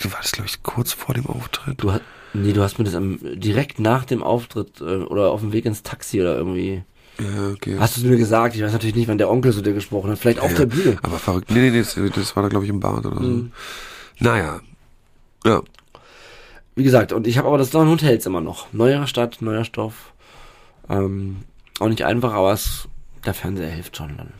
[0.00, 1.82] war das, glaube ich, kurz vor dem Auftritt.
[1.82, 2.02] Du hast,
[2.42, 5.64] nee, du hast mir das am, direkt nach dem Auftritt äh, oder auf dem Weg
[5.66, 6.82] ins Taxi oder irgendwie.
[7.18, 7.76] Ja, okay.
[7.78, 8.54] Hast du es mir gesagt?
[8.56, 10.18] Ich weiß natürlich nicht, wann der Onkel zu dir gesprochen hat.
[10.18, 10.98] Vielleicht auf ja, der Bühne.
[11.02, 11.50] Aber verrückt.
[11.50, 13.22] Nee, nee, nee, das, das war da, glaube ich, im Bad oder so.
[13.22, 13.52] Mhm.
[14.18, 14.60] Naja.
[15.44, 15.62] Ja.
[16.74, 18.72] Wie gesagt, und ich habe aber das neuen Hotels immer noch.
[18.74, 20.12] Neuere Stadt, neuer Stoff.
[20.90, 21.36] Ähm,
[21.80, 22.86] auch nicht einfach, aber es,
[23.24, 24.32] der Fernseher hilft schon dann.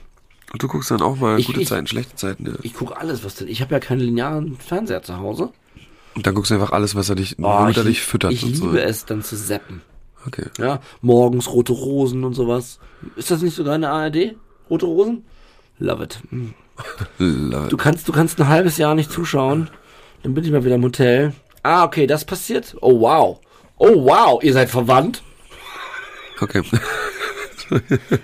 [0.52, 2.52] Und du guckst dann auch mal Ich- gute ich- Zeiten, schlechte Zeiten, ja.
[2.62, 3.48] Ich gucke alles, was denn.
[3.48, 5.50] Ich habe ja keinen linearen Fernseher zu Hause.
[6.16, 8.32] Und dann guckst du einfach alles, was er dich, Oh, womit er ich, dich füttert
[8.32, 8.66] ich und so.
[8.66, 9.82] liebe es, dann zu zappen.
[10.26, 10.46] Okay.
[10.58, 12.80] Ja, morgens rote Rosen und sowas.
[13.14, 14.34] Ist das nicht sogar eine ARD?
[14.68, 15.24] Rote Rosen?
[15.78, 16.18] Love it.
[16.30, 16.48] Mm.
[17.18, 19.70] La- Du kannst, du kannst ein halbes Jahr nicht zuschauen.
[20.22, 21.32] Dann bin ich mal wieder im Hotel.
[21.62, 22.76] Ah, okay, das passiert.
[22.80, 23.38] Oh wow.
[23.78, 25.22] Oh wow, ihr seid verwandt.
[26.40, 26.62] Okay.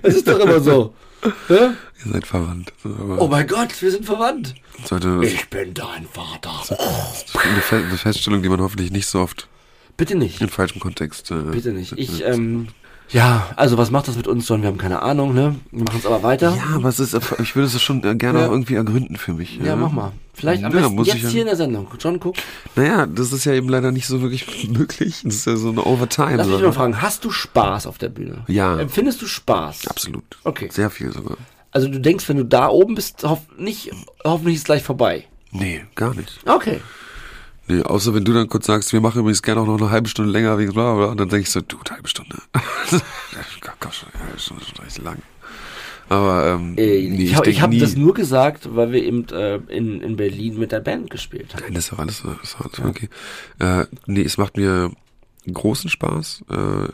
[0.02, 0.94] Das ist doch immer so.
[1.48, 1.54] Hä?
[2.04, 2.72] Ihr seid verwandt.
[3.18, 4.54] Oh mein Gott, wir sind verwandt.
[4.85, 6.50] sollte Ich bin dein Vater.
[7.35, 9.48] eine, Fe Feststellung, die man hoffentlich nicht so oft
[9.96, 10.40] Bitte nicht.
[10.40, 11.30] in falschem Kontext.
[11.30, 11.92] Äh, Bitte nicht.
[11.96, 12.68] Ich, ähm,
[13.12, 14.62] ja, also was macht das mit uns, John?
[14.62, 15.57] Wir haben keine Ahnung, ne?
[15.70, 16.55] Wir machen es aber weiter.
[16.57, 18.46] Ja, aber es ist, ich würde es schon äh, gerne Ja.
[18.46, 19.59] auch irgendwie ergründen für mich.
[19.62, 20.12] Ja, mach mal.
[20.35, 21.87] Vielleicht am Ja, besten muss jetzt ich ja- hier in der Sendung.
[22.01, 22.37] John, guck.
[22.75, 25.20] Naja, das ist ja eben leider nicht so wirklich möglich.
[25.25, 26.37] Das ist ja so eine Overtime.
[26.37, 28.44] Lass mich mal fragen, hast du Spaß auf der Bühne?
[28.48, 28.79] Ja.
[28.81, 29.87] Empfindest du Spaß?
[29.88, 30.25] Absolut.
[30.44, 30.68] Okay.
[30.72, 31.37] Sehr viel sogar.
[31.70, 33.90] Also du denkst, wenn du da oben bist, hoff nicht,
[34.25, 35.25] hoffentlich ist es gleich vorbei.
[35.51, 36.40] Nee, gar nicht.
[36.46, 36.81] Okay.
[37.68, 40.09] Nee, außer wenn du dann kurz sagst, wir machen übrigens gerne auch noch eine halbe
[40.09, 41.05] Stunde länger wegen bla bla.
[41.07, 42.37] Und dann denke ich so, du, eine halbe Stunde.
[42.92, 45.18] Ja, Komm schon, eine halbe Stunde ist schon recht lang.
[46.09, 49.27] Aber ähm, Äh, nee, ich habe denk hab nie- das nur gesagt, weil wir eben
[49.29, 51.62] äh, in, in Berlin mit der Band gespielt haben.
[51.62, 53.09] Nein, das ist doch alles, das ist alles okay.
[53.61, 54.90] Äh, nee, es macht mir
[55.51, 56.88] großen Spaß, äh,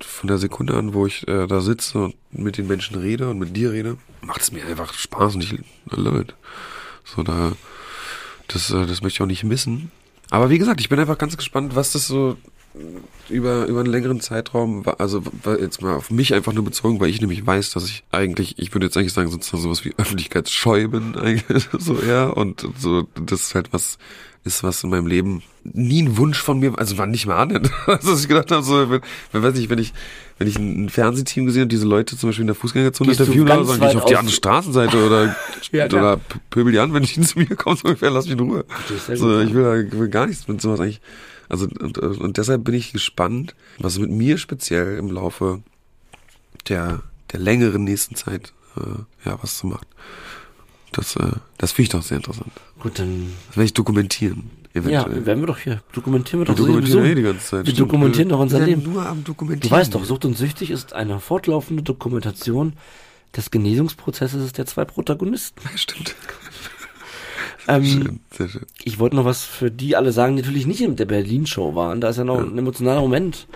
[0.00, 3.38] von der Sekunde an, wo ich äh, da sitze und mit den Menschen rede und
[3.38, 5.58] mit dir rede, macht es mir einfach Spaß und ich
[5.90, 6.34] love it.
[7.04, 7.52] So, da,
[8.48, 9.90] das, äh, das möchte ich auch nicht missen.
[10.30, 12.36] Aber wie gesagt, ich bin einfach ganz gespannt, was das so
[13.28, 15.22] über, über einen längeren Zeitraum, also
[15.60, 18.74] jetzt mal auf mich einfach nur bezogen, weil ich nämlich weiß, dass ich eigentlich, ich
[18.74, 23.40] würde jetzt eigentlich sagen, sozusagen sowas wie öffentlichkeitsscheu bin, eigentlich, so eher, und so, das
[23.42, 23.98] ist halt was,
[24.44, 27.56] ist was in meinem Leben nie ein Wunsch von mir, also war nicht mal an,
[27.86, 29.00] also dass ich gedacht habe, so, wenn,
[29.32, 29.92] wenn, weiß nicht, wenn ich,
[30.38, 33.64] wenn ich ein Fernsehteam gesehen habe, diese Leute zum Beispiel in der Fußgängerzone interviewen, oder
[33.72, 35.34] dann gehe ich auf die andere Straßenseite oder,
[35.72, 38.40] Ja, oder pöbel die an, wenn ich zu mir komme, so ungefähr, lass mich in
[38.40, 38.64] Ruhe.
[39.18, 41.00] So, ich will, da- will gar nichts mit sowas eigentlich.
[41.48, 45.62] Also, und, und deshalb bin ich gespannt, was mit mir speziell im Laufe
[46.68, 49.86] der, der längeren nächsten Zeit, äh, ja, was zu machen.
[50.92, 52.50] Das, äh, das finde ich doch sehr interessant.
[52.80, 55.26] Gut, dann Das werde ich dokumentieren, ja, eventuell.
[55.26, 55.82] werden wir doch hier.
[55.92, 57.14] Dokumentieren wir wir doch dokumentieren sowieso.
[57.14, 57.66] die ganze Zeit.
[57.66, 57.90] Wir stimmt.
[57.90, 58.82] dokumentieren doch unser Leben.
[58.82, 59.76] nur am Du Dokumentieren.
[59.78, 62.74] weißt doch, Sucht und Süchtig ist eine fortlaufende Dokumentation
[63.36, 65.60] des Genesungsprozesses der zwei Protagonisten.
[65.70, 66.14] Ja, Stimmt.
[67.68, 68.66] Ähm, Schön, sehr schön.
[68.84, 72.00] ich wollte noch was für die alle sagen, die natürlich nicht in der Berlin-Show waren.
[72.00, 73.46] Da ist ja noch ein emotionaler Moment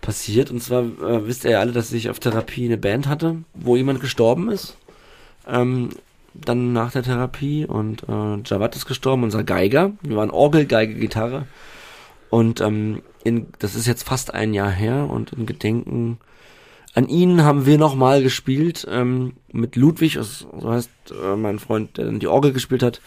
[0.00, 0.50] passiert.
[0.50, 3.76] Und zwar äh, wisst ihr ja alle, dass ich auf Therapie eine Band hatte, wo
[3.76, 4.76] jemand gestorben ist.
[5.46, 5.90] Ähm,
[6.32, 9.92] dann nach der Therapie und äh, Jawad ist gestorben, unser Geiger.
[10.02, 11.46] Wir waren Orgel, Geige, Gitarre.
[12.30, 16.18] Und ähm, in, das ist jetzt fast ein Jahr her und in Gedenken
[16.94, 20.90] an ihn haben wir nochmal gespielt ähm, mit Ludwig, so heißt
[21.22, 23.00] äh, mein Freund, der dann die Orgel gespielt hat.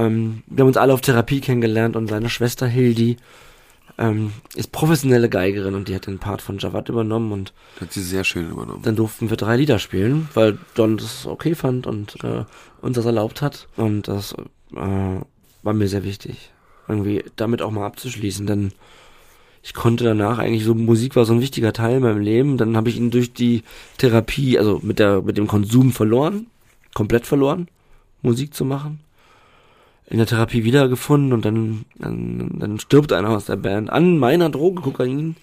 [0.00, 3.16] Ähm, wir haben uns alle auf Therapie kennengelernt und seine Schwester Hildi
[3.98, 8.02] ähm, ist professionelle Geigerin und die hat den Part von Javad übernommen und Hat sie
[8.02, 8.82] sehr schön übernommen.
[8.82, 12.44] dann durften wir drei Lieder spielen, weil John das okay fand und äh,
[12.80, 13.68] uns das erlaubt hat.
[13.76, 14.32] Und das
[14.74, 15.20] äh,
[15.62, 16.50] war mir sehr wichtig,
[16.88, 18.72] irgendwie damit auch mal abzuschließen, denn
[19.62, 22.56] ich konnte danach eigentlich so Musik war so ein wichtiger Teil in meinem Leben.
[22.56, 23.62] Dann habe ich ihn durch die
[23.98, 26.46] Therapie, also mit der mit dem Konsum verloren,
[26.94, 27.68] komplett verloren,
[28.22, 29.00] Musik zu machen.
[30.10, 34.50] In der Therapie wiedergefunden und dann, dann dann stirbt einer aus der Band an meiner
[34.50, 35.36] Droge Kokain.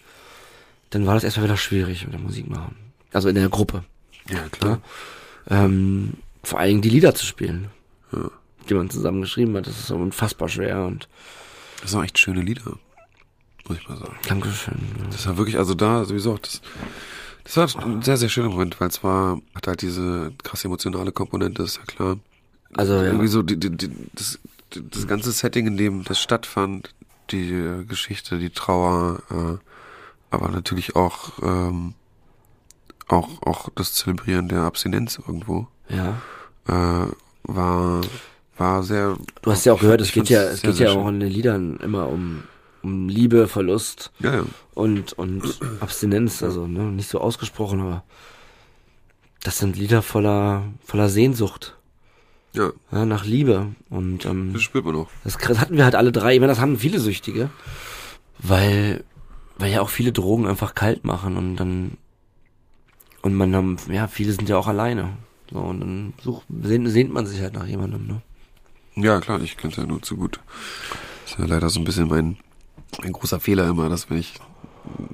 [0.90, 2.76] Dann war das erstmal wieder schwierig mit der Musik machen.
[3.14, 3.84] Also in der Gruppe.
[4.30, 4.82] Ja, klar.
[5.50, 6.14] Ähm,
[6.44, 7.70] vor Dingen die Lieder zu spielen,
[8.12, 8.30] Ja.
[8.70, 9.68] die man zusammen geschrieben hat.
[9.68, 11.08] Das ist so unfassbar schwer und
[11.82, 12.74] Das sind echt schöne Lieder.
[13.68, 14.16] Muss ich mal sagen.
[14.28, 14.76] Dankeschön.
[15.12, 16.62] Das war wirklich, also da sowieso auch das.
[17.46, 21.14] Das war ein sehr, sehr schöner Moment, weil es war, hat halt diese krass emotionale
[21.14, 22.18] Komponente, ist ja klar.
[22.76, 23.04] Also ja.
[23.04, 24.40] Irgendwie so die, die, die, das,
[24.72, 26.94] das ganze Setting, in dem das stattfand,
[27.32, 29.58] die äh, Geschichte, die Trauer, äh,
[30.30, 31.94] aber natürlich auch, ähm,
[33.08, 36.22] auch, auch das Zelebrieren der Abstinenz irgendwo, Ja.
[36.68, 37.08] äh,
[37.44, 38.02] war,
[38.58, 39.18] war sehr.
[39.42, 41.20] Du hast ja auch gehört, es geht ja, es sehr, geht sehr ja auch in
[41.22, 42.44] den Liedern immer um,
[42.82, 44.44] um Liebe, Verlust Ja, ja.
[44.74, 48.04] und, und Abstinenz, also ne, nicht so ausgesprochen, aber
[49.44, 51.77] das sind Lieder voller, voller Sehnsucht,
[52.58, 53.68] Ja, ja, nach Liebe.
[53.90, 55.10] Und ähm, das spürt man auch.
[55.24, 56.34] Das hatten wir halt alle drei.
[56.34, 57.50] Ich meine, das haben viele Süchtige.
[58.40, 59.04] Weil,
[59.58, 61.98] weil ja auch viele Drogen einfach kalt machen und dann,
[63.24, 65.10] und man haben, ja, viele sind ja auch alleine.
[65.52, 68.22] So, und dann sucht, sehnt, sehnt man sich halt nach jemandem, ne?
[68.96, 70.40] Ja, klar, ich kenne es ja nur zu gut.
[71.24, 72.38] Das ist ja leider so ein bisschen mein,
[73.02, 74.34] mein großer Fehler immer, dass wenn ich,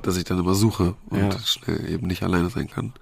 [0.02, 1.39] dass ich dann immer suche und Ja.
[1.39, 2.94] schnell eben nicht alleine sein kann.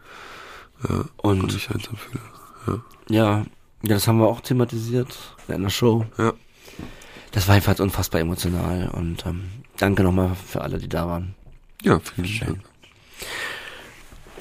[0.88, 2.20] Ja, Und- und mich einsam fühle.
[2.68, 2.82] Ja.
[3.10, 3.46] Ja,
[3.84, 5.17] ja, das haben wir auch thematisiert
[5.47, 6.05] in der Show.
[6.17, 6.34] ja.
[7.34, 9.43] Das war einfach unfassbar emotional und ähm,
[9.77, 11.34] danke nochmal für alle, die da waren.
[11.82, 12.59] Ja, vielen Dank.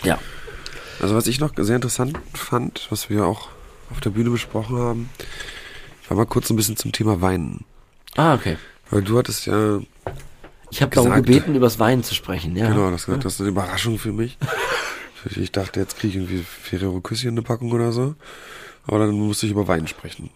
[0.02, 0.18] Ja.
[1.00, 3.48] Also was ich noch sehr interessant fand, was wir auch
[3.90, 5.10] auf der Bühne besprochen haben,
[6.08, 7.64] war mal kurz ein bisschen zum Thema Weinen.
[8.16, 8.58] Ah, okay.
[8.90, 9.78] Weil du hattest ja,
[10.70, 12.68] Ich habe darum gebeten, übers Weinen zu sprechen, ja.
[12.68, 14.36] genau, das, das ist eine Überraschung für mich.
[15.36, 18.14] Ich dachte, jetzt kriege ich irgendwie Ferrero Küsschen eine Packung oder so.
[18.86, 20.30] Aber dann musste ich über Wein sprechen.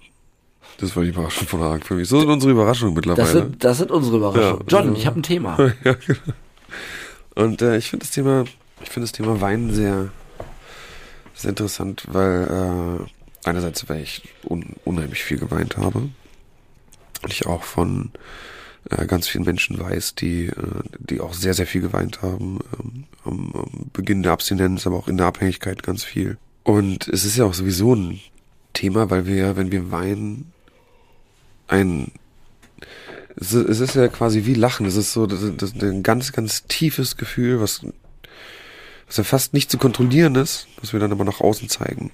[0.78, 2.09] Das war die Überraschung von Haag für mich.
[2.09, 3.32] So sind unsere Überraschungen Das mittlerweile.
[3.32, 4.66] sind, das sind unsere Überraschungen.
[4.68, 4.78] Ja.
[4.80, 5.59] John, ich habe ein Thema.
[5.84, 6.18] ja, genau.
[7.36, 8.45] Und äh, ich finde das Thema,
[8.82, 10.09] ich finde das Thema Wein sehr,
[11.34, 13.07] sehr interessant, weil
[13.45, 15.99] äh, einerseits, weil ich un unheimlich viel geweint habe.
[15.99, 18.11] Und ich auch von
[18.90, 20.53] äh, ganz vielen Menschen weiß, die, äh,
[20.99, 22.61] die auch sehr, sehr viel geweint haben.
[22.78, 26.36] Ähm, am, am Beginn der Abstinenz, aber auch in der Abhängigkeit ganz viel.
[26.62, 28.20] Und es ist ja auch sowieso ein
[28.75, 30.53] Thema, weil wir ja, wenn wir weinen,
[31.66, 32.12] ein
[33.37, 34.87] es ist, ja quasi wie Lachen.
[34.87, 37.85] Es ist so das, das ein ganz, ganz tiefes Gefühl, was,
[39.07, 42.12] was ja fast nicht zu kontrollieren ist, was wir dann aber nach außen zeigen.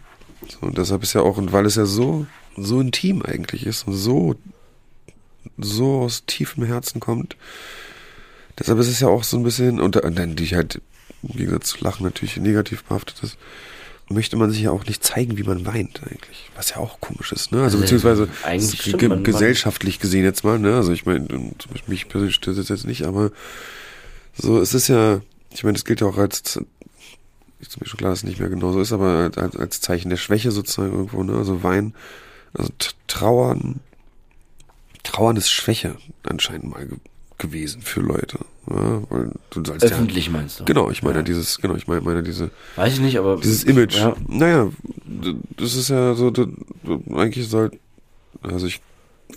[0.49, 3.87] So, und deshalb ist ja auch, und weil es ja so, so intim eigentlich ist
[3.87, 4.37] und so,
[5.59, 7.37] so aus tiefem Herzen kommt,
[8.59, 10.81] deshalb ist es ja auch so ein bisschen, und, dann die halt
[11.23, 13.37] im Gegensatz zu Lachen natürlich negativ behaftet ist,
[14.11, 16.51] möchte man sich ja auch nicht zeigen, wie man weint eigentlich.
[16.57, 17.63] Was ja auch komisch ist, ne?
[17.63, 18.29] Also beziehungsweise
[18.83, 20.75] ge- man- man- gesellschaftlich gesehen jetzt mal, ne?
[20.77, 21.27] Also ich meine,
[21.87, 23.31] mich persönlich stört das jetzt nicht, aber
[24.35, 25.21] so, es ist ja,
[25.53, 26.59] ich meine, das gilt ja auch als,
[27.61, 30.11] ist mir schon klar, dass es nicht mehr genau so ist, aber als, als Zeichen
[30.11, 31.35] der Schwäche sozusagen irgendwo, ne?
[31.37, 31.95] Also Wein,
[32.55, 32.71] also
[33.07, 33.81] Trauern,
[35.03, 36.89] Trauern ist Schwäche anscheinend mal
[37.41, 38.39] gewesen für Leute.
[38.69, 39.03] Ja?
[39.11, 40.63] Weil du sollst Öffentlich meinst du?
[40.63, 40.67] ja.
[40.67, 41.23] Genau, ich meine Ja.
[41.23, 43.37] dieses, genau, ich meine, meine diese Weiß ich nicht, aber.
[43.37, 43.97] dieses Image.
[43.97, 44.15] Ja.
[44.29, 44.69] Naja,
[45.57, 46.33] das ist ja so,
[47.15, 47.73] eigentlich soll,
[48.43, 48.81] also ich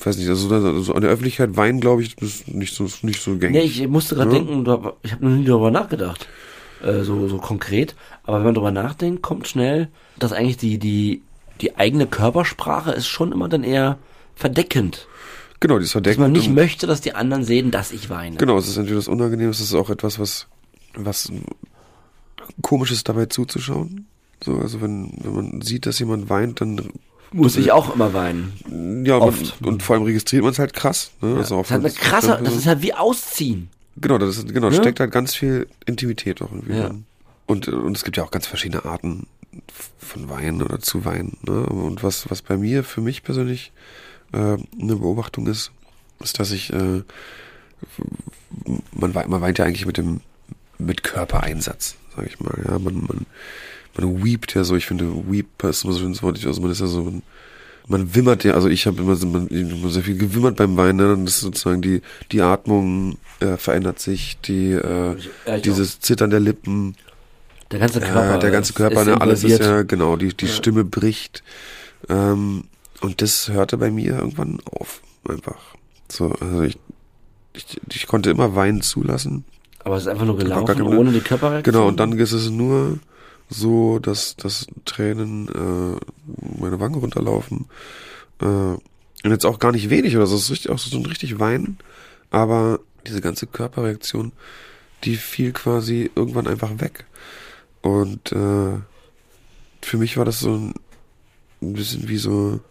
[0.04, 3.38] weiß nicht, also, also an der Öffentlichkeit weinen, glaube ich, ist nicht so, nicht so
[3.38, 3.56] gängig.
[3.78, 4.38] Nee, ich musste gerade Ja.
[4.44, 4.62] denken,
[5.04, 6.28] ich habe noch nie darüber nachgedacht.
[6.84, 7.96] Äh, so, so konkret.
[8.24, 9.88] Aber wenn man darüber nachdenkt, kommt schnell,
[10.20, 11.22] dass eigentlich die, die,
[11.62, 13.98] die eigene Körpersprache ist schon immer dann eher
[14.36, 15.08] verdeckend.
[15.64, 16.22] Genau, dieses Dass Verdecken.
[16.22, 18.38] man nicht möchte, dass die anderen sehen, dass ich weine.
[18.38, 20.46] Genau, es ist entweder das Unangenehm, es ist auch etwas, was,
[20.94, 21.32] was
[22.62, 24.06] komisch ist, dabei zuzuschauen.
[24.44, 26.90] So, also wenn, wenn man sieht, dass jemand weint, dann
[27.32, 29.04] Muss ich auch immer weinen.
[29.06, 29.62] ja, Oft.
[29.62, 31.12] Man, und vor allem registriert man es halt krass.
[31.22, 31.38] Ne?
[31.38, 33.70] Also auch das, ist halt eine krasse, das ist halt wie Ausziehen.
[33.96, 34.76] Genau, das ist, genau, Ne?
[34.76, 36.92] steckt halt ganz viel Intimität auch irgendwie Ja.
[37.46, 39.28] Und, und es gibt ja auch ganz verschiedene Arten
[40.00, 41.38] von Weinen oder zu weinen.
[41.48, 41.66] Ne?
[41.66, 43.72] Und was, was bei mir, für mich persönlich,
[44.34, 45.72] äh, eine Beobachtung ist,
[46.22, 47.04] ist, dass ich, äh,
[48.94, 50.22] man, man weint ja eigentlich mit dem,
[50.78, 52.58] mit Körpereinsatz, sag ich mal.
[52.66, 53.26] Ja, man, man,
[53.98, 56.72] man weept ja so, ich finde, weep ist immer so ein schönes Wort, also man
[56.72, 57.22] ist ja so ein,
[57.88, 59.20] man wimmert ja, also ich habe immer,
[59.52, 61.08] immer sehr viel gewimmert beim Weinen, ne?
[61.10, 65.16] dann ist sozusagen die, die Atmung äh, verändert sich, die, äh,
[65.46, 66.96] Ja, ich dieses Zittern der Lippen,
[67.72, 68.38] Der ganze ja, Körper.
[68.40, 70.52] der ganze Körper, ne, alles ist ja, genau, die, die Ja.
[70.52, 71.44] Stimme bricht.
[72.10, 72.66] Ähm,
[73.04, 75.76] und das hörte bei mir irgendwann auf, einfach.
[76.10, 76.80] So, also ich,
[77.54, 79.44] ich, ich konnte immer Weinen zulassen.
[79.84, 81.74] Aber es ist einfach nur gelaufen, ohne die Körperreaktion.
[81.74, 83.00] Genau, und dann ist es nur
[83.50, 87.66] so, dass, dass Tränen äh, meine Wangen runterlaufen.
[88.40, 88.82] Äh, und
[89.32, 91.80] jetzt auch gar nicht wenig oder so, es ist richtig, auch so ein richtig Weinen.
[92.32, 94.32] Aber diese ganze Körperreaktion,
[95.04, 97.06] die fiel quasi irgendwann einfach weg.
[97.82, 98.80] Und äh,
[99.82, 100.74] für mich war das so ein,
[101.62, 102.62] ein bisschen wie so,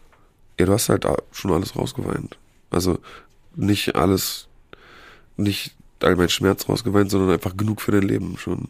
[0.62, 2.38] ja, du hast halt schon alles rausgeweint.
[2.70, 2.98] Also
[3.56, 4.46] nicht alles,
[5.36, 8.68] nicht all mein Schmerz rausgeweint, sondern einfach genug für dein Leben schon.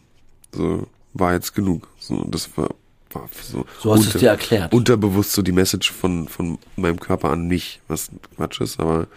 [0.51, 1.87] So, war jetzt genug.
[1.99, 2.69] So, das war,
[3.11, 4.73] war so, So hast du es dir erklärt.
[4.73, 9.07] unterbewusst so die Message von, von meinem Körper an mich, was Quatsch ist, aber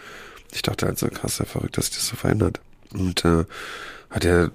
[0.52, 2.60] ich dachte halt so krass, ja verrückt, dass sich das so verändert.
[2.92, 3.44] Und äh,
[4.10, 4.50] hat er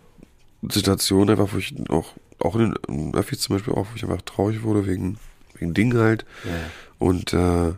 [0.70, 4.22] Situationen einfach, wo ich auch, auch in den Öffis zum Beispiel auch, wo ich einfach
[4.22, 5.18] traurig wurde wegen,
[5.56, 6.26] wegen Dingen halt.
[6.46, 6.52] Ja.
[7.00, 7.74] Und, äh,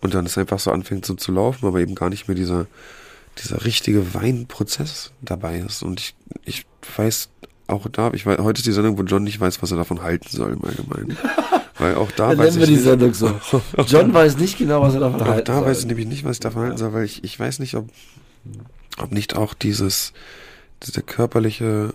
[0.00, 2.66] und dann ist einfach so anfängt so zu laufen, aber eben gar nicht mehr dieser,
[3.42, 5.82] dieser richtige Weinprozess dabei ist.
[5.82, 7.30] Und ich, ich weiß
[7.66, 10.02] auch da, ich weiß, heute ist die Sendung, wo John nicht weiß, was er davon
[10.02, 11.16] halten soll im Allgemeinen.
[11.78, 13.40] Weil auch da Dann weiß nennen ich wir die Sendung so.
[13.86, 15.66] John weiß nicht genau, was er davon auch halten da soll.
[15.66, 17.88] weiß ich nämlich nicht, was ich davon halten soll, weil ich, ich weiß nicht, ob,
[19.00, 20.12] ob nicht auch dieses,
[20.82, 21.94] dieser körperliche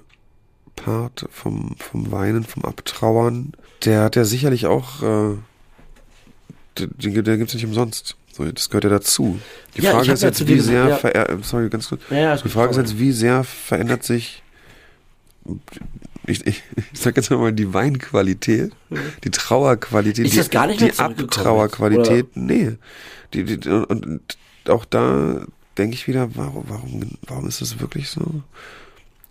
[0.75, 5.37] Part vom, vom Weinen, vom Abtrauern, der hat ja sicherlich auch, äh,
[6.77, 8.15] den, den, gibt's nicht umsonst.
[8.31, 9.39] So, das gehört ja dazu.
[9.77, 12.01] Die Ja, Frage ist ja jetzt, wie sehr, gesagt, verer- sorry, ganz kurz.
[12.09, 12.49] Ja, ja, Die.
[12.49, 14.41] Frage ist jetzt, wie sehr verändert sich,
[16.25, 16.63] ich, ich,
[16.93, 18.71] ich sag jetzt mal die Weinqualität,
[19.23, 22.77] die Trauerqualität, Ist die, das gar nicht die zurückgekommen Abtrauerqualität, nee.
[23.33, 25.45] Die, die, und, und auch da
[25.77, 28.41] denke ich wieder, warum, warum, warum ist das wirklich so?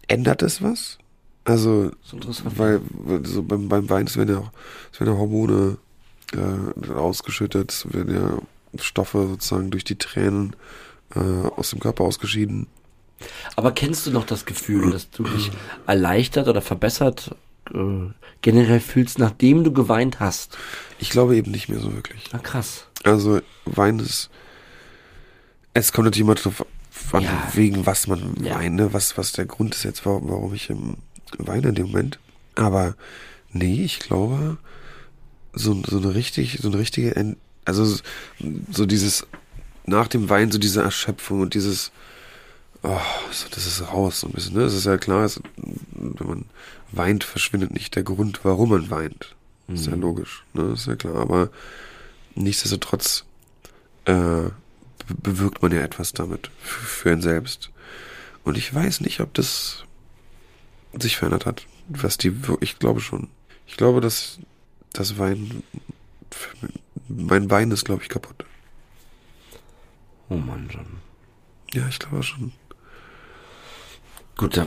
[0.09, 0.99] Ändert es was?
[1.45, 1.90] Also,
[2.45, 2.80] weil
[3.24, 4.53] so beim, beim Wein es werden ja auch
[4.93, 5.78] es werden ja Hormone
[6.36, 8.38] äh, ausgeschüttet, es werden ja
[8.82, 10.56] Stoffe sozusagen durch die Tränen
[11.14, 12.66] äh, aus dem Körper ausgeschieden.
[13.56, 15.50] Aber kennst du noch das Gefühl, dass du dich
[15.86, 17.36] erleichtert oder verbessert
[17.72, 17.78] äh,
[18.40, 20.58] generell fühlst, nachdem du geweint hast?
[20.98, 22.24] Ich glaube eben nicht mehr so wirklich.
[22.32, 22.86] Na krass.
[23.04, 24.30] Also Wein ist.
[25.74, 26.64] Es kommt natürlich immer drauf
[27.12, 27.48] an, Ja.
[27.54, 28.56] wegen was man Ja.
[28.56, 28.92] weint, ne?
[28.92, 30.70] was, was der Grund ist jetzt, warum, warum ich
[31.38, 32.18] weine in dem Moment.
[32.56, 32.94] Aber
[33.52, 34.58] nee, ich glaube,
[35.53, 37.98] so, so eine richtig, so eine richtige, also
[38.70, 39.26] so- dieses,
[39.86, 41.90] nach dem Wein, so diese Erschöpfung und dieses,
[42.82, 42.98] oh,
[43.30, 44.61] so, das ist raus so ein bisschen, ne?
[44.62, 45.40] Das ist ja klar, es,
[45.92, 46.44] wenn man
[46.92, 49.34] weint, verschwindet nicht der Grund, warum man weint.
[49.68, 50.72] Ist ja logisch, ne?
[50.74, 51.16] Ist ja klar.
[51.16, 51.48] Aber
[52.34, 53.24] nichtsdestotrotz
[54.05, 54.50] äh, be-
[55.09, 57.70] bewirkt man ja etwas damit für einen selbst.
[58.44, 59.84] Und ich weiß nicht, ob das
[60.98, 61.66] sich verändert hat.
[61.88, 63.28] Was die, ich glaube schon.
[63.66, 64.38] Ich glaube, dass
[64.93, 65.62] das Wein,
[67.09, 68.45] mein Wein ist, glaube ich, kaputt.
[70.28, 70.86] Oh Mann, John.
[71.74, 72.53] Ja, ich glaube schon.
[74.36, 74.66] Gut, da,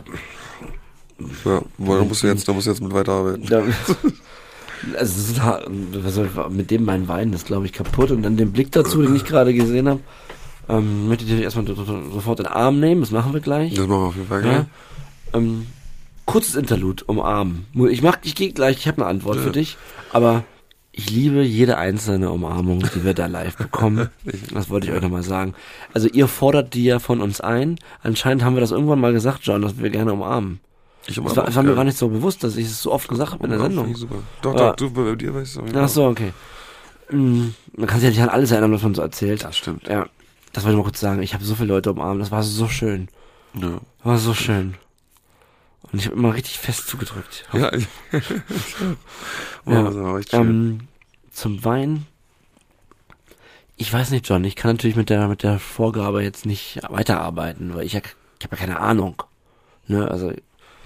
[1.46, 3.46] Ja, da musst du jetzt, da musst du jetzt mit weiterarbeiten.
[3.48, 3.64] da
[4.98, 8.12] also mit dem mein Wein ist, glaube ich, kaputt.
[8.12, 10.02] Und dann den Blick dazu, den ich gerade gesehen habe,
[10.70, 13.02] ähm, möchte ich dich erstmal so- so- sofort in den Arm nehmen.
[13.02, 13.74] Das machen wir gleich.
[13.74, 14.52] Das machen wir auf jeden Fall, Ja.
[14.52, 14.66] gell?
[15.34, 15.68] Ähm,
[16.26, 17.66] kurzes Interlude, umarmen.
[17.90, 19.42] Ich mach, ich gehe gleich, ich habe eine Antwort Ja.
[19.44, 19.78] für dich,
[20.12, 20.44] aber
[20.92, 24.10] ich liebe jede einzelne Umarmung, die wir da live bekommen.
[24.54, 25.54] Das wollte ich euch nochmal sagen.
[25.94, 27.78] Also ihr fordert die ja von uns ein.
[28.02, 30.60] Anscheinend haben wir das irgendwann mal gesagt, John, dass wir gerne umarmen.
[31.08, 32.82] Ich Das umarme war, auch das war mir gar nicht so bewusst, dass ich es
[32.82, 33.94] so oft gesagt habe in der Sendung.
[33.96, 34.16] Super.
[34.42, 36.32] Doch, doch, du, bei dir weißt du auch Ach so, okay.
[37.12, 39.44] Mm, Man kann sich ja nicht an alles erinnern, was man so erzählt.
[39.44, 39.88] Das stimmt.
[39.88, 40.08] Ja,
[40.54, 41.22] das wollte ich mal kurz sagen.
[41.22, 43.10] Ich habe so viele Leute umarmt, das war so schön.
[43.54, 43.80] Ja.
[44.04, 44.76] War so schön.
[45.92, 47.46] Und ich habe immer richtig fest zugedrückt.
[47.54, 47.88] Ja, ich,
[49.66, 49.92] Ja,
[50.30, 50.32] schön.
[50.34, 50.80] Ähm,
[51.32, 52.06] zum Wein.
[53.78, 54.44] Ich weiß nicht, John.
[54.44, 58.02] Ich kann natürlich mit der mit der Vorgabe jetzt nicht weiterarbeiten, weil ich ja,
[58.40, 59.22] ich habe ja keine Ahnung.
[59.88, 60.32] Ne, also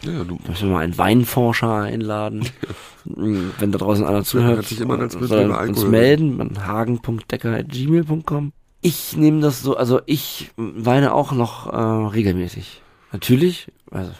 [0.01, 2.47] ja, du, ich will mal einen Weinforscher einladen.
[3.05, 6.41] Mm, Wenn da draußen einer zuhört, hört sich immer würdest soll uns Alkohol melden.
[6.41, 8.51] an hagen.decker.gmail.com.
[8.81, 11.75] Ich nehme das so, also ich weine auch noch äh,
[12.13, 12.81] regelmäßig.
[13.11, 14.11] Natürlich, also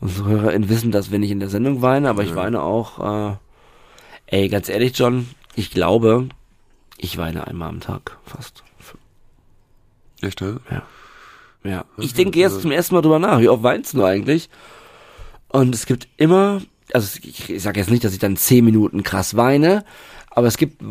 [0.00, 2.36] unsere HörerInnen wissen das, wenn ich in der Sendung weine, aber ich Ja.
[2.36, 3.36] weine auch, äh,
[4.26, 6.28] ey, ganz ehrlich, John, ich glaube,
[6.98, 8.62] ich weine einmal am Tag fast.
[10.22, 10.60] echt, ne?
[11.64, 11.84] Ja.
[11.96, 14.48] Das Ich denke jetzt also- zum ersten Mal drüber nach, wie oft weinst du eigentlich?
[15.48, 19.02] Und es gibt immer, also ich, ich sage jetzt nicht, dass ich dann zehn Minuten
[19.02, 19.84] krass weine,
[20.30, 20.82] aber es gibt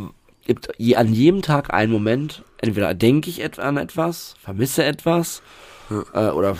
[0.46, 5.42] gibt je, an jedem Tag einen Moment, entweder denke ich et an etwas, vermisse etwas,
[6.14, 6.56] äh, oder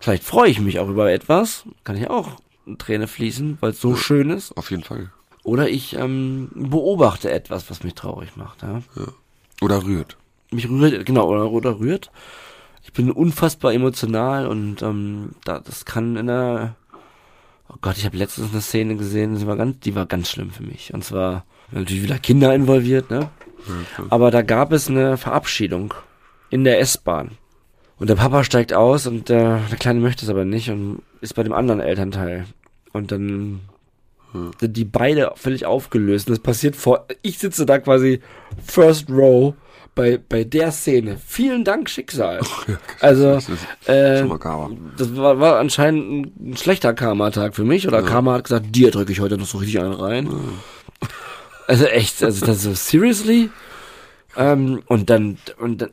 [0.00, 3.80] vielleicht freue ich mich auch über etwas, kann ich auch eine Träne fließen, weil es
[3.80, 4.56] so schön ist.
[4.56, 5.10] Auf jeden Fall.
[5.42, 8.62] Oder ich ähm, beobachte etwas, was mich traurig macht.
[8.62, 8.82] Ja.
[8.96, 9.06] Ja.
[9.60, 10.16] Oder rührt.
[10.50, 12.10] Mich rührt, genau, oder, oder rührt.
[12.82, 16.76] Ich bin unfassbar emotional und ähm, da, das kann in der
[17.70, 20.50] Oh Gott, ich habe letztens eine Szene gesehen, die war ganz, die war ganz schlimm
[20.50, 20.94] für mich.
[20.94, 23.28] Und zwar natürlich wieder Kinder involviert, ne?
[24.08, 25.92] Aber da gab es eine Verabschiedung
[26.48, 27.32] in der S-Bahn.
[27.98, 31.34] Und der Papa steigt aus und der, der Kleine möchte es aber nicht und ist
[31.34, 32.46] bei dem anderen Elternteil.
[32.92, 33.60] Und dann
[34.60, 36.28] sind die beide völlig aufgelöst.
[36.28, 38.20] Und das passiert vor, ich sitze da quasi
[38.64, 39.54] first row
[39.94, 41.18] bei, bei der Szene.
[41.24, 42.40] Vielen Dank, Schicksal.
[43.00, 43.48] Also, Das
[43.86, 44.24] äh,
[44.96, 47.88] das war, war anscheinend ein, ein schlechter Karma-Tag für mich.
[47.88, 50.28] Oder Karma hat gesagt, dir drücke ich heute noch so richtig einen rein.
[51.66, 53.50] Also echt, also das so, seriously?
[54.38, 55.90] Ähm, und dann, und dann,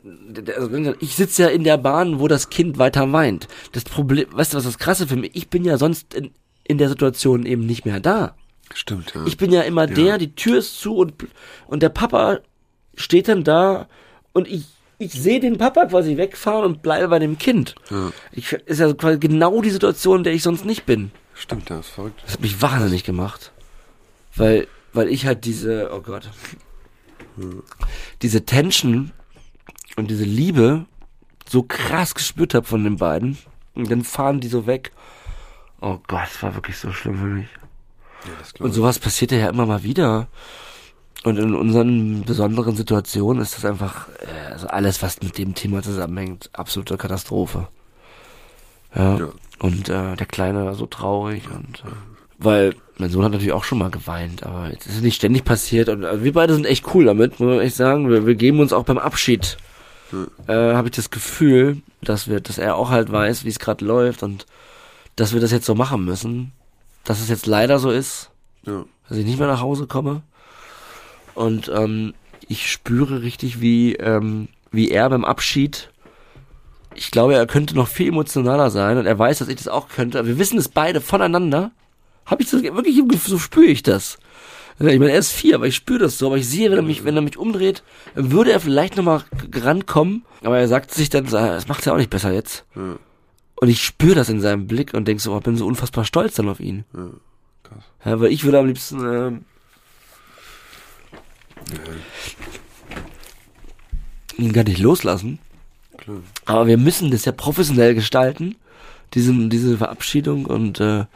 [0.56, 3.48] also ich sitze ja in der Bahn, wo das Kind weiter weint.
[3.72, 5.32] Das Problem, weißt du, was das Krasse für mich?
[5.34, 6.30] Ich bin ja sonst in,
[6.62, 8.36] in der Situation eben nicht mehr da.
[8.72, 9.26] Stimmt, ja.
[9.26, 11.14] Ich bin ja immer der, die Tür ist zu und,
[11.66, 12.38] und der Papa
[12.94, 13.88] steht dann da
[14.32, 14.66] und ich,
[14.98, 17.74] ich sehe den Papa quasi wegfahren und bleibe bei dem Kind.
[17.90, 18.12] ja.
[18.30, 21.10] Ich, ist ja quasi genau die Situation, in der ich sonst nicht bin.
[21.34, 22.20] Stimmt, ja, ist verrückt.
[22.24, 23.50] Das hat mich wahnsinnig gemacht.
[24.36, 26.30] Weil, weil ich halt diese, oh Gott,
[28.22, 29.12] diese Tension
[29.96, 30.86] und diese Liebe
[31.48, 33.38] so krass gespürt habe von den beiden.
[33.74, 34.92] Und dann fahren die so weg.
[35.80, 37.48] Oh Gott, das war wirklich so schlimm für mich.
[38.24, 40.28] Ja, Und sowas passiert ja immer mal wieder.
[41.24, 45.82] Und in unseren besonderen Situationen ist das einfach, äh, also alles, was mit dem Thema
[45.82, 47.68] zusammenhängt, absolute Katastrophe.
[48.94, 49.18] Ja.
[49.18, 49.28] Ja.
[49.58, 53.64] Und äh, der Kleine war so traurig und äh, weil mein Sohn hat natürlich auch
[53.64, 56.94] schon mal geweint, aber es ist nicht ständig passiert und äh, wir beide sind echt
[56.94, 58.08] cool damit, muss man echt sagen.
[58.10, 59.56] Wir, wir geben uns auch beim Abschied,
[60.46, 63.84] äh, habe ich das Gefühl, dass wir, dass er auch halt weiß, wie es gerade
[63.84, 64.46] läuft und
[65.16, 66.52] dass wir das jetzt so machen müssen,
[67.04, 68.30] dass es jetzt leider so ist,
[68.64, 68.84] Ja.
[69.08, 70.22] dass ich nicht mehr nach Hause komme.
[71.34, 72.14] Und ähm,
[72.48, 75.90] ich spüre richtig, wie, ähm, wie er beim Abschied,
[76.94, 79.88] ich glaube, er könnte noch viel emotionaler sein und er weiß, dass ich das auch
[79.88, 80.26] könnte.
[80.26, 81.72] Wir wissen es beide voneinander.
[82.26, 84.18] Habe ich das wirklich im Gefühl, so spüre ich das.
[84.78, 86.26] Ich meine, er ist vier, aber ich spüre das so.
[86.26, 87.82] Aber ich sehe, wenn er mich, wenn er mich umdreht,
[88.14, 89.24] würde er vielleicht nochmal
[89.54, 90.24] rankommen.
[90.42, 92.66] Aber er sagt sich dann, das macht ja auch nicht besser jetzt.
[92.74, 92.98] Ja.
[93.58, 96.34] Und ich spüre das in seinem Blick und denk so, oh, bin so unfassbar stolz
[96.34, 96.84] dann auf ihn.
[96.94, 97.08] Ja.
[97.62, 97.84] Krass.
[98.04, 99.44] Ja, weil ich würde am liebsten ähm,
[104.36, 105.38] ihn gar nicht loslassen.
[105.96, 106.18] Klar.
[106.44, 108.56] Aber wir müssen das ja professionell gestalten,
[109.14, 111.06] diesen, diese Verabschiedung und äh,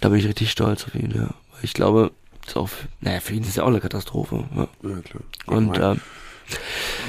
[0.00, 1.22] da bin ich richtig stolz auf ihn, ja.
[1.52, 2.12] Weil ich glaube,
[2.46, 2.68] ist auch,
[3.00, 4.44] naja, für ihn ist ja auch eine Katastrophe.
[4.54, 4.68] Ja.
[4.88, 5.22] Ja, klar.
[5.46, 6.00] Und meine,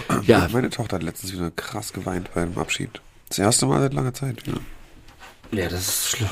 [0.10, 2.90] ähm, ja, meine Tochter hat letztens wieder krass geweint bei dem Abschied.
[3.30, 4.38] Das erste Mal seit langer Zeit.
[4.48, 5.60] Ja.
[5.64, 6.30] ja, das ist schlimm.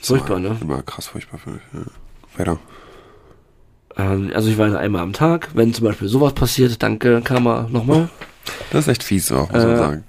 [0.00, 0.56] Das Furchtbar, ne?
[0.60, 1.62] Immer krass furchtbar für mich.
[1.72, 1.80] Ja.
[2.38, 2.58] Weiter.
[3.96, 8.08] Ähm, also ich weine einmal am Tag, wenn zum Beispiel sowas passiert, danke, Karma, nochmal.
[8.70, 10.04] Das ist echt fies auch, muss man Äh, sagen.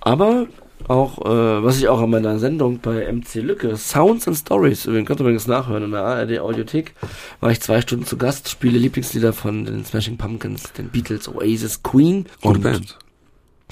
[0.00, 0.46] Aber
[0.86, 5.08] auch, äh, was ich auch an meiner Sendung bei MC Lücke, Sounds and Stories, übrigens
[5.08, 6.94] könnt ihr übrigens nachhören in der ARD Audiothek,
[7.40, 11.82] war ich zwei Stunden zu Gast, spiele Lieblingslieder von den Smashing Pumpkins, den Beatles, Oasis,
[11.82, 12.26] Queen.
[12.40, 12.98] Gute Band.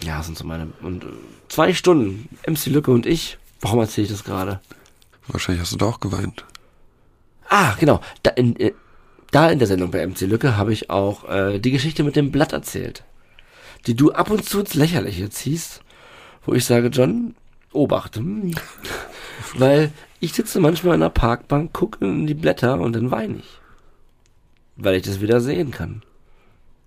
[0.02, 1.08] Ja, sind so meine, und äh,
[1.48, 3.38] zwei Stunden, MC Lücke und ich.
[3.60, 4.60] Warum erzähle ich das gerade?
[5.28, 6.44] Wahrscheinlich hast du da auch geweint.
[7.48, 8.00] Ah, genau.
[8.22, 8.72] Da in, äh,
[9.30, 12.30] da in der Sendung bei MC Lücke habe ich auch äh, die Geschichte mit dem
[12.30, 13.04] Blatt erzählt,
[13.86, 15.82] die du ab und zu ins Lächerliche ziehst,
[16.46, 17.34] wo ich sage, John,
[17.72, 18.18] obacht.
[19.58, 23.58] Weil ich sitze manchmal in einer Parkbank, gucke in die Blätter und dann weine ich.
[24.76, 26.02] Weil ich das wieder sehen kann.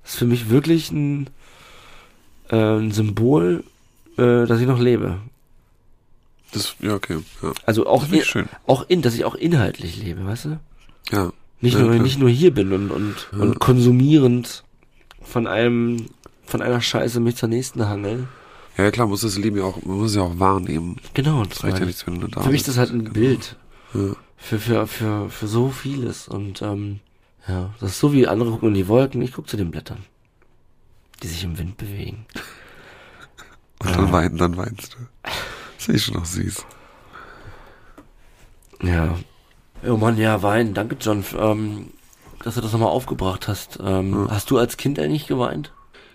[0.03, 1.29] Das ist für mich wirklich ein,
[2.49, 3.63] äh, ein Symbol,
[4.17, 5.19] äh, dass ich noch lebe.
[6.51, 7.19] Das, ja, okay.
[7.43, 7.51] Ja.
[7.65, 8.49] Also auch, in, schön.
[8.65, 10.59] auch in, dass ich auch inhaltlich lebe, weißt du?
[11.11, 11.31] Ja.
[11.61, 12.03] Nicht Ja, nur, klar.
[12.03, 14.63] nicht nur hier bin und, und, und konsumierend
[15.21, 16.07] von einem,
[16.45, 18.27] von einer Scheiße mich zur nächsten hangel.
[18.83, 20.97] Ja, klar, muss das Leben ja auch, man muss es ja auch wahrnehmen.
[21.13, 23.57] Genau, Das reicht ja nichts, wenn du da Für mich ist das halt ein Bild
[23.93, 24.15] Ja.
[24.37, 26.27] für, für, für, für so vieles.
[26.27, 26.99] Und ähm,
[27.47, 29.99] ja, das ist so wie andere gucken in die Wolken, ich gucke zu den Blättern,
[31.21, 32.25] die sich im Wind bewegen.
[33.81, 35.29] Und dann weinen, dann weinst du.
[35.77, 36.65] Das ist schon noch süß.
[38.83, 39.17] Ja.
[39.87, 40.73] Oh Mann, ja, Wein.
[40.73, 41.87] Danke, John, ähm,
[42.43, 43.79] dass du das nochmal aufgebracht hast.
[43.81, 45.71] Ähm, Hast du als Kind eigentlich geweint?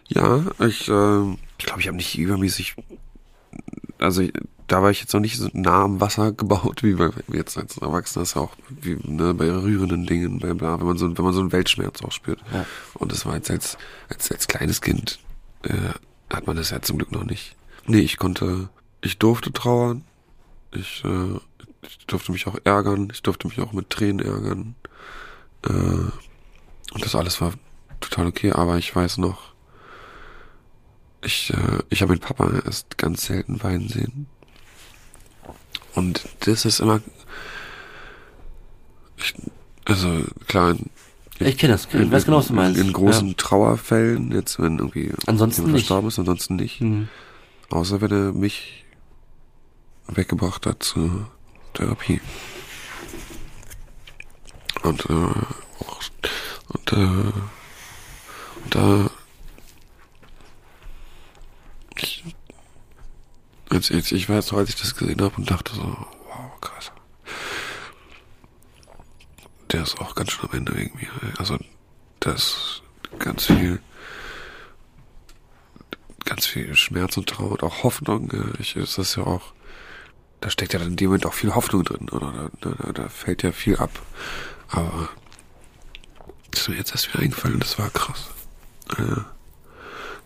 [0.09, 2.77] Ja, ich, ähm, ich glaube, ich habe nicht übermäßig,
[3.99, 4.23] also
[4.67, 7.79] da war ich jetzt noch nicht so nah am Wasser gebaut, wie bei jetzt als
[7.79, 11.25] Erwachsener ist ja auch wie ne, bei rührenden Dingen, bei bla, wenn man so wenn
[11.25, 12.39] man so einen Weltschmerz auch spürt.
[12.53, 12.67] Ja.
[12.93, 13.79] Und das war jetzt als
[14.11, 15.21] als als kleines Kind
[15.63, 15.73] äh,
[16.31, 17.57] hat man das ja zum Glück noch nicht.
[17.87, 18.69] Nee, ich konnte,
[19.01, 20.05] ich durfte trauern,
[20.71, 21.39] ich, äh,
[21.87, 24.75] ich durfte mich auch ärgern, ich durfte mich auch mit Tränen ärgern.
[25.65, 27.55] Äh, und das alles war
[28.01, 29.54] total okay, aber ich weiß noch,
[31.25, 34.27] ich, äh, ich habe meinen Papa erst ganz selten weinen sehen.
[35.95, 37.01] Und das ist immer,
[39.17, 39.35] ich,
[39.85, 40.91] also klar, in,
[41.39, 42.81] Ich kenne das, ich weiß genau, was du meinst.
[42.81, 45.87] in großen Trauerfällen, jetzt wenn irgendwie Ansonsten jemand nicht.
[45.87, 46.81] verstorben ist, ansonsten nicht.
[46.81, 46.87] Ja.
[46.87, 47.09] Mhm.
[47.71, 48.85] Außer wenn er mich
[50.09, 51.31] weggebracht hat zur
[51.75, 52.21] Therapie.
[54.83, 56.01] Und, äh, auch,
[56.69, 59.11] und, äh, und da,
[61.97, 62.25] ich,
[63.71, 66.93] als, als, ich weiß noch, als ich das gesehen habe und dachte so, wow, krass.
[69.71, 71.09] Der ist auch ganz schön am Ende mir.
[71.39, 71.59] Also,
[72.21, 72.83] das
[73.19, 73.81] ganz viel,
[76.25, 78.31] ganz viel Schmerz und Trauer und auch Hoffnung.
[78.59, 79.53] Ich, ist das ja auch,
[80.41, 82.51] da steckt ja dann in dem Moment auch viel Hoffnung drin, oder?
[82.61, 83.91] Da, da, da fällt ja viel ab.
[84.69, 85.09] Aber
[86.53, 88.29] ist mir jetzt erst wieder eingefallen, das war krass.
[88.99, 89.21] Äh,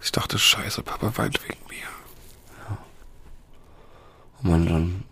[0.03, 2.77] ich dachte, scheiße, Papa weint wegen mir.
[4.43, 5.05] Oh Mann, dann.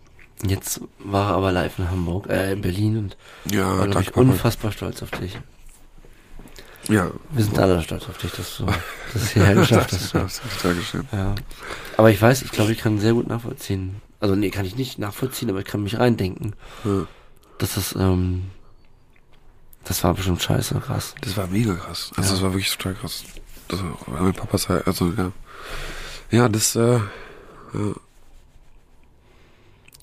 [0.49, 3.17] Jetzt war er aber live in Hamburg, äh, in Berlin und
[3.51, 5.39] Ja, war, danke, unfassbar stolz auf dich.
[6.89, 7.11] Ja.
[7.31, 8.67] Wir sind alle stolz auf dich, dass du
[9.15, 10.13] das hierher geschafft hast.
[10.15, 10.27] Ja.
[10.63, 11.09] Dankeschön.
[11.11, 11.35] ja.
[11.97, 14.01] Aber ich weiß, ich glaube, ich kann sehr gut nachvollziehen.
[14.21, 16.55] Also nee, kann ich nicht nachvollziehen, aber ich kann mich reindenken.
[16.85, 17.07] Ja.
[17.59, 18.51] dass das, ähm,
[19.85, 21.15] das war bestimmt scheiße, krass.
[21.23, 22.13] Das war mega krass.
[22.17, 22.35] Also Ja.
[22.35, 23.25] das war wirklich total krass.
[23.71, 25.33] Also, mein Papa sei, also ja.
[26.31, 27.95] Ja, das, äh, ja.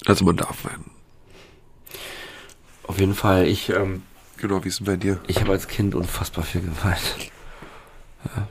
[0.05, 0.91] Also man darf weinen.
[2.83, 4.03] Auf jeden Fall, ich, ähm,
[4.37, 5.19] Genau, wie ist denn bei dir?
[5.27, 7.31] ich habe als Kind unfassbar viel geweint.
[8.25, 8.47] Ja.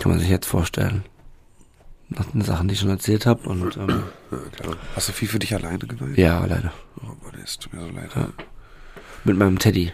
[0.00, 1.04] Kann man sich jetzt vorstellen.
[2.08, 4.02] Nach den Sachen, die ich schon erzählt habe und, ähm,
[4.32, 4.76] Ja, klar.
[4.96, 6.16] Hast du viel für dich alleine geweint?
[6.18, 6.72] ja, leider.
[7.02, 8.10] Oh Mann, es tut mir so leid.
[8.16, 8.28] Ja.
[9.24, 9.92] Mit meinem Teddy.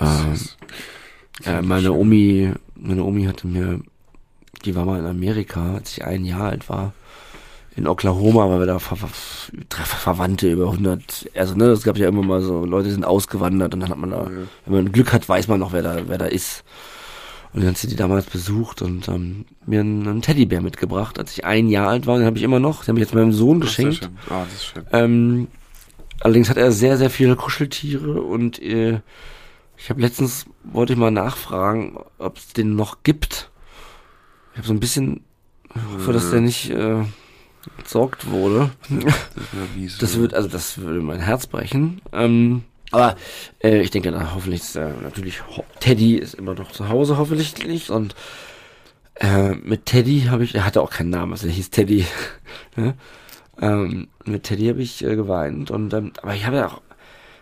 [0.00, 0.38] Ähm,
[1.44, 3.80] äh, meine Omi, meine Omi hatte mir,
[4.64, 6.92] die war mal in Amerika, als ich ein Jahr alt war,
[7.74, 11.96] in Oklahoma, weil wir da Ver Ver Ver Verwandte über 100, also ne, es gab
[11.96, 14.30] ja immer mal so, Leute sind ausgewandert und dann hat man da,
[14.66, 16.64] wenn man Glück hat, weiß man noch, wer da, wer da ist.
[17.54, 21.32] Und dann hat sie die damals besucht und ähm, mir einen, einen Teddybär mitgebracht, als
[21.32, 23.32] ich ein Jahr alt war, den habe ich immer noch, den habe ich jetzt meinem
[23.32, 23.98] Sohn Das ist geschenkt.
[24.04, 24.18] schön.
[24.30, 24.84] Ah, das ist schön.
[24.92, 25.48] Ähm,
[26.20, 29.00] allerdings hat er sehr, sehr viele Kuscheltiere und äh,
[29.82, 33.50] ich habe letztens, wollte ich mal nachfragen, ob es den noch gibt.
[34.52, 35.24] Ich habe so ein bisschen,
[35.94, 37.02] hoffe, dass der nicht äh,
[37.78, 38.70] entsorgt wurde.
[39.76, 39.98] Das.
[39.98, 42.00] Das wird, also das würde mein Herz brechen.
[42.12, 42.62] Ähm,
[42.92, 43.16] aber
[43.60, 45.42] äh, ich denke, na, hoffentlich ist äh, natürlich
[45.80, 48.14] Teddy ist immer noch zu Hause hoffentlich und
[49.16, 52.06] äh, mit Teddy habe ich, er hatte auch keinen Namen, also er hieß Teddy.
[52.76, 52.94] ne?
[53.60, 56.82] ähm, mit Teddy habe ich äh, geweint und ähm, aber ich habe ja auch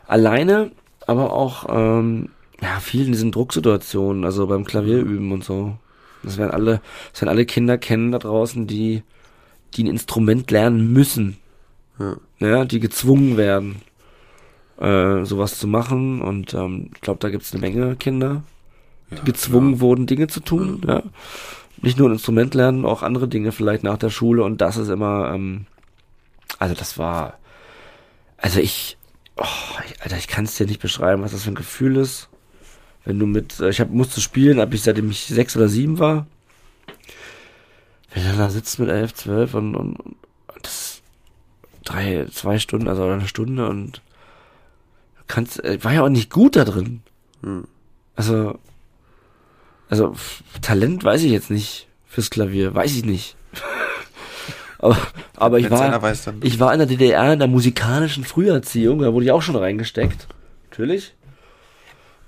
[0.06, 0.70] alleine,
[1.10, 2.30] aber auch ähm,
[2.62, 5.76] ja viel in diesen Drucksituationen, also beim Klavierüben und so.
[6.22, 6.80] Das werden alle,
[7.12, 9.02] das werden alle Kinder kennen da draußen, die
[9.74, 11.36] die ein Instrument lernen müssen
[11.98, 12.16] Ja.
[12.40, 13.82] ja, die gezwungen werden,
[14.78, 16.22] äh, sowas zu machen.
[16.22, 18.42] Und ähm, ich glaube, da gibt es eine Menge Kinder,
[19.10, 20.82] die Ja, gezwungen wurden, Dinge zu tun.
[20.86, 21.02] Ja.
[21.82, 24.44] Nicht nur ein Instrument lernen, auch andere Dinge vielleicht nach der Schule.
[24.44, 25.66] Und das ist immer, ähm,
[26.58, 27.34] also das war,
[28.36, 28.98] also ich,
[29.40, 32.28] oh, Alter, ich kann es dir nicht beschreiben, was das für ein Gefühl ist.
[33.04, 35.98] Wenn du mit, äh, ich hab, musste spielen, ab ich seitdem ich sechs oder sieben
[35.98, 36.26] war.
[38.12, 40.16] Wenn du da sitzt mit elf, zwölf und, und, und
[40.62, 41.00] das
[41.84, 44.02] drei, zwei Stunden, also eine Stunde und
[45.16, 47.02] du kannst, äh, war ja auch nicht gut da drin.
[47.42, 47.66] Hm.
[48.16, 48.58] Also,
[49.88, 50.14] also
[50.60, 53.36] Talent weiß ich jetzt nicht fürs Klavier, weiß ich nicht.
[54.80, 54.96] aber,
[55.36, 56.12] aber ich war,
[56.42, 60.26] ich war in der DDR in der musikalischen Früherziehung, da wurde ich auch schon reingesteckt.
[60.70, 61.14] Natürlich.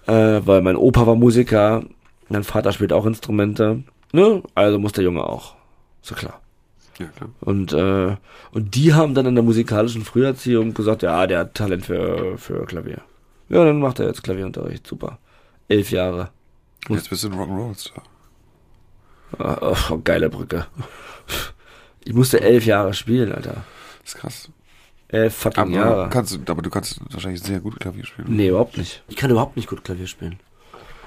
[0.07, 1.85] Äh, weil mein Opa war Musiker,
[2.29, 3.83] mein Vater spielt auch Instrumente.
[4.13, 4.43] Ne?
[4.55, 5.55] Also muss der Junge auch.
[6.03, 6.41] So klar.
[6.99, 7.31] ja, klar.
[7.41, 8.17] Und, äh,
[8.53, 12.65] und die haben dann in der musikalischen Früherziehung gesagt, ja, der hat Talent für, für
[12.67, 13.01] Klavier.
[13.49, 14.87] Ja, dann macht er jetzt Klavierunterricht.
[14.87, 15.19] Super.
[15.69, 16.31] Elf Jahre.
[16.89, 18.03] Jetzt bist du ein Rock'n'Roll-Star.
[19.39, 20.67] Ah, Oh, geile Brücke.
[22.05, 23.65] Ich musste elf Jahre spielen, Alter.
[24.03, 24.49] Das ist krass.
[25.09, 26.09] Elf fucking Aber, Jahre.
[26.11, 28.35] kannst, du- aber du kannst wahrscheinlich sehr gut Klavier spielen.
[28.35, 29.03] Nee, überhaupt nicht.
[29.09, 30.39] Ich kann überhaupt nicht gut Klavier spielen.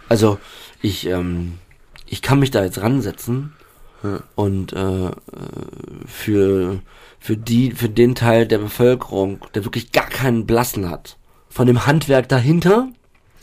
[0.10, 0.38] Also,
[0.82, 1.58] ich, ähm,
[2.06, 3.54] ich kann mich da jetzt ransetzen
[4.04, 4.20] Ja.
[4.36, 5.10] Und äh,
[6.06, 6.80] für,
[7.20, 11.18] für, die, für den Teil der Bevölkerung, der wirklich gar keinen Blassen hat,
[11.50, 12.90] von dem Handwerk dahinter,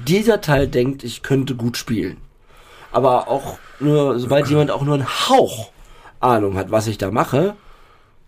[0.06, 2.18] dieser Teil denkt, ich könnte gut spielen.
[2.92, 5.71] Aber auch nur, sobald jemand auch nur einen Hauch
[6.22, 7.56] Ahnung hat, was ich da mache,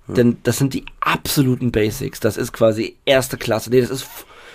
[0.08, 0.14] ja.
[0.14, 2.20] denn das sind die absoluten Basics.
[2.20, 3.70] Das ist quasi erste Klasse.
[3.70, 4.06] Nee, das ist,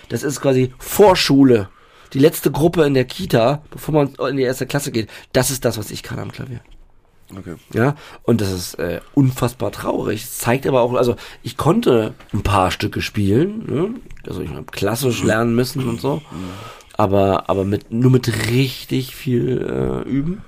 [0.09, 1.69] das ist quasi Vorschule.
[2.13, 5.09] Die letzte Gruppe in der Kita, bevor man in die erste Klasse geht.
[5.31, 6.61] Das ist das, was ich kann am Klavier.
[7.37, 7.55] Okay.
[7.73, 10.23] Ja, und das ist äh, unfassbar traurig.
[10.23, 13.89] Es zeigt aber auch, also ich konnte ein paar Stücke spielen, ne?
[14.27, 16.23] also ich habe klassisch lernen müssen und so,
[16.97, 20.41] aber aber mit nur mit richtig viel äh, üben.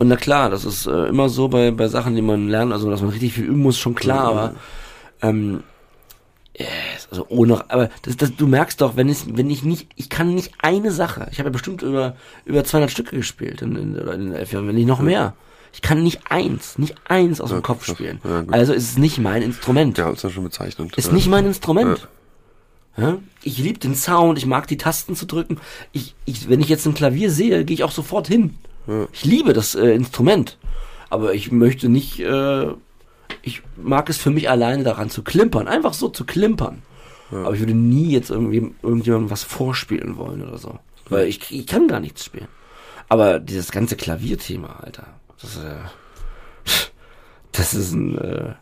[0.00, 2.90] Und na klar, das ist äh, immer so bei bei Sachen, die man lernt, also
[2.90, 4.54] dass man richtig viel üben muss, schon klar, aber
[5.20, 5.62] ähm,
[6.58, 10.10] Yes, also ohne, aber das, das, du merkst doch, wenn ich, wenn ich nicht, ich
[10.10, 11.28] kann nicht eine Sache.
[11.30, 14.74] Ich habe ja bestimmt über über 200 Stücke gespielt in, in, in elf Jahren, wenn
[14.74, 15.34] nicht noch mehr.
[15.72, 18.20] Ich kann nicht eins, nicht eins aus ja, dem Kopf spielen.
[18.24, 19.96] Ja, also ist es nicht mein Instrument.
[19.98, 20.96] Ja, ist ja schon bezeichnend.
[20.96, 22.08] Ist nicht mein Instrument.
[22.96, 23.18] Ja.
[23.42, 25.58] Ich liebe den Sound, ich mag die Tasten zu drücken.
[25.92, 28.56] Ich, ich, wenn ich jetzt ein Klavier sehe, gehe ich auch sofort hin.
[29.12, 30.58] Ich liebe das äh, Instrument.
[31.10, 32.66] Aber ich möchte nicht, äh,
[33.42, 35.68] ich mag es für mich alleine daran zu klimpern.
[35.68, 36.82] Einfach so zu klimpern.
[37.32, 40.78] Aber ich würde nie jetzt irgendwie irgendjemandem was vorspielen wollen oder so.
[41.08, 42.48] Weil ich, ich kann gar nichts spielen.
[43.08, 45.06] Aber dieses ganze Klavierthema, Alter.
[45.40, 45.76] Das, äh,
[47.52, 48.54] das ist ein, äh,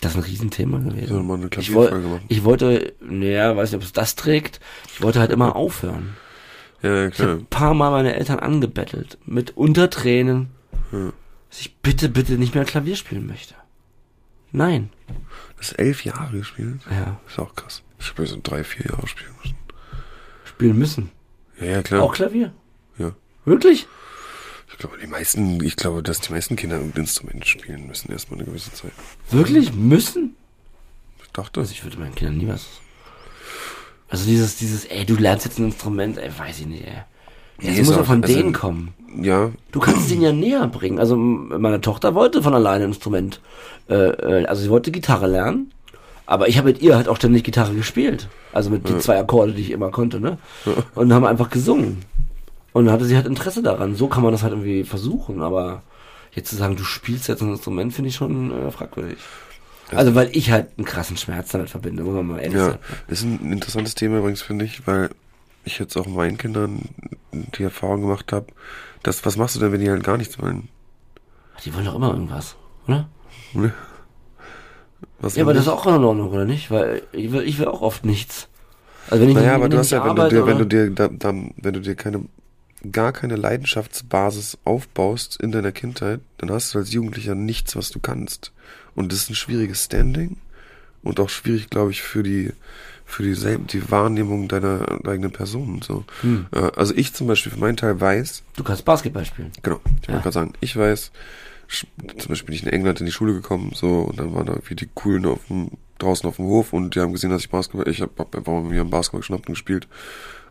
[0.00, 1.28] das ist ein Riesenthema gewesen.
[1.52, 4.60] Ja, ich, woll, ich wollte, naja, weiß nicht, ob es das trägt.
[4.94, 6.16] Ich wollte halt immer aufhören.
[6.82, 7.10] Ja, klar.
[7.10, 10.50] Ich habe ein paar Mal meine Eltern angebettelt, mit Untertränen,
[10.92, 11.12] ja.
[11.50, 13.54] dass ich bitte, bitte nicht mehr Klavier spielen möchte.
[14.52, 14.90] Nein.
[15.58, 16.80] Das ist elf Jahre gespielt?
[16.90, 17.20] Ja.
[17.26, 17.82] Ist auch krass.
[17.98, 19.56] Ich habe so drei, vier Jahre spielen müssen.
[20.44, 21.10] Spielen müssen?
[21.60, 22.02] Ja, ja, klar.
[22.02, 22.52] Auch Klavier?
[22.98, 23.12] Ja.
[23.44, 23.86] Wirklich?
[24.72, 28.40] Ich glaube, die meisten, ich glaube, dass die meisten Kinder ein Instrument spielen müssen erstmal
[28.40, 28.92] eine gewisse Zeit.
[29.30, 29.74] Wirklich?
[29.74, 30.36] Müssen?
[31.22, 31.60] Ich dachte.
[31.60, 32.66] Also ich würde meinen Kindern nie was.
[34.10, 37.02] Also dieses, dieses, ey, du lernst jetzt ein Instrument, ey, weiß ich nicht, ey.
[37.58, 38.94] Das nee, muss ja von also, denen kommen.
[39.20, 39.50] Ja.
[39.70, 40.98] Du kannst denen ja näher bringen.
[40.98, 43.40] Also meine Tochter wollte von alleine ein Instrument.
[43.88, 45.70] Äh, äh, also sie wollte Gitarre lernen.
[46.26, 48.28] Aber ich habe mit ihr halt auch ständig Gitarre gespielt.
[48.52, 48.94] Also mit ja.
[48.94, 50.38] die zwei Akkorde, die ich immer konnte, ne?
[50.64, 50.72] Ja.
[50.94, 51.98] Und haben einfach gesungen.
[52.72, 53.94] Und dann hatte sie halt Interesse daran.
[53.94, 55.82] So kann man das halt irgendwie versuchen, aber
[56.32, 59.18] jetzt zu sagen, du spielst jetzt ein Instrument, finde ich schon äh, fragwürdig.
[59.96, 62.78] Also weil ich halt einen krassen Schmerz damit verbinde, muss man mal ehrlich ja, sein.
[63.08, 65.10] ist ein interessantes Thema übrigens, finde ich, weil
[65.64, 66.82] ich jetzt auch meinen Kindern
[67.32, 68.46] die Erfahrung gemacht habe,
[69.02, 70.68] dass, was machst du denn, wenn die halt gar nichts wollen?
[71.64, 73.08] Die wollen doch immer irgendwas, oder?
[73.52, 73.72] Ne?
[75.20, 76.70] Was ja, aber das ist auch in Ordnung, oder nicht?
[76.70, 78.48] Weil ich will, ich will auch oft nichts.
[79.08, 81.08] Also wenn ich naja, aber du hast ja, wenn du dir, wenn du dir, da,
[81.08, 82.24] da, wenn du dir keine
[82.92, 88.00] gar keine Leidenschaftsbasis aufbaust in deiner Kindheit, dann hast du als Jugendlicher nichts, was du
[88.00, 88.52] kannst.
[88.94, 90.36] Und das ist ein schwieriges Standing
[91.02, 92.52] und auch schwierig, glaube ich, für die
[93.10, 96.04] für die, die Wahrnehmung deiner eigenen Person so.
[96.20, 96.46] Hm.
[96.52, 98.44] Äh, also ich zum Beispiel für meinen Teil weiß.
[98.56, 99.50] Du kannst Basketball spielen.
[99.62, 99.80] Genau.
[100.00, 100.14] Ich ja.
[100.14, 101.10] wollte gerade sagen, ich weiß,
[102.18, 104.56] zum Beispiel bin ich in England in die Schule gekommen, so, und dann waren da
[104.66, 107.50] wie die Coolen auf dem, draußen auf dem Hof und die haben gesehen, dass ich
[107.50, 109.88] Basketball, ich habe hab einfach mal mir einen Basketball geschnappt und gespielt.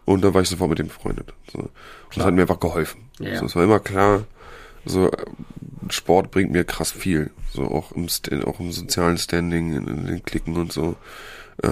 [0.06, 1.34] Und da war ich sofort mit dem befreundet.
[1.52, 1.60] So.
[1.60, 1.72] Und
[2.16, 3.02] das hat mir einfach geholfen.
[3.20, 3.38] Ja.
[3.38, 4.24] So, es war immer klar,
[4.86, 5.12] so
[5.90, 7.32] Sport bringt mir krass viel.
[7.52, 8.08] So auch im,
[8.46, 10.96] auch im sozialen Standing, in, in den Klicken und so.
[11.62, 11.70] Äh,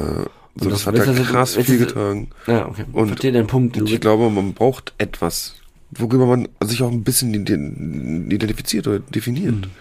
[0.59, 2.29] so, das, das hat halt krass viel getragen.
[2.47, 2.85] Ja, okay.
[2.91, 3.77] Und, Verstehe den Punkt.
[3.77, 5.55] Und ich glaube, man braucht etwas,
[5.91, 9.55] worüber man sich auch ein bisschen identifiziert oder definiert.
[9.55, 9.71] Mhm.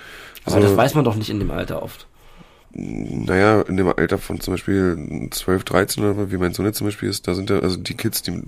[0.45, 2.07] Aber also, das weiß man doch nicht in dem Alter oft
[2.79, 6.87] naja, in dem Alter von zum Beispiel 12, 13 oder wie mein Sohn jetzt zum
[6.87, 8.43] Beispiel ist, da sind ja, also die Kids, die,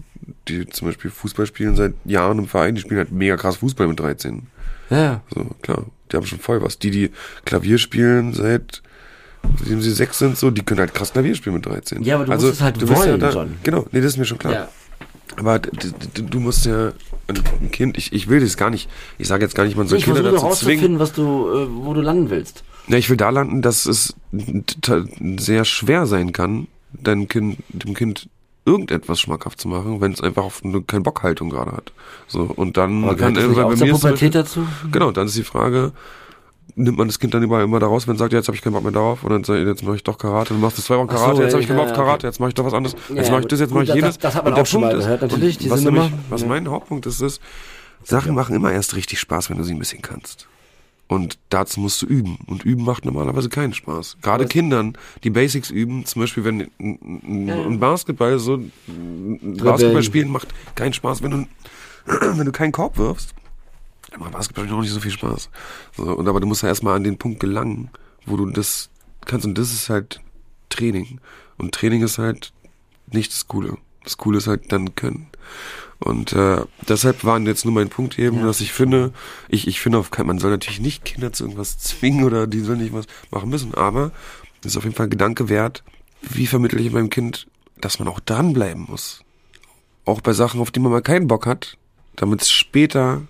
[0.49, 3.89] die zum Beispiel Fußball spielen seit Jahren im Verein, die spielen halt mega krass Fußball
[3.89, 4.47] mit 13.
[4.91, 5.23] Ja.
[5.35, 5.85] So, klar.
[6.11, 6.79] Die haben schon voll was.
[6.79, 7.11] Die, die
[7.45, 8.83] Klavier spielen seit,
[9.59, 12.03] seitdem sie sechs sind, so, die können halt krass Klavier spielen mit 13.
[12.03, 13.57] Ja, aber du also, musst es halt du wollen, ja da, John.
[13.63, 14.53] Genau, nee, das ist mir schon klar.
[14.53, 14.69] Ja.
[15.37, 16.93] Aber du, musst ja
[17.29, 19.99] ein Kind, ich, ich will das gar nicht, ich sage jetzt gar nicht, man soll
[19.99, 20.99] ich Kinder dazu zwingen.
[20.99, 22.65] was du, äh, wo du landen willst.
[22.89, 24.15] Ja, ich will da landen, dass es
[25.39, 28.29] sehr schwer sein kann, deinem Kind, dem Kind
[28.69, 31.93] irgendetwas schmackhaft zu machen, wenn es einfach auf eine keine Bockhaltung gerade hat.
[32.27, 34.67] So und dann Aber kann irgendwann bei mir Pubertät dazu?
[34.93, 35.93] Genau, dann ist die Frage,
[36.75, 38.57] nimmt man das Kind dann immer, immer da raus, wenn es sagt, ja, jetzt habe
[38.57, 40.79] ich keinen Bock mehr darauf und dann sagt, jetzt mache ich doch Karate, dann machst
[40.79, 42.55] du zwei Wochen Karate, so, jetzt habe ich keinen Bock auf Karate, jetzt mache ich
[42.55, 44.19] doch was anderes, jetzt ja, mache ich das, jetzt mache ich jenes.
[44.19, 47.07] Das, das hat man und auch schon mal gehört, natürlich, was, nämlich, was mein Hauptpunkt
[47.07, 47.41] ist, ist,
[48.05, 50.47] Sachen machen immer erst richtig Spaß, wenn du sie ein bisschen kannst.
[51.09, 52.39] Und dazu musst du üben.
[52.47, 54.19] Und üben macht normalerweise keinen Spaß.
[54.21, 54.51] Gerade Was?
[54.51, 60.93] Kindern, die Basics üben, zum Beispiel, wenn ein, ein Basketball so, Basketball spielen macht keinen
[60.93, 61.47] Spaß, wenn du,
[62.37, 63.35] wenn du keinen Korb wirfst.
[64.11, 65.49] dann macht Basketball noch nicht so viel Spaß.
[65.97, 67.91] So, und aber du musst ja erstmal an den Punkt gelangen,
[68.27, 68.91] wo du das
[69.25, 69.47] kannst.
[69.47, 70.21] Und das ist halt
[70.69, 71.21] Training.
[71.57, 72.53] Und Training ist halt
[73.07, 73.79] nicht das Coole.
[74.05, 75.29] Das Coole ist halt dann können.
[76.01, 79.13] Und äh, deshalb waren jetzt nur mein Punkt eben, ja, dass ich finde,
[79.49, 82.61] ich, ich finde auf keinen, man soll natürlich nicht Kinder zu irgendwas zwingen oder die
[82.61, 84.13] sollen nicht was machen müssen, aber
[84.61, 85.83] es ist auf jeden Fall ein Gedanke wert,
[86.23, 87.49] wie vermittle ich meinem Kind,
[87.81, 89.25] dass man auch dranbleiben muss.
[90.05, 91.77] Auch bei Sachen, auf die man mal keinen Bock hat,
[92.17, 93.23] damit es später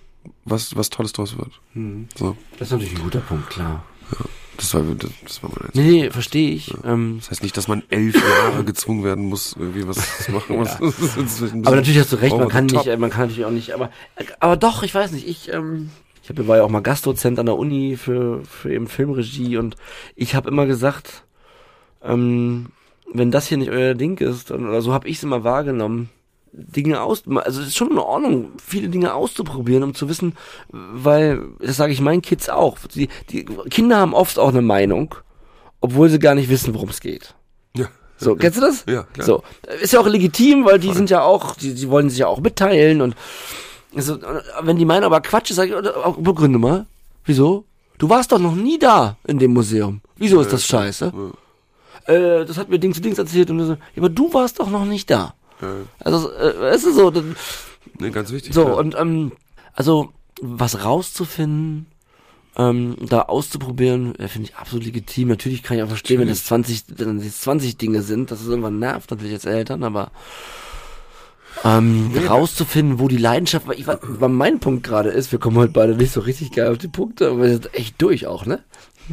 [0.45, 1.61] was, was Tolles draus wird.
[1.75, 2.09] Mhm.
[2.17, 2.37] So.
[2.59, 3.85] Das ist natürlich ein guter Punkt, klar.
[4.13, 4.27] Ja.
[4.59, 6.69] Das war, das, das war mein Nee, nee verstehe ich.
[6.69, 6.93] Ja.
[6.93, 10.59] Ähm, das heißt nicht, dass man elf Jahre gezwungen werden muss, irgendwie was zu machen.
[10.59, 11.47] Was, ja.
[11.65, 13.91] aber natürlich hast du recht, man kann nicht, man kann natürlich auch nicht, aber,
[14.41, 15.91] aber doch, ich weiß nicht, ich, ähm,
[16.25, 19.77] ich hab, war ja auch mal Gastdozent an der Uni für, für eben Filmregie und
[20.17, 21.25] ich habe immer gesagt,
[22.03, 22.67] ähm,
[23.13, 26.11] wenn das hier nicht euer Ding ist, oder so habe ich es immer wahrgenommen,
[26.53, 30.35] Dinge aus, also es ist schon in Ordnung, viele Dinge auszuprobieren, um zu wissen,
[30.71, 35.15] weil, das sage ich meinen Kids auch, die, die Kinder haben oft auch eine Meinung,
[35.81, 37.35] obwohl sie gar nicht wissen, worum es geht.
[37.77, 37.87] Ja.
[38.17, 38.85] So, kennst du das?
[38.89, 39.27] Ja, klar.
[39.27, 39.43] So,
[39.81, 42.41] ist ja auch legitim, weil die sind ja auch, die, die wollen sich ja auch
[42.41, 43.15] mitteilen und
[43.95, 44.19] also,
[44.63, 45.75] wenn die meinen aber Quatsch ist, sag ich,
[46.23, 46.87] begründe mal,
[47.25, 47.65] wieso?
[47.97, 50.01] Du warst doch noch nie da in dem Museum.
[50.17, 51.13] Wieso ist das scheiße?
[52.07, 54.71] Äh, das hat mir Ding zu Dings erzählt und so, ja, aber du warst doch
[54.71, 55.35] noch nicht da.
[56.01, 57.11] Also, äh, es ist so.
[57.11, 57.37] Dann,
[57.99, 58.55] nee, ganz wichtig.
[58.55, 58.73] So, ja.
[58.75, 59.33] und ähm,
[59.75, 61.87] also was rauszufinden,
[62.57, 65.29] ähm, da auszuprobieren, äh, finde ich absolut legitim.
[65.29, 68.49] Natürlich kann ich auch verstehen, wenn es 20, wenn es 20 Dinge sind, dass es
[68.49, 70.11] irgendwann nervt, natürlich als Eltern, aber
[71.65, 75.57] ähm, nee, rauszufinden, wo die Leidenschaft, weil ich weil mein Punkt gerade ist, wir kommen
[75.57, 78.47] heute beide nicht so richtig geil auf die Punkte, aber wir sind echt durch auch,
[78.47, 78.63] ne?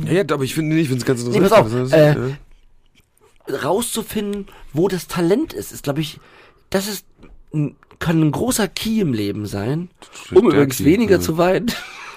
[0.06, 1.72] Ja, ja aber ich finde nicht, ich finde es ganz interessant.
[1.72, 2.38] Nee, pass auf, äh, ja
[3.50, 6.20] rauszufinden, wo das Talent ist, ist, glaube ich,
[6.70, 7.06] das ist,
[8.00, 9.90] kann ein großer Key im Leben sein,
[10.32, 11.22] um übrigens Key, weniger ja.
[11.22, 11.72] zu weinen.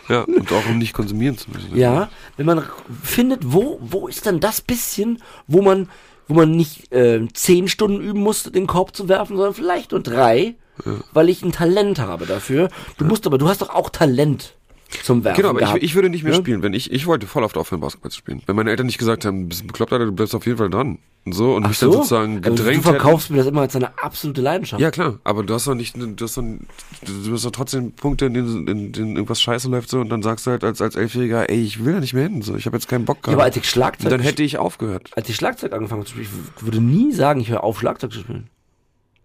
[0.08, 1.76] Ja, und auch um nicht konsumieren zu müssen.
[1.76, 2.08] Ja,
[2.38, 2.64] wenn man
[3.02, 5.88] findet, wo, wo ist dann das bisschen, wo man,
[6.28, 10.00] wo man nicht äh, zehn Stunden üben muss, den Korb zu werfen, sondern vielleicht nur
[10.00, 10.92] drei, ja.
[11.12, 12.70] weil ich ein Talent habe dafür.
[12.96, 14.54] Du musst aber, du hast doch auch Talent
[15.02, 16.38] zum Werfen Genau, aber ich, ich, würde nicht mehr ja?
[16.38, 18.42] spielen, wenn ich, ich wollte voll oft aufhören, Basketball zu spielen.
[18.46, 20.70] Wenn meine Eltern nicht gesagt haben, bist du bekloppt, Alter, du bleibst auf jeden Fall
[20.70, 20.98] dran.
[21.24, 21.86] Und so, und Ach mich so?
[21.86, 23.34] dann sozusagen gedrängt aber Du verkaufst hätten.
[23.34, 24.80] mir das immer als eine absolute Leidenschaft.
[24.80, 28.26] Ja, klar, aber du hast doch nicht, du hast doch, du hast doch trotzdem Punkte,
[28.26, 30.96] in denen, in denen irgendwas scheiße läuft, so, und dann sagst du halt als, als
[30.96, 33.28] Elfjähriger, ey, ich will da nicht mehr hin, so, ich habe jetzt keinen Bock gehabt.
[33.28, 34.06] Ja, aber als ich Schlagzeug...
[34.06, 35.10] Und dann hätte ich aufgehört.
[35.16, 38.20] Als ich Schlagzeug angefangen zu spielen, ich würde nie sagen, ich höre auf, Schlagzeug zu
[38.20, 38.48] spielen.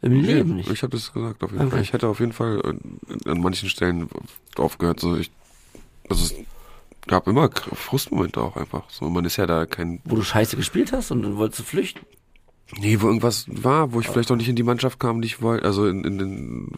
[0.01, 0.70] Im Leben nicht.
[0.70, 1.72] Ich habe das gesagt, auf jeden okay.
[1.72, 1.82] Fall.
[1.82, 2.61] Ich hätte auf jeden Fall
[3.26, 4.09] an manchen Stellen
[4.57, 5.32] aufgehört, so, ich
[6.10, 6.36] also es
[7.08, 8.89] gab immer Frustmomente auch einfach.
[8.89, 10.01] So, man ist ja da kein.
[10.06, 12.06] Wo du Scheiße gespielt hast und dann wolltest du flüchten?
[12.80, 15.41] Nee, wo irgendwas war, wo ich vielleicht auch nicht in die Mannschaft kam, die ich
[15.41, 15.66] wollte.
[15.66, 16.72] Also in, in den.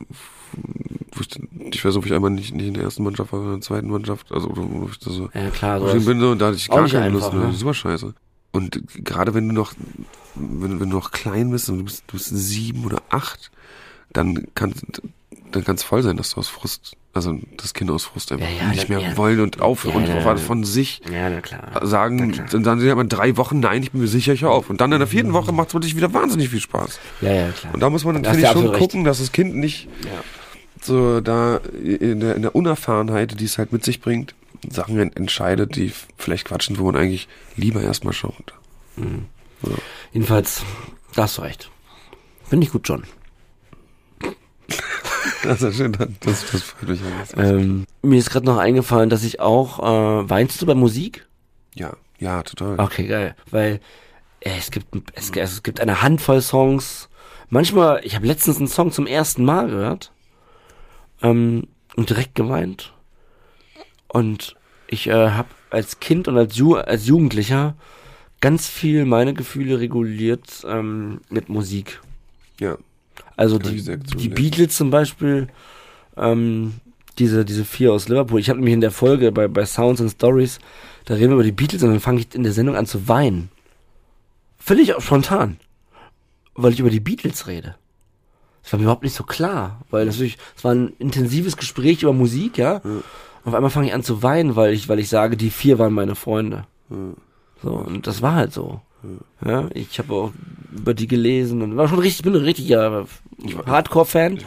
[1.11, 1.30] Wo ich,
[1.73, 3.61] ich weiß nicht, ob ich einmal nicht, nicht in der ersten Mannschaft war, sondern in
[3.61, 4.32] der zweiten Mannschaft.
[4.32, 5.30] Also, wo ich da so.
[5.34, 5.95] Ja, klar, so.
[5.95, 7.47] Ich bin so, und da hatte ich gar keine Lust mehr.
[7.47, 7.53] Ne?
[7.53, 8.13] Super scheiße.
[8.51, 9.73] Und gerade wenn du noch,
[10.36, 13.51] wenn, wenn du noch klein bist und du bist, du bist sieben oder acht,
[14.11, 14.73] dann kann,
[15.51, 18.45] dann kann es voll sein, dass du aus Frust also das Kind aus Frust einfach
[18.45, 19.16] ja, ja, nicht mehr ja.
[19.18, 21.01] wollen und aufhören und auf, von sich
[21.82, 24.70] sagen, dann sagen sie aber drei Wochen, nein, ich bin mir sicher, ich höre auf.
[24.70, 26.99] Und dann in der vierten Woche macht es wirklich wieder wahnsinnig viel Spaß.
[27.22, 27.74] Ja, ja, klar.
[27.74, 29.88] Und da muss man natürlich schon gucken, dass das Kind nicht
[30.82, 34.36] so da in der, in der Unerfahrenheit, die es halt mit sich bringt,
[34.70, 38.53] Sachen entscheidet, die vielleicht quatschen, wo man eigentlich lieber erstmal schaut.
[38.97, 39.26] Mhm.
[40.11, 40.63] Jedenfalls,
[41.16, 41.72] da hast du recht.
[42.43, 43.03] Finde ich gut, John.
[45.43, 46.99] Das ist schön, das, das freut mich
[47.38, 51.28] ähm, Mir ist gerade noch eingefallen, dass ich auch, äh, weinst du bei Musik?
[51.76, 52.80] Ja, ja, total.
[52.80, 53.36] Okay, geil.
[53.51, 53.80] Weil
[54.39, 57.09] äh, es gibt es, es gibt eine Handvoll Songs.
[57.49, 60.11] Manchmal, ich habe letztens einen Song zum ersten Mal gehört
[61.21, 62.93] ähm, und direkt geweint.
[64.07, 64.55] Und
[64.88, 67.76] ich äh, habe als Kind und als, Ju als Jugendlicher
[68.39, 72.01] ganz viel meine Gefühle reguliert ähm, mit Musik.
[72.59, 72.78] Ja.
[73.36, 75.47] Also die, die Beatles zum Beispiel,
[76.18, 76.76] ähm,
[77.18, 78.39] diese, diese vier aus Liverpool.
[78.39, 80.59] Ich habe nämlich in der Folge bei, bei Sounds and Stories,
[81.05, 83.07] da reden wir über die Beatles und dann fange ich in der Sendung an zu
[83.07, 83.49] weinen.
[84.57, 85.57] Völlig spontan.
[86.55, 87.76] Weil ich über die Beatles rede.
[88.63, 92.13] Das war mir überhaupt nicht so klar, weil natürlich, es war ein intensives Gespräch über
[92.13, 92.82] Musik, ja.
[92.84, 93.03] ja.
[93.43, 95.93] Auf einmal fange ich an zu weinen, weil ich, weil ich sage, die vier waren
[95.93, 96.66] meine Freunde.
[96.89, 96.95] Ja.
[97.61, 98.82] So, und das war halt so.
[99.43, 100.32] Ja, ich habe auch
[100.74, 103.06] über die gelesen und war schon richtig, bin ein richtiger
[103.66, 104.39] Hardcore-Fan.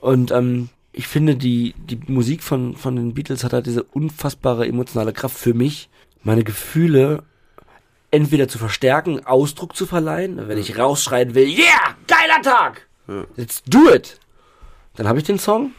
[0.00, 4.66] Und ähm, ich finde, die, die Musik von, von den Beatles hat halt diese unfassbare
[4.66, 5.88] emotionale Kraft für mich,
[6.22, 7.22] meine Gefühle
[8.10, 12.88] entweder zu verstärken, Ausdruck zu verleihen, wenn ich rausschreien will, yeah, geiler Tag!
[13.36, 14.18] Let's do it!
[14.96, 15.72] Dann habe ich den Song.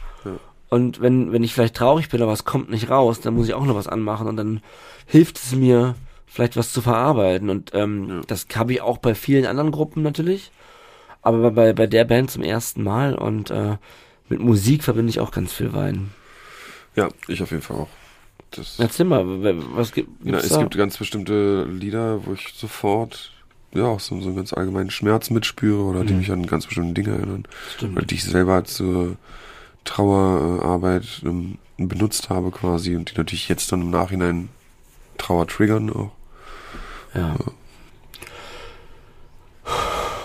[0.68, 3.52] Und wenn, wenn ich vielleicht traurig bin, aber es kommt nicht raus, dann muss ich
[3.52, 4.62] auch noch was anmachen und dann
[5.04, 5.94] hilft es mir,
[6.32, 7.50] vielleicht was zu verarbeiten.
[7.50, 8.20] Und ähm, Ja.
[8.26, 10.50] das habe ich auch bei vielen anderen Gruppen natürlich.
[11.20, 13.76] Aber bei, bei der Band zum ersten Mal und äh,
[14.28, 16.12] mit Musik verbinde ich auch ganz viel Weinen.
[16.96, 17.88] Ja, ich auf jeden Fall auch.
[18.50, 19.24] Das, Erzähl mal,
[19.74, 20.58] was gibt Na, es da?
[20.60, 23.32] gibt ganz bestimmte Lieder, wo ich sofort
[23.72, 26.18] ja auch so, so einen ganz allgemeinen Schmerz mitspüre oder die Mhm.
[26.18, 27.44] mich an ganz bestimmte Dinge erinnern.
[27.76, 27.96] Stimmt.
[27.96, 29.16] Oder die ich selber zur
[29.84, 34.48] Trauerarbeit ähm, benutzt habe quasi und die natürlich jetzt dann im Nachhinein
[35.18, 36.10] Trauer triggern auch.
[37.14, 37.36] Ja.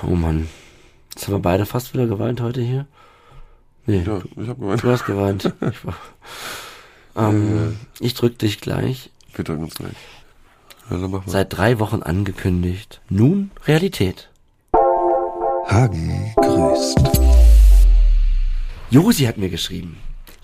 [0.04, 0.48] Oh Mann.
[1.14, 2.86] Jetzt haben wir beide fast wieder geweint heute hier.
[3.86, 5.54] Nee, Ja, ich habe gemeint, du hast geweint.
[7.20, 9.10] Ich, ähm, ich drück dich gleich.
[9.34, 9.96] wir drücken uns gleich.
[10.88, 11.24] Dann mach mal.
[11.26, 13.02] Seit drei Wochen angekündigt.
[13.10, 14.30] Nun Realität.
[15.68, 17.00] Hagen grüßt.
[18.92, 19.98] Josi hat mir geschrieben.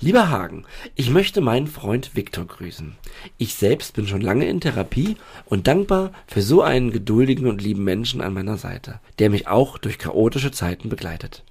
[0.03, 2.97] Lieber Hagen, ich möchte meinen Freund Viktor grüßen.
[3.37, 7.85] Ich selbst bin schon lange in Therapie und dankbar für so einen geduldigen und lieben
[7.85, 11.45] Menschen an meiner Seite, der mich auch durch chaotische Zeiten begleitet.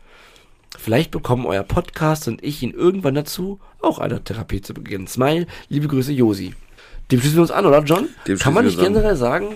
[0.76, 5.06] Vielleicht bekommen euer Podcast und ich ihn irgendwann dazu, auch eine Therapie zu beginnen.
[5.06, 6.52] Smile, liebe Grüße, Josi.
[7.10, 8.10] Dem schließen wir uns an, oder John?
[8.26, 9.02] Dem Kann man schließen nicht wir uns an.
[9.02, 9.54] generell sagen,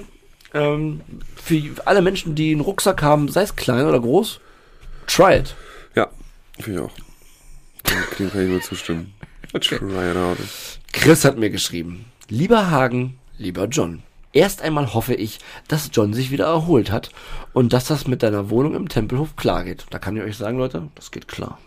[0.55, 1.03] ähm,
[1.35, 4.41] für alle Menschen, die einen Rucksack haben, sei es klein oder groß,
[5.07, 5.55] try it.
[5.95, 6.09] Ja,
[6.59, 7.06] finde ich auch.
[8.19, 9.13] Dem, kann ich nur zustimmen.
[9.53, 9.79] Okay.
[9.79, 10.37] Try it out.
[10.93, 12.05] Chris hat mir geschrieben.
[12.29, 14.03] Lieber Hagen, lieber John.
[14.33, 17.11] Erst einmal hoffe ich, dass John sich wieder erholt hat
[17.55, 19.87] und dass das mit deiner Wohnung im Tempelhof klar geht.
[19.91, 21.59] Da kann ich euch sagen, Leute, das geht klar.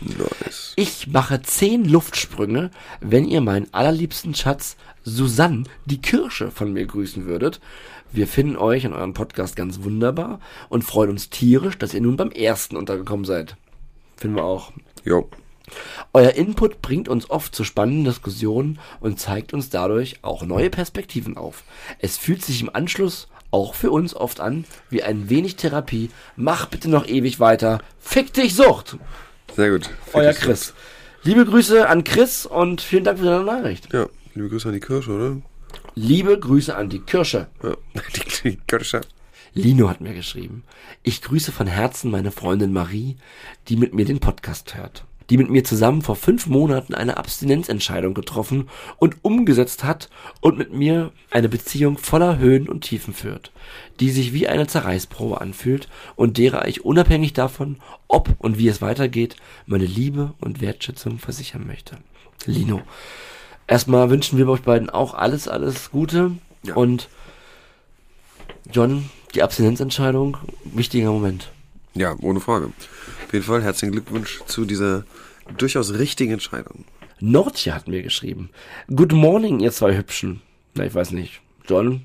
[0.00, 0.72] Nice.
[0.76, 2.70] Ich mache zehn Luftsprünge,
[3.00, 7.60] wenn ihr meinen allerliebsten Schatz Susanne, die Kirsche, von mir grüßen würdet.
[8.10, 12.16] Wir finden euch in eurem Podcast ganz wunderbar und freuen uns tierisch, dass ihr nun
[12.16, 13.56] beim ersten untergekommen seid.
[14.16, 14.72] Finden wir auch.
[15.04, 15.28] Jo.
[16.12, 21.36] Euer Input bringt uns oft zu spannenden Diskussionen und zeigt uns dadurch auch neue Perspektiven
[21.36, 21.64] auf.
[21.98, 26.10] Es fühlt sich im Anschluss auch für uns oft an wie ein wenig Therapie.
[26.36, 27.80] Mach bitte noch ewig weiter.
[27.98, 28.96] Fick dich Sucht!
[29.54, 29.90] Sehr gut.
[30.12, 30.74] Euer Fick dich Chris.
[31.22, 33.92] Liebe Grüße an Chris und vielen Dank für deine Nachricht.
[33.92, 35.36] Ja, liebe Grüße an die Kirsche, oder?
[35.94, 37.46] Liebe Grüße an die Kirsche.
[37.62, 37.76] Ja,
[38.16, 39.00] die, die Kirsche.
[39.54, 40.64] Lino hat mir geschrieben.
[41.02, 43.16] Ich grüße von Herzen meine Freundin Marie,
[43.68, 45.04] die mit mir den Podcast hört.
[45.30, 50.10] Die mit mir zusammen vor fünf Monaten eine Abstinenzentscheidung getroffen und umgesetzt hat
[50.42, 53.50] und mit mir eine Beziehung voller Höhen und Tiefen führt,
[54.00, 57.76] die sich wie eine Zerreißprobe anfühlt und derer ich unabhängig davon,
[58.06, 61.96] ob und wie es weitergeht, meine Liebe und Wertschätzung versichern möchte.
[62.44, 62.82] Lino,
[63.66, 66.32] erstmal wünschen wir euch beiden auch alles, alles Gute
[66.64, 66.74] Ja.
[66.74, 67.08] und
[68.70, 71.50] John, die Abstinenzentscheidung, wichtiger Moment.
[71.94, 72.66] Ja, ohne Frage.
[73.26, 75.04] Auf jeden Fall herzlichen Glückwunsch zu dieser
[75.58, 76.84] durchaus richtigen Entscheidung.
[77.20, 78.50] Nordje hat mir geschrieben.
[78.94, 80.40] Good morning, ihr zwei Hübschen.
[80.74, 81.40] Na, ich weiß nicht.
[81.68, 82.02] John,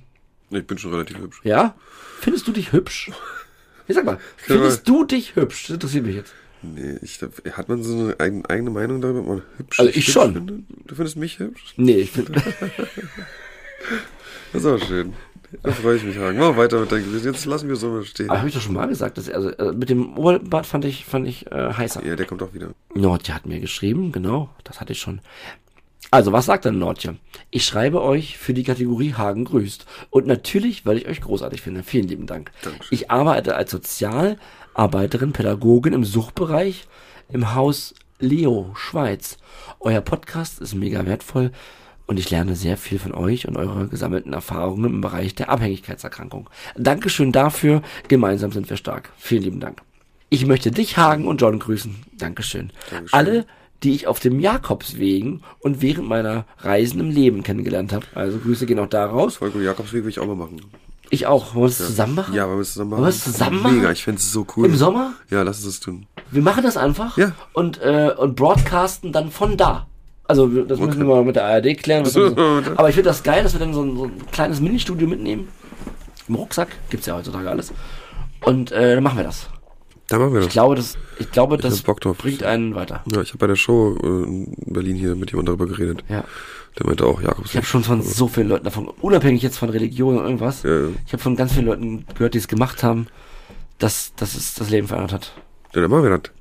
[0.52, 1.40] Ich bin schon relativ hübsch.
[1.44, 1.76] ja?
[2.22, 3.12] Findest du dich hübsch?
[3.88, 5.64] Ich sag mal, findest du dich hübsch?
[5.68, 6.34] Das interessiert mich jetzt.
[6.62, 7.20] Nee, ich,
[7.54, 10.34] hat man so eine eigen- eigene Meinung darüber, ob man hübsch Also ich hübsch schon.
[10.34, 10.64] Findet?
[10.86, 11.74] Du findest mich hübsch?
[11.78, 12.34] Nee, ich finde.
[14.52, 15.14] Das ist auch schön.
[15.64, 16.38] Da freue ich mich, Hagen.
[16.38, 17.32] Mach weiter mit deinen Grüßen.
[17.32, 18.30] Jetzt lassen wir so mal stehen.
[18.30, 21.06] Aber habe ich doch schon mal gesagt, dass also äh, mit dem Oberbart fand ich
[21.06, 22.06] fand ich äh, heißer.
[22.06, 22.70] Ja, der kommt auch wieder.
[22.94, 25.22] Nordje hat mir geschrieben, genau, das hatte ich schon.
[26.12, 27.18] Also, was sagt denn Nordje?
[27.52, 29.86] Ich schreibe euch für die Kategorie Hagen grüßt.
[30.10, 31.84] Und natürlich, weil ich euch großartig finde.
[31.84, 32.52] Vielen lieben Dank.
[32.64, 32.88] Dankeschön.
[32.90, 36.88] Ich arbeite als Sozialarbeiterin, Pädagogin im Suchtbereich
[37.32, 39.38] im Haus Leo, Schweiz.
[39.80, 41.52] Euer Podcast ist mega wertvoll
[42.10, 46.50] und ich lerne sehr viel von euch und eurer gesammelten Erfahrungen im Bereich der Abhängigkeitserkrankung.
[46.76, 47.84] Dankeschön dafür.
[48.08, 49.12] Gemeinsam sind wir stark.
[49.20, 49.84] Vielen lieben Dank.
[50.30, 51.96] Ich möchte dich, Hagen und John grüßen.
[52.18, 52.72] Dankeschön.
[52.90, 53.14] Dankeschön.
[53.18, 53.46] Alle,
[53.84, 58.08] die ich auf dem Jakobswegen und während meiner Reisen im Leben kennengelernt habe.
[58.16, 59.36] Also Grüße gehen auch da raus.
[59.38, 59.62] Voll gut.
[59.62, 60.62] Jakobsweg will ich auch mal machen.
[61.12, 61.54] Ich auch.
[61.54, 62.34] Wollen wir es zusammen machen?
[62.34, 63.02] Ja, wollen wir es zusammen machen?
[63.04, 63.76] Wollen wir es zusammen machen?
[63.78, 64.66] Mega, ich fände es so cool.
[64.66, 65.14] Im Sommer?
[65.30, 66.08] Ja, lass uns das tun.
[66.32, 67.34] Wir machen das einfach Ja.
[67.54, 69.86] und, äh, und broadcasten dann von da.
[70.30, 71.00] Also das müssen Okay.
[71.00, 72.06] wir mal mit der ARD klären.
[72.06, 72.78] So, dann.
[72.78, 75.48] Aber ich finde das geil, dass wir dann so ein, so ein kleines Ministudio mitnehmen.
[76.28, 77.74] Im Rucksack gibt's ja heutzutage alles.
[78.46, 79.50] Und äh, dann machen wir das.
[80.08, 80.54] Da machen wir Ich das.
[80.54, 82.18] glaube, das, ich glaube, das Bock drauf.
[82.18, 83.04] bringt einen weiter.
[83.12, 86.04] Ja, ich habe bei der Show äh, in Berlin hier mit jemandem darüber geredet.
[86.10, 86.24] Ja.
[86.78, 87.56] Der meinte auch, Ich Jakobsweg.
[87.58, 90.88] habe schon von so vielen Leuten davon, unabhängig jetzt von Religion und irgendwas, Ja, ja.
[91.06, 93.08] ich habe von ganz vielen Leuten gehört, die es gemacht haben,
[93.80, 95.34] dass, dass es das Leben verändert hat.
[95.74, 96.32] Ja, dann machen wir das.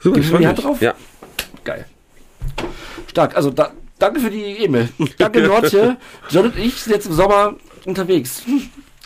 [0.00, 0.80] Super, Gibst ich die Hand drauf?
[0.82, 0.94] Ja.
[1.64, 1.86] Geil.
[3.08, 3.36] Stark.
[3.36, 4.88] Also da, danke für die E-Mail.
[5.18, 5.96] Danke Nordje.
[6.30, 7.54] John und ich sind jetzt im Sommer
[7.84, 8.42] unterwegs.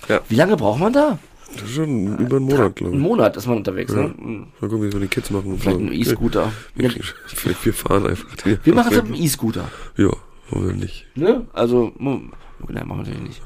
[0.09, 0.21] Ja.
[0.29, 1.19] Wie lange braucht man da?
[1.55, 3.09] Das ist schon über einen Monat, glaube Einen ich.
[3.09, 4.03] Monat ist man unterwegs, Ja.
[4.03, 4.15] ne?
[4.61, 5.59] Mal gucken, wie so die Kids machen.
[5.59, 6.53] Vielleicht ein E-Scooter.
[6.75, 8.35] Wir, wir, wir fahren einfach.
[8.45, 9.65] die- Wir machen es mit dem E-Scooter.
[9.97, 10.11] Ja,
[10.51, 11.07] warum nicht?
[11.15, 11.47] Ne?
[11.53, 13.43] Also, nein, machen wir natürlich nicht.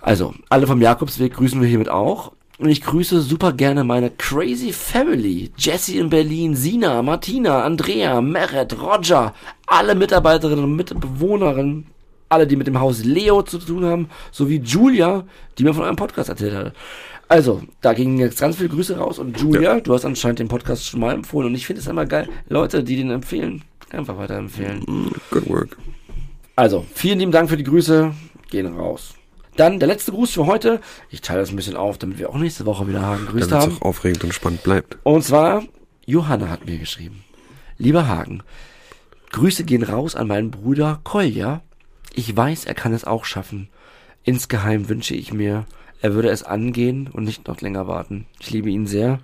[0.00, 2.32] Also, alle vom Jakobsweg grüßen wir hiermit auch.
[2.58, 5.50] Und ich grüße super gerne meine Crazy Family.
[5.58, 9.34] Jessie in Berlin, Sina, Martina, Andrea, Meret, Roger,
[9.66, 11.86] alle Mitarbeiterinnen und Mitbewohnerinnen,
[12.30, 15.24] alle, die mit dem Haus Leo zu tun haben, sowie Julia,
[15.58, 16.72] die mir von einem Podcast erzählt hat.
[17.28, 20.86] Also, da gingen jetzt ganz viele Grüße raus und Julia, du hast anscheinend den Podcast
[20.86, 24.82] schon mal empfohlen und ich finde es immer geil, Leute, die den empfehlen, einfach weiterempfehlen.
[24.86, 25.76] Mm, Good work.
[26.54, 28.14] Also, vielen lieben Dank für die Grüße.
[28.48, 29.14] Gehen raus.
[29.56, 30.80] Dann der letzte Gruß für heute.
[31.10, 33.64] Ich teile das ein bisschen auf, damit wir auch nächste Woche wieder Hagen grüßt Damit
[33.64, 33.78] es haben.
[33.82, 34.98] auch aufregend und spannend bleibt.
[35.02, 35.62] Und zwar,
[36.04, 37.24] Johanna hat mir geschrieben.
[37.78, 38.42] Lieber Hagen,
[39.32, 41.62] Grüße gehen raus an meinen Bruder Kolja.
[42.14, 43.68] Ich weiß, er kann es auch schaffen.
[44.24, 45.66] Insgeheim wünsche ich mir,
[46.00, 48.26] er würde es angehen und nicht noch länger warten.
[48.40, 49.20] Ich liebe ihn sehr.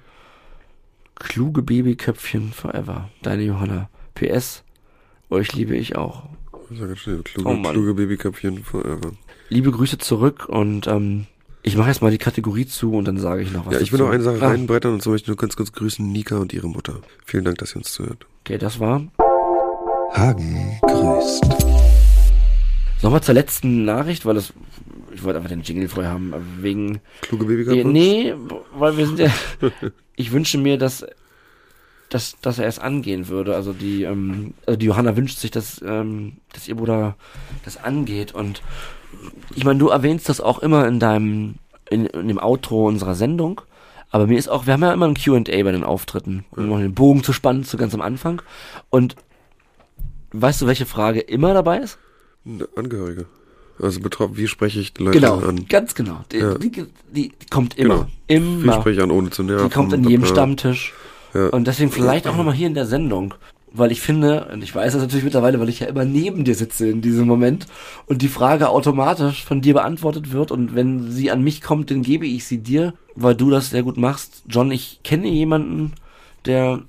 [1.14, 3.08] Kluge Babyköpfchen forever.
[3.22, 3.88] Deine Johanna.
[4.14, 4.64] PS,
[5.30, 6.24] euch liebe ich auch.
[6.68, 6.96] Kluge,
[7.44, 7.72] Oh Mann.
[7.72, 9.12] kluge Babyköpfchen forever.
[9.52, 11.26] Liebe Grüße zurück und ähm,
[11.62, 13.74] ich mache jetzt mal die Kategorie zu und dann sage ich noch was.
[13.74, 14.08] Ja, ich will dazu.
[14.08, 16.52] noch eine Sache Ah, reinbrettern und so möchte ich nur ganz kurz grüßen Nika und
[16.52, 17.00] ihre Mutter.
[17.24, 18.26] Vielen Dank, dass ihr uns zuhört.
[18.44, 19.02] Okay, das war.
[20.14, 21.44] Hagen grüßt.
[23.02, 24.52] Nochmal zur letzten Nachricht, weil das.
[25.14, 27.00] Ich wollte einfach den Jingle vorher haben, wegen.
[27.20, 27.88] Kluge Eh, Babyköpfe?
[27.88, 28.34] nee,
[28.74, 29.30] weil wir sind ja.
[30.16, 31.04] ich wünsche mir, dass.
[32.08, 33.54] Dass, dass er es angehen würde.
[33.54, 37.16] Also die, ähm, also die Johanna wünscht sich, dass, ähm, dass ihr Bruder
[37.64, 38.34] das angeht.
[38.34, 38.60] Und
[39.54, 41.54] ich meine, du erwähnst das auch immer in deinem,
[41.90, 43.60] in, in dem Outro unserer Sendung.
[44.10, 46.78] Aber mir ist auch, wir haben ja immer ein Q&A bei den Auftritten, um noch
[46.78, 48.42] den Bogen zu spannen, zu ganz am Anfang.
[48.90, 49.16] Und
[50.32, 51.98] weißt du, welche Frage immer dabei ist?
[52.76, 53.26] Angehörige.
[53.80, 55.66] Also betroffen, wie spreche ich Leute Genau, an?
[55.68, 56.20] ganz genau.
[56.30, 56.54] Die, Ja.
[56.58, 58.06] die, die, die kommt immer, Genau.
[58.28, 58.72] Wie immer.
[58.74, 59.68] spreche ich an, ohne zu nerven?
[59.68, 60.28] Die kommt an jedem Ja.
[60.30, 60.92] Stammtisch.
[61.32, 61.48] Ja.
[61.48, 63.32] Und deswegen vielleicht auch nochmal hier in der Sendung.
[63.74, 66.54] Weil ich finde, und ich weiß das natürlich mittlerweile, weil ich ja immer neben dir
[66.54, 67.66] sitze in diesem Moment
[68.06, 72.02] und die Frage automatisch von dir beantwortet wird und wenn sie an mich kommt, dann
[72.02, 74.42] gebe ich sie dir, weil du das sehr gut machst.
[74.46, 75.92] John, ich kenne jemanden,
[76.44, 76.82] der,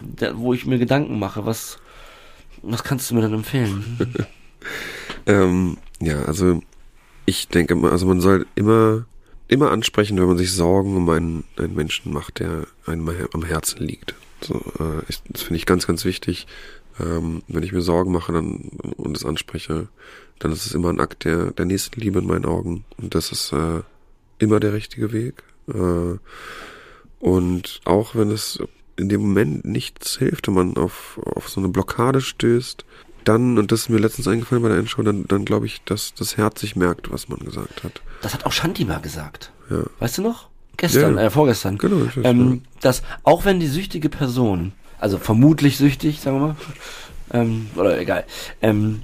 [0.00, 1.78] der wo ich mir Gedanken mache, was,
[2.62, 3.98] was kannst du mir denn empfehlen?
[5.28, 6.62] Ähm, ja, also
[7.26, 9.04] ich denke mal, also man soll immer,
[9.46, 13.84] immer ansprechen, wenn man sich Sorgen um einen, einen Menschen macht, der einem am Herzen
[13.84, 14.14] liegt.
[14.40, 16.46] So, äh, ich, das finde ich ganz, ganz wichtig.
[17.00, 19.88] Ähm, wenn ich mir Sorgen mache dann, und es anspreche,
[20.38, 22.84] dann ist es immer ein Akt der, der Nächstenliebe in meinen Augen.
[22.96, 23.82] Und das ist äh,
[24.38, 25.42] immer der richtige Weg.
[25.68, 26.18] Äh,
[27.20, 28.60] und auch wenn es
[28.96, 32.84] in dem Moment nichts hilft und man auf, auf so eine Blockade stößt,
[33.24, 36.14] dann, und das ist mir letztens eingefallen bei der Endshow, dann, dann glaube ich, dass
[36.14, 38.00] das Herz sich merkt, was man gesagt hat.
[38.22, 39.52] Das hat auch Shanti mal gesagt.
[39.70, 39.84] Ja.
[39.98, 40.48] Weißt du noch?
[40.78, 41.76] Gestern, Ja, äh, vorgestern.
[41.76, 46.46] Genau, ich weiß, ähm, dass auch wenn die süchtige Person, also vermutlich süchtig, sagen wir
[46.48, 46.56] mal,
[47.32, 48.24] ähm, oder egal,
[48.62, 49.02] ähm,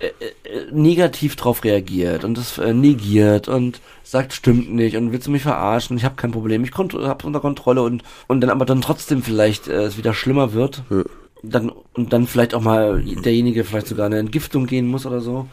[0.00, 5.26] äh, äh, negativ drauf reagiert und das äh, negiert und sagt, stimmt nicht und willst
[5.26, 8.64] du mich verarschen, ich habe kein Problem, ich hab's unter Kontrolle und und dann aber
[8.64, 11.02] dann trotzdem vielleicht äh, es wieder schlimmer wird, Ja.
[11.42, 15.46] dann und dann vielleicht auch mal derjenige vielleicht sogar eine Entgiftung gehen muss oder so.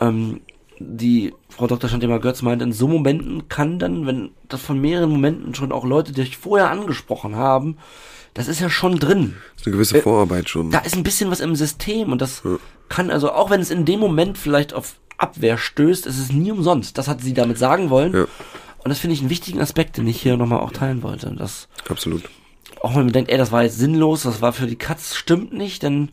[0.00, 0.40] Ähm,
[0.78, 1.88] die Frau Dr.
[1.88, 5.84] Chantima Götz meint, in so Momenten kann dann, wenn das von mehreren Momenten schon auch
[5.84, 7.76] Leute, die dich vorher angesprochen haben,
[8.34, 9.36] das ist ja schon drin.
[9.54, 10.70] Das ist eine gewisse Äh, Vorarbeit schon.
[10.70, 12.56] Da ist ein bisschen was im System und das Ja.
[12.88, 16.52] kann also, auch wenn es in dem Moment vielleicht auf Abwehr stößt, ist es nie
[16.52, 16.98] umsonst.
[16.98, 18.12] Das hat sie damit sagen wollen.
[18.12, 18.22] Ja.
[18.84, 21.34] Und das finde ich einen wichtigen Aspekt, den ich hier nochmal auch teilen wollte.
[21.36, 22.24] Das, Absolut.
[22.82, 25.54] auch wenn man denkt, ey, das war jetzt sinnlos, das war für die Katz, stimmt
[25.54, 26.10] nicht, denn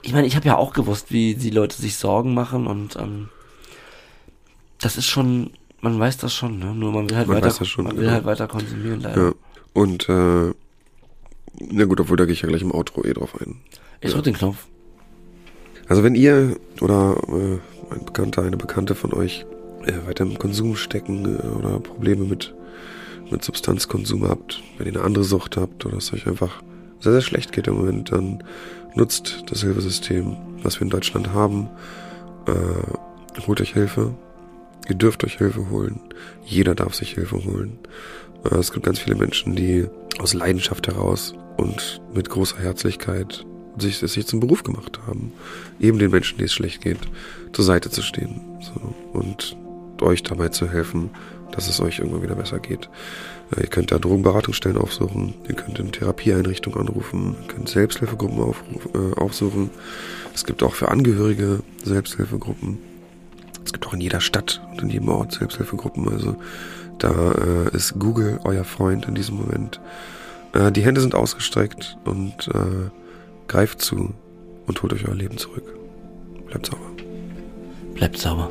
[0.00, 3.28] ich meine, ich habe ja auch gewusst, wie die Leute sich Sorgen machen und ähm,
[4.82, 5.50] das ist schon,
[5.80, 6.74] man weiß das schon, ne?
[6.74, 8.14] Nur man will halt Man weiter, das schon, man will genau.
[8.14, 9.22] halt weiter konsumieren, leider.
[9.22, 9.32] Ja.
[9.72, 10.52] Und, äh,
[11.58, 13.56] na gut, obwohl da gehe ich ja gleich im Outro eh drauf ein.
[14.00, 14.66] Ich drück den Knopf.
[15.88, 19.46] Also wenn ihr oder äh, ein Bekannter, eine Bekannte von euch
[19.84, 22.54] äh, weiter im Konsum stecken äh, oder Probleme mit,
[23.30, 26.62] mit Substanzkonsum habt, wenn ihr eine andere Sucht habt oder es euch einfach
[27.00, 28.42] sehr, sehr schlecht geht im Moment, dann
[28.94, 31.68] nutzt das Hilfesystem, was wir in Deutschland haben.
[32.46, 34.14] Äh, holt euch Hilfe.
[34.88, 36.00] Ihr dürft euch Hilfe holen.
[36.44, 37.78] Jeder darf sich Hilfe holen.
[38.44, 39.86] Äh, es gibt ganz viele Menschen, die
[40.18, 43.44] aus Leidenschaft heraus und mit großer Herzlichkeit
[43.78, 45.32] sich, sich zum Beruf gemacht haben,
[45.80, 46.98] eben den Menschen, denen es schlecht geht,
[47.52, 49.56] zur Seite zu stehen so, und
[50.02, 51.10] euch dabei zu helfen,
[51.52, 52.88] dass es euch irgendwann wieder besser geht.
[53.56, 58.88] Äh, Ihr könnt da Drogenberatungsstellen aufsuchen, ihr könnt in Therapieeinrichtungen anrufen, ihr könnt Selbsthilfegruppen aufruf,
[58.94, 59.70] äh, aufsuchen.
[60.34, 62.91] Es gibt auch für Angehörige Selbsthilfegruppen.
[63.64, 66.08] Es gibt auch in jeder Stadt und in jedem Ort Selbsthilfegruppen.
[66.08, 66.36] Also
[66.98, 69.80] da äh, ist Google euer Freund in diesem Moment.
[70.52, 72.90] Äh, die Hände sind ausgestreckt und äh,
[73.48, 74.14] greift zu
[74.66, 75.64] und holt euch euer Leben zurück.
[76.46, 76.90] Bleibt sauber.
[77.94, 78.50] Bleibt sauber.